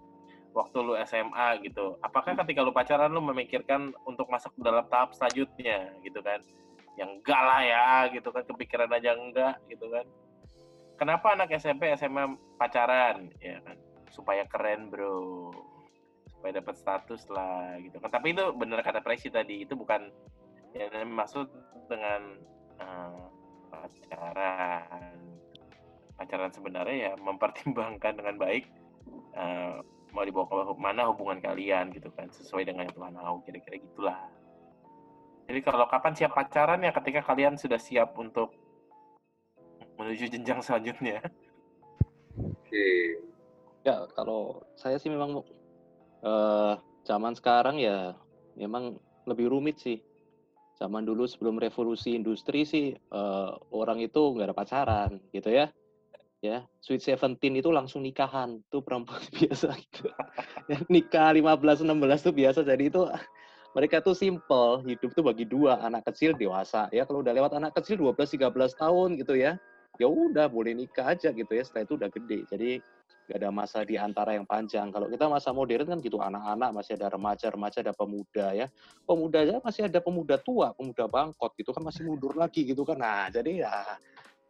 Waktu 0.58 0.78
lu 0.82 0.98
SMA 1.06 1.62
gitu. 1.62 2.02
Apakah 2.02 2.34
ketika 2.42 2.66
lu 2.66 2.74
pacaran 2.74 3.14
lu 3.14 3.22
memikirkan 3.22 3.94
untuk 4.10 4.26
masuk 4.34 4.58
dalam 4.58 4.82
tahap 4.90 5.14
selanjutnya 5.14 5.94
gitu 6.02 6.18
kan? 6.26 6.42
Yang 6.98 7.22
enggak 7.22 7.42
lah 7.46 7.62
ya 7.62 7.86
gitu 8.10 8.34
kan. 8.34 8.42
Kepikiran 8.50 8.90
aja 8.90 9.14
enggak 9.14 9.56
gitu 9.70 9.86
kan. 9.94 10.06
Kenapa 10.98 11.38
anak 11.38 11.54
SMP 11.54 11.94
SMA 11.94 12.26
pacaran? 12.58 13.30
Ya 13.38 13.62
kan? 13.62 13.78
Supaya 14.10 14.50
keren 14.50 14.90
bro. 14.90 15.54
Supaya 16.26 16.58
dapat 16.58 16.74
status 16.74 17.30
lah 17.30 17.78
gitu 17.86 18.02
kan. 18.02 18.10
Tapi 18.10 18.34
itu 18.34 18.50
bener 18.58 18.82
kata 18.82 19.06
Presi 19.06 19.30
tadi 19.30 19.62
itu 19.62 19.78
bukan 19.78 20.10
yang 20.76 21.12
maksud 21.12 21.48
dengan 21.88 22.40
uh, 22.80 23.28
pacaran. 23.72 25.18
Pacaran 26.16 26.52
sebenarnya 26.54 26.98
ya 27.10 27.14
mempertimbangkan 27.18 28.14
dengan 28.14 28.36
baik 28.38 28.70
uh, 29.34 29.82
mau 30.12 30.28
dibawa 30.28 30.46
ke 30.48 30.76
mana 30.76 31.08
hubungan 31.08 31.40
kalian 31.40 31.90
gitu 31.96 32.12
kan 32.12 32.28
sesuai 32.30 32.68
dengan 32.68 32.88
yang 32.88 32.96
Tuhan 32.96 33.16
mau 33.16 33.40
kira-kira 33.42 33.80
gitulah. 33.80 34.20
Jadi 35.48 35.60
kalau 35.64 35.88
kapan 35.88 36.14
siap 36.16 36.32
pacaran 36.36 36.84
ya 36.84 36.92
ketika 36.96 37.24
kalian 37.26 37.56
sudah 37.60 37.80
siap 37.80 38.16
untuk 38.20 38.56
menuju 40.00 40.32
jenjang 40.32 40.64
selanjutnya. 40.64 41.20
Oke. 42.40 43.20
Ya, 43.84 44.06
kalau 44.14 44.64
saya 44.78 44.96
sih 45.02 45.10
memang 45.10 45.44
eh, 46.24 46.74
zaman 47.04 47.34
sekarang 47.36 47.82
ya 47.82 48.16
memang 48.56 48.96
lebih 49.28 49.52
rumit 49.52 49.82
sih. 49.82 50.00
Zaman 50.82 51.06
dulu 51.06 51.30
sebelum 51.30 51.62
revolusi 51.62 52.18
industri 52.18 52.66
sih 52.66 52.90
eh, 52.98 53.52
orang 53.70 54.02
itu 54.02 54.18
nggak 54.18 54.50
ada 54.50 54.58
pacaran 54.58 55.12
gitu 55.30 55.54
ya. 55.54 55.70
Ya, 56.42 56.66
Sweet 56.82 57.06
Seventeen 57.06 57.62
itu 57.62 57.70
langsung 57.70 58.02
nikahan. 58.02 58.66
Tuh 58.74 58.82
perempuan 58.82 59.22
biasa 59.38 59.78
gitu. 59.78 60.10
Ya, 60.66 60.82
nikah 60.90 61.30
15 61.38 61.86
16 61.86 62.26
tuh 62.26 62.34
biasa. 62.34 62.66
Jadi 62.66 62.90
itu 62.90 63.06
mereka 63.78 64.02
tuh 64.02 64.18
simple, 64.18 64.82
hidup 64.90 65.14
tuh 65.14 65.22
bagi 65.22 65.46
dua, 65.46 65.78
anak 65.86 66.10
kecil 66.10 66.34
dewasa. 66.34 66.90
Ya, 66.90 67.06
kalau 67.06 67.22
udah 67.22 67.30
lewat 67.38 67.54
anak 67.54 67.78
kecil 67.78 68.02
12 68.02 68.34
13 68.34 68.74
tahun 68.74 69.22
gitu 69.22 69.38
ya. 69.38 69.54
Ya 70.02 70.10
udah 70.10 70.50
boleh 70.50 70.74
nikah 70.74 71.14
aja 71.14 71.30
gitu 71.30 71.54
ya. 71.54 71.62
Setelah 71.62 71.86
itu 71.86 71.94
udah 71.94 72.10
gede. 72.10 72.40
Jadi 72.50 72.72
nggak 73.32 73.48
ada 73.48 73.52
masa 73.56 73.88
di 73.88 73.96
antara 73.96 74.36
yang 74.36 74.44
panjang. 74.44 74.92
Kalau 74.92 75.08
kita 75.08 75.32
masa 75.32 75.56
modern 75.56 75.88
kan 75.88 76.04
gitu 76.04 76.20
anak-anak 76.20 76.76
masih 76.76 77.00
ada 77.00 77.08
remaja, 77.16 77.48
remaja 77.48 77.80
ada 77.80 77.96
pemuda 77.96 78.52
ya. 78.52 78.68
Pemuda 79.08 79.38
aja 79.40 79.64
masih 79.64 79.88
ada 79.88 80.04
pemuda 80.04 80.36
tua, 80.36 80.76
pemuda 80.76 81.08
bangkot 81.08 81.56
gitu 81.56 81.72
kan 81.72 81.88
masih 81.88 82.04
mundur 82.04 82.36
lagi 82.36 82.68
gitu 82.68 82.84
kan. 82.84 83.00
Nah 83.00 83.32
jadi 83.32 83.64
ya 83.64 83.72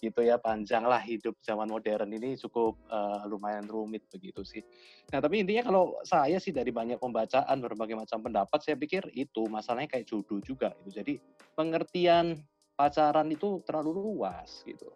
gitu 0.01 0.25
ya 0.25 0.41
panjang 0.41 0.81
lah 0.81 0.97
hidup 0.97 1.37
zaman 1.45 1.69
modern 1.69 2.09
ini 2.09 2.33
cukup 2.33 2.73
uh, 2.89 3.21
lumayan 3.29 3.69
rumit 3.69 4.09
begitu 4.09 4.41
sih. 4.41 4.65
Nah 5.13 5.21
tapi 5.21 5.45
intinya 5.45 5.61
kalau 5.61 6.01
saya 6.01 6.41
sih 6.41 6.49
dari 6.49 6.73
banyak 6.73 6.97
pembacaan 6.97 7.61
berbagai 7.61 7.93
macam 7.93 8.17
pendapat 8.25 8.59
saya 8.65 8.81
pikir 8.81 9.13
itu 9.13 9.45
masalahnya 9.45 9.93
kayak 9.93 10.09
jodoh 10.09 10.41
juga 10.41 10.73
gitu. 10.81 11.05
Jadi 11.05 11.21
pengertian 11.53 12.33
pacaran 12.73 13.29
itu 13.29 13.61
terlalu 13.61 13.93
luas 13.93 14.65
gitu. 14.65 14.89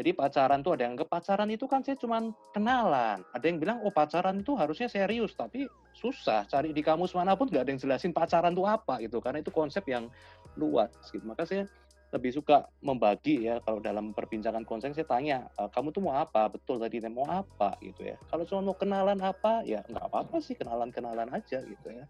Jadi 0.00 0.16
pacaran 0.16 0.64
tuh 0.64 0.80
ada 0.80 0.88
yang 0.88 0.96
ke 0.96 1.04
pacaran 1.04 1.44
itu 1.52 1.68
kan 1.68 1.84
saya 1.84 1.92
cuma 2.00 2.24
kenalan. 2.56 3.20
Ada 3.36 3.44
yang 3.44 3.60
bilang 3.60 3.84
oh 3.84 3.92
pacaran 3.92 4.40
itu 4.40 4.56
harusnya 4.56 4.88
serius, 4.88 5.36
tapi 5.36 5.68
susah 5.92 6.48
cari 6.48 6.72
di 6.72 6.80
kamus 6.80 7.12
mana 7.12 7.36
pun 7.36 7.52
nggak 7.52 7.68
ada 7.68 7.70
yang 7.76 7.80
jelasin 7.84 8.16
pacaran 8.16 8.56
itu 8.56 8.64
apa 8.64 8.96
gitu. 9.04 9.20
Karena 9.20 9.44
itu 9.44 9.52
konsep 9.52 9.84
yang 9.84 10.08
luas 10.56 10.88
gitu. 11.12 11.20
Maka 11.28 11.44
saya 11.44 11.68
lebih 12.16 12.32
suka 12.32 12.64
membagi 12.80 13.44
ya 13.44 13.60
kalau 13.60 13.78
dalam 13.78 14.16
perbincangan 14.16 14.64
konsen 14.66 14.90
saya 14.96 15.06
tanya 15.06 15.46
e, 15.54 15.70
kamu 15.70 15.94
tuh 15.94 16.02
mau 16.02 16.18
apa 16.18 16.50
betul 16.50 16.82
tadi 16.82 16.98
mau 17.06 17.22
apa 17.22 17.78
gitu 17.78 18.02
ya 18.02 18.18
kalau 18.26 18.42
cuma 18.42 18.66
mau 18.66 18.74
kenalan 18.74 19.18
apa 19.22 19.62
ya 19.62 19.86
nggak 19.86 20.10
apa-apa 20.10 20.42
sih 20.42 20.58
kenalan-kenalan 20.58 21.30
aja 21.30 21.62
gitu 21.62 21.86
ya 21.86 22.02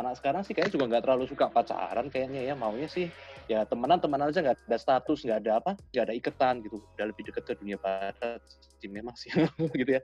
anak 0.00 0.14
sekarang 0.18 0.42
sih 0.46 0.52
kayaknya 0.54 0.74
juga 0.78 0.84
nggak 0.90 1.02
terlalu 1.04 1.24
suka 1.26 1.46
pacaran 1.50 2.06
kayaknya 2.08 2.40
ya 2.46 2.54
maunya 2.54 2.88
sih 2.88 3.10
ya 3.48 3.64
temenan 3.64 3.98
temenan 3.98 4.28
aja 4.28 4.44
nggak 4.44 4.58
ada 4.68 4.78
status 4.78 5.24
nggak 5.24 5.38
ada 5.44 5.52
apa 5.58 5.72
nggak 5.94 6.04
ada 6.08 6.14
ikatan 6.14 6.54
gitu. 6.62 6.76
Udah 6.96 7.06
lebih 7.08 7.22
dekat 7.28 7.44
ke 7.48 7.54
dunia 7.58 7.76
barat 7.80 8.40
sih 8.78 8.88
memang 8.88 9.16
sih 9.18 9.32
gitu 9.80 9.90
ya. 9.98 10.02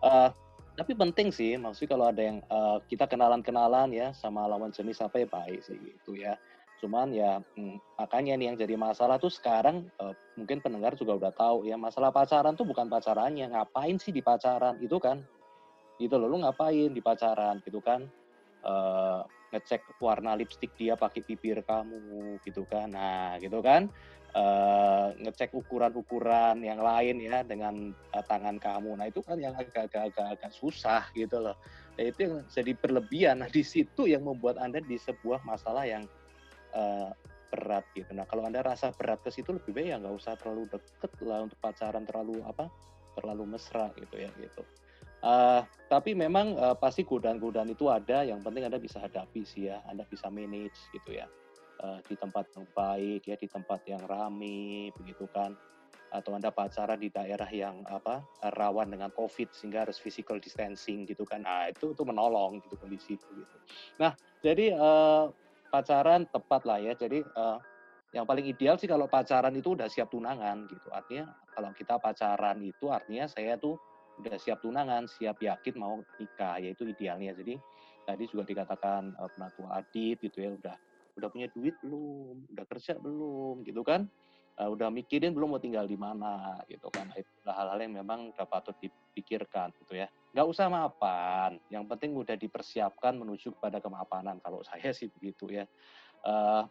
Uh, 0.00 0.30
tapi 0.74 0.90
penting 0.98 1.30
sih 1.30 1.54
maksudnya 1.54 1.90
kalau 1.94 2.06
ada 2.10 2.22
yang 2.22 2.38
uh, 2.50 2.82
kita 2.90 3.06
kenalan 3.06 3.44
kenalan 3.44 3.94
ya 3.94 4.10
sama 4.10 4.42
lawan 4.50 4.74
jenis 4.74 4.98
apa 4.98 5.22
ya 5.22 5.28
baik 5.30 5.60
sih 5.62 5.78
gitu 5.78 6.18
ya. 6.18 6.34
Cuman 6.82 7.14
ya 7.14 7.38
hmm, 7.54 7.78
makanya 7.96 8.34
nih 8.34 8.46
yang 8.50 8.56
jadi 8.58 8.74
masalah 8.74 9.22
tuh 9.22 9.30
sekarang 9.30 9.86
uh, 10.02 10.10
mungkin 10.34 10.58
pendengar 10.58 10.98
juga 10.98 11.14
udah 11.14 11.32
tahu 11.32 11.70
ya 11.70 11.78
masalah 11.78 12.10
pacaran 12.10 12.58
tuh 12.58 12.66
bukan 12.66 12.90
pacarannya 12.90 13.54
ngapain 13.54 13.96
sih 14.02 14.10
di 14.10 14.20
pacaran 14.20 14.80
itu 14.82 14.98
kan? 14.98 15.22
Gitu 15.94 16.18
loh 16.18 16.26
lu 16.26 16.42
ngapain 16.42 16.90
di 16.90 16.98
pacaran 16.98 17.62
gitu 17.62 17.78
kan 17.78 18.10
uh, 18.64 19.22
ngecek 19.54 20.00
warna 20.02 20.34
lipstick 20.34 20.74
dia 20.74 20.98
pakai 20.98 21.22
bibir 21.22 21.62
kamu 21.62 22.42
gitu 22.42 22.66
kan. 22.66 22.90
Nah 22.90 23.38
gitu 23.38 23.62
kan. 23.62 23.86
Uh, 24.34 25.14
ngecek 25.22 25.54
ukuran-ukuran 25.54 26.58
yang 26.58 26.82
lain 26.82 27.22
ya 27.22 27.46
dengan 27.46 27.94
uh, 28.10 28.24
tangan 28.26 28.58
kamu. 28.58 28.98
Nah 28.98 29.06
itu 29.06 29.22
kan 29.22 29.38
yang 29.38 29.54
agak-agak 29.54 30.50
susah 30.50 31.06
gitu 31.14 31.38
loh. 31.38 31.54
Nah, 31.94 32.02
itu 32.02 32.18
yang 32.26 32.34
jadi 32.50 32.74
berlebihan. 32.74 33.46
Nah 33.46 33.48
di 33.52 33.62
situ 33.62 34.10
yang 34.10 34.26
membuat 34.26 34.58
anda 34.58 34.82
di 34.82 34.98
sebuah 34.98 35.46
masalah 35.46 35.86
yang 35.86 36.02
uh, 36.74 37.14
berat 37.54 37.86
gitu. 37.94 38.10
Nah 38.10 38.26
kalau 38.26 38.42
anda 38.42 38.58
rasa 38.66 38.90
berat 38.90 39.22
ke 39.22 39.30
situ 39.30 39.54
lebih 39.54 39.70
baik 39.70 39.94
ya 39.94 39.96
nggak 40.02 40.18
usah 40.18 40.34
terlalu 40.34 40.66
deket 40.66 41.12
lah 41.22 41.46
untuk 41.46 41.58
pacaran 41.62 42.02
terlalu 42.02 42.42
apa 42.42 42.66
terlalu 43.14 43.54
mesra 43.54 43.94
gitu 43.94 44.18
ya 44.18 44.34
gitu. 44.42 44.66
Uh, 45.24 45.64
tapi 45.88 46.12
memang 46.12 46.52
uh, 46.60 46.76
pasti 46.76 47.00
godaan-godaan 47.00 47.72
itu 47.72 47.88
ada. 47.88 48.28
Yang 48.28 48.44
penting 48.44 48.68
anda 48.68 48.76
bisa 48.76 49.00
hadapi 49.00 49.40
sih 49.40 49.72
ya, 49.72 49.80
anda 49.88 50.04
bisa 50.04 50.28
manage 50.28 50.76
gitu 50.92 51.16
ya 51.16 51.24
uh, 51.80 51.98
di 52.04 52.14
tempat 52.14 52.44
yang 52.52 52.66
baik 52.76 53.22
ya, 53.24 53.36
di 53.40 53.48
tempat 53.48 53.80
yang 53.88 54.04
rame 54.04 54.92
begitu 55.00 55.24
kan. 55.32 55.56
Atau 56.14 56.30
anda 56.30 56.54
pacaran 56.54 57.00
di 57.00 57.10
daerah 57.10 57.48
yang 57.50 57.82
apa 57.90 58.22
rawan 58.54 58.86
dengan 58.86 59.10
COVID 59.10 59.50
sehingga 59.50 59.82
harus 59.82 59.98
physical 59.98 60.38
distancing 60.38 61.08
gitu 61.10 61.26
kan. 61.26 61.42
Nah 61.42 61.72
itu 61.72 61.90
itu 61.90 62.02
menolong 62.06 62.62
gitu 62.62 62.78
kondisi 62.78 63.18
itu 63.18 63.26
gitu. 63.34 63.56
Nah 63.98 64.14
jadi 64.38 64.78
uh, 64.78 65.32
pacaran 65.74 66.22
tepat 66.30 66.62
lah 66.68 66.78
ya. 66.78 66.94
Jadi 66.94 67.18
uh, 67.18 67.58
yang 68.14 68.30
paling 68.30 68.46
ideal 68.46 68.78
sih 68.78 68.86
kalau 68.86 69.10
pacaran 69.10 69.50
itu 69.58 69.74
udah 69.74 69.90
siap 69.90 70.06
tunangan 70.06 70.70
gitu. 70.70 70.86
Artinya 70.94 71.34
kalau 71.50 71.74
kita 71.74 71.98
pacaran 71.98 72.62
itu 72.62 72.86
artinya 72.94 73.26
saya 73.26 73.58
tuh 73.58 73.74
udah 74.20 74.36
siap 74.38 74.62
tunangan, 74.62 75.10
siap 75.10 75.42
yakin 75.42 75.74
mau 75.78 76.02
nikah, 76.18 76.60
yaitu 76.62 76.86
idealnya. 76.86 77.34
Jadi 77.34 77.58
tadi 78.04 78.24
juga 78.30 78.44
dikatakan 78.46 79.16
uh, 79.18 79.30
penatua 79.32 79.80
Adit 79.80 80.20
gitu 80.22 80.38
ya, 80.44 80.54
udah 80.54 80.76
udah 81.14 81.28
punya 81.30 81.46
duit 81.54 81.74
belum, 81.82 82.50
udah 82.54 82.64
kerja 82.66 82.98
belum, 82.98 83.62
gitu 83.66 83.82
kan? 83.86 84.06
Uh, 84.54 84.70
udah 84.70 84.86
mikirin 84.86 85.34
belum 85.34 85.58
mau 85.58 85.62
tinggal 85.62 85.86
di 85.86 85.98
mana, 85.98 86.62
gitu 86.70 86.86
kan? 86.90 87.10
Itu 87.14 87.50
hal-hal 87.50 87.78
yang 87.82 87.98
memang 88.02 88.34
udah 88.34 88.46
patut 88.46 88.74
dipikirkan, 88.78 89.74
gitu 89.82 89.98
ya. 89.98 90.06
Nggak 90.34 90.46
usah 90.46 90.66
mapan, 90.70 91.58
yang 91.70 91.86
penting 91.86 92.14
udah 92.14 92.38
dipersiapkan 92.38 93.18
menuju 93.18 93.54
kepada 93.58 93.82
kemapanan. 93.82 94.38
Kalau 94.42 94.62
saya 94.68 94.94
sih 94.94 95.10
begitu 95.10 95.50
ya. 95.50 95.66
Uh, 96.22 96.66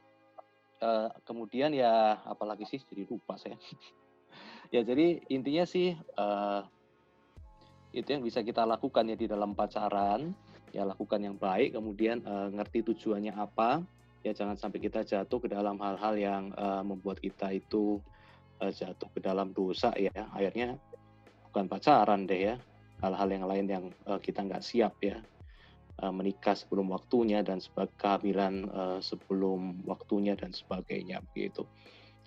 uh, 0.79 1.07
kemudian 1.27 1.75
ya, 1.75 2.19
apalagi 2.23 2.67
sih 2.67 2.79
jadi 2.83 3.07
lupa 3.07 3.35
saya. 3.35 3.55
ya 4.73 4.81
jadi 4.81 5.21
intinya 5.29 5.63
sih 5.67 5.93
uh, 6.17 6.65
itu 7.93 8.09
yang 8.09 8.25
bisa 8.25 8.41
kita 8.41 8.65
lakukan 8.65 9.05
ya 9.05 9.15
di 9.15 9.29
dalam 9.29 9.53
pacaran. 9.53 10.33
Ya 10.73 10.81
lakukan 10.89 11.21
yang 11.21 11.37
baik 11.37 11.77
kemudian 11.77 12.25
uh, 12.25 12.49
ngerti 12.49 12.81
tujuannya 12.81 13.37
apa. 13.37 13.85
Ya 14.25 14.33
jangan 14.33 14.57
sampai 14.57 14.81
kita 14.81 15.05
jatuh 15.05 15.37
ke 15.37 15.45
dalam 15.45 15.77
hal-hal 15.77 16.17
yang 16.17 16.43
uh, 16.57 16.81
membuat 16.81 17.21
kita 17.21 17.53
itu 17.53 18.01
uh, 18.57 18.73
jatuh 18.73 19.05
ke 19.13 19.21
dalam 19.21 19.53
dosa 19.53 19.93
ya. 19.93 20.09
Akhirnya 20.33 20.81
bukan 21.53 21.69
pacaran 21.69 22.25
deh 22.25 22.41
ya. 22.49 22.55
Hal-hal 23.05 23.29
yang 23.29 23.45
lain 23.45 23.65
yang 23.69 23.85
uh, 24.09 24.17
kita 24.17 24.41
nggak 24.41 24.65
siap 24.65 24.97
ya. 25.05 25.21
Uh, 26.01 26.09
menikah 26.09 26.57
sebelum 26.57 26.89
waktunya 26.89 27.45
dan 27.45 27.61
sebagai 27.61 27.93
kehamilan 28.01 28.65
uh, 28.73 28.97
sebelum 28.97 29.85
waktunya 29.85 30.33
dan 30.33 30.49
sebagainya 30.49 31.21
begitu. 31.29 31.69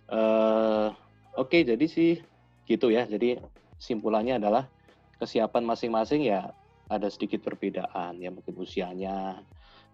Uh, 0.06 0.94
oke 1.34 1.50
okay, 1.50 1.66
jadi 1.66 1.82
sih 1.90 2.22
gitu 2.70 2.94
ya. 2.94 3.10
Jadi 3.10 3.42
simpulannya 3.82 4.38
adalah 4.38 4.70
kesiapan 5.20 5.64
masing-masing 5.64 6.28
ya 6.28 6.52
ada 6.86 7.08
sedikit 7.10 7.42
perbedaan. 7.42 8.18
Ya 8.22 8.30
mungkin 8.30 8.54
usianya 8.58 9.42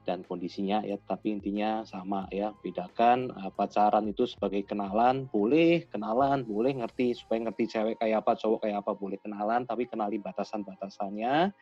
dan 0.03 0.27
kondisinya 0.27 0.83
ya 0.83 0.99
tapi 1.07 1.31
intinya 1.31 1.87
sama 1.87 2.27
ya 2.35 2.51
bedakan 2.59 3.31
uh, 3.39 3.55
pacaran 3.55 4.03
itu 4.11 4.27
sebagai 4.27 4.66
kenalan 4.66 5.31
boleh 5.31 5.87
kenalan 5.87 6.43
boleh 6.43 6.75
ngerti 6.75 7.14
supaya 7.14 7.47
ngerti 7.47 7.70
cewek 7.70 8.03
kayak 8.03 8.27
apa 8.27 8.35
cowok 8.35 8.66
kayak 8.66 8.83
apa 8.83 8.99
boleh 8.99 9.14
kenalan 9.23 9.62
tapi 9.62 9.87
kenali 9.87 10.18
batasan-batasannya. 10.18 11.55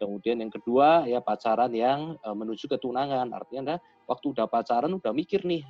Kemudian 0.00 0.40
yang 0.40 0.48
kedua 0.48 1.04
ya 1.04 1.20
pacaran 1.20 1.74
yang 1.74 2.16
uh, 2.24 2.32
menuju 2.32 2.70
ketunangan. 2.70 3.26
Artinya 3.36 3.60
anda 3.60 3.76
waktu 4.08 4.32
udah 4.32 4.46
pacaran 4.48 4.90
udah 4.90 5.12
mikir 5.14 5.46
nih 5.46 5.62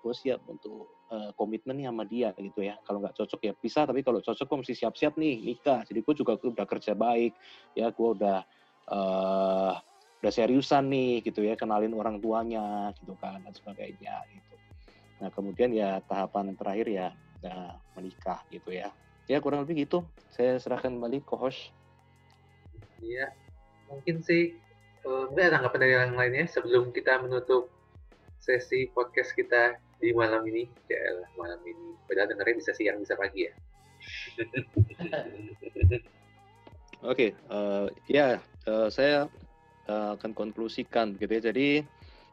gue 0.00 0.14
siap 0.14 0.40
untuk 0.48 0.95
uh, 1.10 1.30
komitmen 1.34 1.78
sama 1.82 2.04
dia 2.06 2.32
gitu 2.36 2.62
ya. 2.62 2.78
Kalau 2.82 3.02
nggak 3.02 3.16
cocok 3.16 3.40
ya 3.42 3.52
bisa 3.56 3.86
tapi 3.86 4.00
kalau 4.02 4.18
cocok 4.22 4.46
gue 4.46 4.58
mesti 4.64 4.74
siap-siap 4.74 5.14
nih 5.18 5.34
nikah. 5.52 5.80
Jadi 5.86 6.00
gue 6.02 6.14
juga 6.14 6.32
udah 6.38 6.66
kerja 6.66 6.92
baik 6.94 7.32
ya 7.78 7.90
gue 7.90 8.08
udah 8.18 8.38
uh, 8.90 9.74
udah 10.22 10.32
seriusan 10.32 10.88
nih 10.90 11.22
gitu 11.22 11.44
ya 11.44 11.54
kenalin 11.54 11.94
orang 11.94 12.18
tuanya 12.18 12.90
gitu 12.98 13.14
kan 13.20 13.42
dan 13.44 13.52
sebagainya 13.54 14.14
gitu. 14.32 14.54
Nah 15.22 15.28
kemudian 15.32 15.70
ya 15.72 16.02
tahapan 16.04 16.56
terakhir 16.56 16.86
ya, 16.88 17.08
ya 17.44 17.76
menikah 17.94 18.42
gitu 18.50 18.74
ya. 18.74 18.90
Ya 19.26 19.42
kurang 19.42 19.66
lebih 19.66 19.86
gitu. 19.86 20.06
Saya 20.30 20.58
serahkan 20.62 20.94
kembali 20.94 21.22
ke 21.22 21.34
host. 21.34 21.70
Iya 23.02 23.30
mungkin 23.86 24.22
sih 24.22 24.58
uh, 25.06 25.30
ada 25.30 25.58
tanggapan 25.58 25.78
dari 25.78 25.94
yang 25.94 26.18
lainnya 26.18 26.46
sebelum 26.50 26.90
kita 26.90 27.22
menutup 27.22 27.70
sesi 28.42 28.90
podcast 28.90 29.34
kita 29.34 29.78
di 30.00 30.12
malam 30.12 30.44
ini 30.48 30.68
ya 30.88 31.24
malam 31.36 31.60
ini 31.64 31.96
padahal 32.04 32.28
dengerin 32.32 32.56
bisa 32.60 32.72
siang 32.76 33.00
bisa 33.00 33.16
pagi 33.16 33.48
ya 33.48 33.52
Oke, 37.04 37.30
okay, 37.30 37.30
uh, 37.52 37.86
eh, 38.08 38.18
ya 38.18 38.28
uh, 38.66 38.88
saya 38.88 39.28
uh, 39.86 40.16
akan 40.18 40.32
konklusikan 40.34 41.14
gitu 41.20 41.28
ya. 41.28 41.52
Jadi 41.52 41.84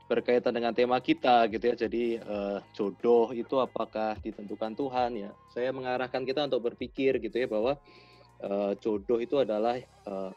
berkaitan 0.07 0.55
dengan 0.55 0.71
tema 0.71 0.97
kita 1.03 1.45
gitu 1.51 1.73
ya. 1.73 1.75
Jadi 1.75 2.17
uh, 2.23 2.63
jodoh 2.71 3.35
itu 3.35 3.59
apakah 3.59 4.17
ditentukan 4.23 4.73
Tuhan 4.73 5.11
ya? 5.19 5.31
Saya 5.51 5.69
mengarahkan 5.75 6.23
kita 6.23 6.47
untuk 6.47 6.73
berpikir 6.73 7.19
gitu 7.21 7.43
ya 7.43 7.47
bahwa 7.51 7.77
uh, 8.41 8.71
jodoh 8.79 9.19
itu 9.19 9.35
adalah 9.41 9.77
uh, 10.07 10.31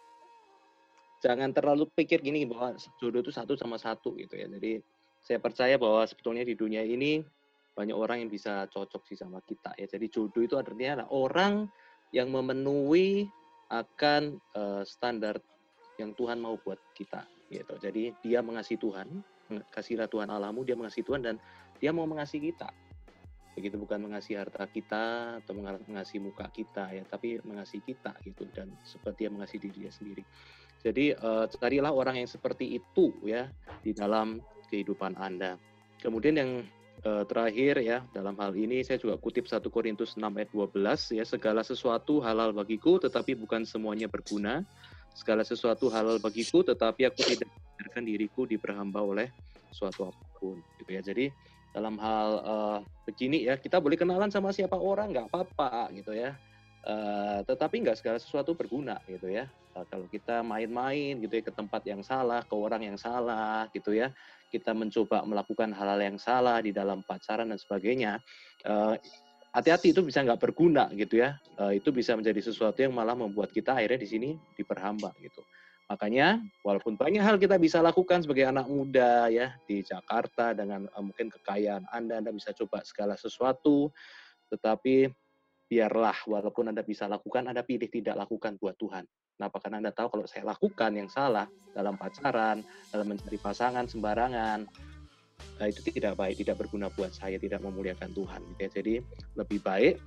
jangan 1.23 1.55
terlalu 1.55 1.89
pikir 1.95 2.21
gini 2.21 2.45
bahwa 2.45 2.75
jodoh 2.99 3.23
itu 3.23 3.33
satu 3.33 3.55
sama 3.55 3.79
satu 3.79 4.13
gitu 4.19 4.37
ya. 4.37 4.51
Jadi 4.51 4.83
saya 5.27 5.43
percaya 5.43 5.75
bahwa 5.75 6.07
sebetulnya 6.07 6.47
di 6.47 6.55
dunia 6.55 6.87
ini 6.87 7.19
banyak 7.75 7.99
orang 7.99 8.23
yang 8.23 8.31
bisa 8.31 8.71
cocok 8.71 9.03
sih 9.11 9.19
sama 9.19 9.43
kita 9.43 9.75
ya. 9.75 9.91
Jadi 9.91 10.07
jodoh 10.07 10.47
itu 10.47 10.55
artinya 10.55 11.03
adalah 11.03 11.11
orang 11.11 11.55
yang 12.15 12.31
memenuhi 12.31 13.27
akan 13.67 14.39
uh, 14.55 14.87
standar 14.87 15.43
yang 15.99 16.15
Tuhan 16.15 16.39
mau 16.39 16.55
buat 16.63 16.79
kita 16.95 17.27
gitu. 17.51 17.75
Jadi 17.83 18.15
dia 18.23 18.39
mengasihi 18.39 18.79
Tuhan, 18.79 19.11
kasihlah 19.75 20.07
Tuhan 20.07 20.31
Allahmu, 20.31 20.63
dia 20.63 20.79
mengasihi 20.79 21.03
Tuhan 21.03 21.27
dan 21.27 21.43
dia 21.83 21.91
mau 21.91 22.07
mengasihi 22.07 22.55
kita. 22.55 22.71
Begitu 23.59 23.81
bukan 23.83 24.07
mengasihi 24.07 24.39
harta 24.39 24.69
kita 24.71 25.41
atau 25.43 25.53
mengasihi 25.59 26.23
muka 26.23 26.47
kita 26.55 26.93
ya, 26.95 27.03
tapi 27.09 27.43
mengasihi 27.43 27.83
kita 27.83 28.15
gitu 28.23 28.47
dan 28.55 28.71
seperti 28.87 29.27
dia 29.27 29.31
mengasihi 29.35 29.61
diri 29.67 29.79
dia 29.89 29.93
sendiri. 29.93 30.23
Jadi 30.87 31.17
uh, 31.19 31.51
carilah 31.51 31.91
orang 31.91 32.23
yang 32.23 32.31
seperti 32.31 32.79
itu 32.79 33.11
ya 33.27 33.51
di 33.83 33.91
dalam 33.91 34.39
kehidupan 34.69 35.17
Anda. 35.19 35.57
Kemudian 36.03 36.35
yang 36.37 36.51
uh, 37.07 37.25
terakhir 37.25 37.81
ya 37.83 38.05
dalam 38.13 38.37
hal 38.39 38.53
ini 38.55 38.85
saya 38.85 39.01
juga 39.01 39.17
kutip 39.17 39.49
1 39.49 39.63
Korintus 39.73 40.15
6 40.15 40.23
ayat 40.23 40.51
12 40.53 41.19
ya 41.19 41.25
segala 41.25 41.65
sesuatu 41.65 42.21
halal 42.21 42.53
bagiku 42.53 43.01
tetapi 43.01 43.35
bukan 43.35 43.65
semuanya 43.65 44.07
berguna 44.07 44.63
segala 45.17 45.41
sesuatu 45.41 45.89
halal 45.89 46.21
bagiku, 46.21 46.61
tetapi 46.61 47.09
aku 47.09 47.25
tidak 47.25 47.49
membiarkan 47.49 48.05
diriku 48.05 48.45
diperhamba 48.45 49.01
oleh 49.01 49.29
suatu 49.73 50.13
apa 50.13 50.25
pun. 50.37 50.61
Gitu 50.77 50.91
ya. 50.93 51.01
Jadi 51.01 51.33
dalam 51.73 51.97
hal 51.97 52.29
uh, 52.45 52.79
begini 53.09 53.49
ya, 53.49 53.57
kita 53.57 53.81
boleh 53.81 53.97
kenalan 53.97 54.29
sama 54.29 54.53
siapa 54.53 54.77
orang 54.77 55.17
nggak 55.17 55.33
apa-apa 55.33 55.89
gitu 55.97 56.13
ya. 56.13 56.37
Uh, 56.87 57.43
tetapi 57.49 57.83
nggak 57.83 57.99
segala 57.99 58.21
sesuatu 58.21 58.53
berguna 58.53 59.01
gitu 59.09 59.33
ya. 59.33 59.49
Uh, 59.73 59.89
kalau 59.89 60.05
kita 60.13 60.45
main-main 60.45 61.17
gitu 61.25 61.33
ya 61.33 61.43
ke 61.49 61.53
tempat 61.57 61.83
yang 61.89 62.05
salah, 62.05 62.45
ke 62.45 62.53
orang 62.53 62.85
yang 62.85 63.01
salah 63.01 63.67
gitu 63.73 63.97
ya, 63.97 64.13
kita 64.51 64.73
mencoba 64.73 65.27
melakukan 65.27 65.75
hal-hal 65.75 66.01
yang 66.01 66.19
salah 66.21 66.63
di 66.63 66.71
dalam 66.71 67.03
pacaran 67.03 67.51
dan 67.51 67.59
sebagainya, 67.59 68.19
uh, 68.67 68.95
hati-hati 69.53 69.97
itu 69.97 70.05
bisa 70.05 70.21
nggak 70.21 70.41
berguna 70.41 70.93
gitu 70.93 71.21
ya. 71.21 71.41
Uh, 71.57 71.73
itu 71.73 71.89
bisa 71.91 72.13
menjadi 72.13 72.41
sesuatu 72.45 72.79
yang 72.81 72.93
malah 72.93 73.17
membuat 73.17 73.51
kita 73.51 73.73
akhirnya 73.73 74.01
di 74.01 74.09
sini 74.09 74.31
diperhamba 74.55 75.13
gitu. 75.21 75.41
Makanya 75.87 76.43
walaupun 76.67 76.99
banyak 76.99 77.23
hal 77.23 77.39
kita 77.39 77.57
bisa 77.63 77.79
lakukan 77.79 78.19
sebagai 78.21 78.51
anak 78.51 78.67
muda 78.67 79.31
ya 79.31 79.55
di 79.71 79.87
Jakarta 79.87 80.53
dengan 80.53 80.91
uh, 80.91 81.03
mungkin 81.03 81.31
kekayaan 81.31 81.87
Anda, 81.95 82.19
Anda 82.21 82.35
bisa 82.35 82.51
coba 82.53 82.83
segala 82.83 83.15
sesuatu, 83.15 83.95
tetapi 84.51 85.09
biarlah 85.67 86.17
walaupun 86.27 86.71
Anda 86.71 86.87
bisa 86.87 87.11
lakukan, 87.11 87.51
Anda 87.51 87.67
pilih 87.67 87.91
tidak 87.91 88.15
lakukan 88.15 88.59
buat 88.59 88.79
Tuhan. 88.79 89.07
Kenapa? 89.37 89.61
Karena 89.61 89.77
Anda 89.85 89.93
tahu 89.93 90.17
kalau 90.17 90.25
saya 90.25 90.49
lakukan 90.49 90.97
yang 90.97 91.13
salah 91.13 91.45
dalam 91.77 92.01
pacaran, 92.01 92.65
dalam 92.89 93.07
mencari 93.13 93.37
pasangan 93.37 93.85
sembarangan, 93.85 94.65
nah, 95.61 95.67
itu 95.69 95.85
tidak 95.93 96.17
baik, 96.17 96.41
tidak 96.41 96.57
berguna 96.57 96.89
buat 96.89 97.13
saya, 97.13 97.37
tidak 97.37 97.61
memuliakan 97.61 98.17
Tuhan. 98.17 98.41
Gitu 98.57 98.61
ya. 98.65 98.71
Jadi 98.73 98.95
lebih 99.37 99.61
baik 99.61 100.01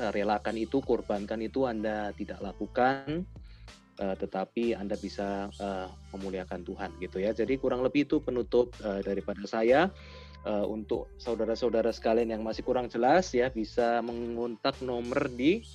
uh, 0.00 0.10
relakan 0.16 0.56
itu, 0.56 0.80
korbankan 0.80 1.44
itu 1.44 1.68
Anda 1.68 2.16
tidak 2.16 2.40
lakukan, 2.40 3.28
uh, 4.00 4.16
tetapi 4.16 4.72
Anda 4.72 4.96
bisa 4.96 5.52
uh, 5.60 5.92
memuliakan 6.16 6.64
Tuhan 6.64 6.96
gitu 7.04 7.20
ya. 7.20 7.36
Jadi 7.36 7.60
kurang 7.60 7.84
lebih 7.84 8.08
itu 8.08 8.24
penutup 8.24 8.72
uh, 8.80 9.04
daripada 9.04 9.44
saya. 9.44 9.92
Uh, 10.46 10.64
untuk 10.70 11.10
saudara-saudara 11.18 11.90
sekalian 11.90 12.30
yang 12.30 12.46
masih 12.46 12.62
kurang 12.62 12.86
jelas 12.86 13.34
ya 13.34 13.50
bisa 13.50 13.98
mengontak 14.06 14.78
nomor 14.80 15.26
di 15.34 15.66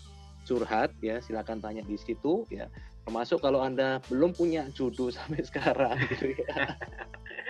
curhat 0.43 0.91
ya 0.99 1.19
silakan 1.23 1.59
tanya 1.63 1.83
di 1.83 1.95
situ 1.95 2.47
ya 2.51 2.67
termasuk 3.03 3.43
kalau 3.43 3.63
anda 3.63 3.99
belum 4.07 4.31
punya 4.35 4.67
jodoh 4.71 5.11
sampai 5.17 5.43
sekarang 5.43 5.97
gitu 6.11 6.35
ya 6.37 6.75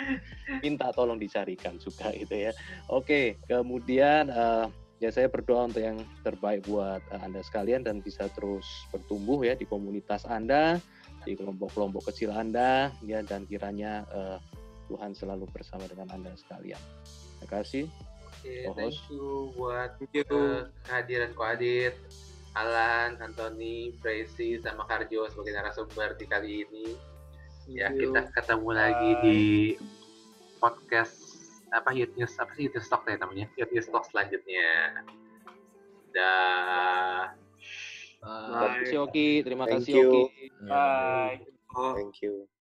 minta 0.64 0.92
tolong 0.92 1.20
dicarikan 1.20 1.80
juga 1.80 2.12
gitu 2.14 2.50
ya. 2.50 2.52
Oke, 2.92 3.40
kemudian 3.48 4.30
uh, 4.32 4.68
ya 5.00 5.10
saya 5.12 5.28
berdoa 5.32 5.68
untuk 5.68 5.84
yang 5.84 6.00
terbaik 6.24 6.68
buat 6.68 7.02
uh, 7.12 7.22
Anda 7.24 7.42
sekalian 7.44 7.88
dan 7.88 8.04
bisa 8.04 8.28
terus 8.32 8.66
bertumbuh 8.92 9.42
ya 9.44 9.56
di 9.56 9.68
komunitas 9.68 10.28
Anda, 10.28 10.80
di 11.24 11.36
kelompok-kelompok 11.36 12.12
kecil 12.12 12.32
Anda 12.36 12.92
ya 13.04 13.24
dan 13.24 13.48
kiranya 13.48 14.04
uh, 14.12 14.38
Tuhan 14.92 15.16
selalu 15.16 15.48
bersama 15.52 15.88
dengan 15.88 16.12
Anda 16.12 16.36
sekalian. 16.36 16.80
Terima 17.40 17.48
kasih. 17.50 17.86
Oke, 18.44 18.68
okay, 18.68 18.76
thank 18.76 19.00
you 19.08 19.56
buat 19.56 19.96
uh, 20.04 20.68
kehadiran 20.84 21.32
Ko 21.32 21.48
Adit, 21.48 21.96
Alan, 22.54 23.18
Anthony, 23.18 23.98
Tracy, 23.98 24.62
sama 24.62 24.86
Karjo 24.86 25.26
sebagai 25.30 25.58
narasumber 25.58 26.14
di 26.18 26.26
kali 26.30 26.50
ini. 26.70 26.88
Ya 27.66 27.90
kita 27.90 28.30
ketemu 28.36 28.70
lagi 28.76 29.12
di 29.24 29.42
podcast 30.60 31.16
apa 31.74 31.90
Youth 31.96 32.14
News 32.20 32.38
apa 32.38 32.52
sih 32.54 32.70
Youth 32.70 32.78
News 32.78 32.90
Talk 32.92 33.08
ya 33.10 33.18
namanya? 33.18 33.50
Youth 33.58 33.74
News 33.74 33.90
Talk 33.90 34.06
selanjutnya. 34.12 35.02
Dah. 36.14 37.34
Terima 38.24 38.68
kasih 38.80 38.98
Oki, 39.04 39.28
terima 39.42 39.66
kasih 39.68 39.94
Oki. 40.06 40.24
Bye. 40.70 41.42
Thank 41.98 42.22
you. 42.22 42.53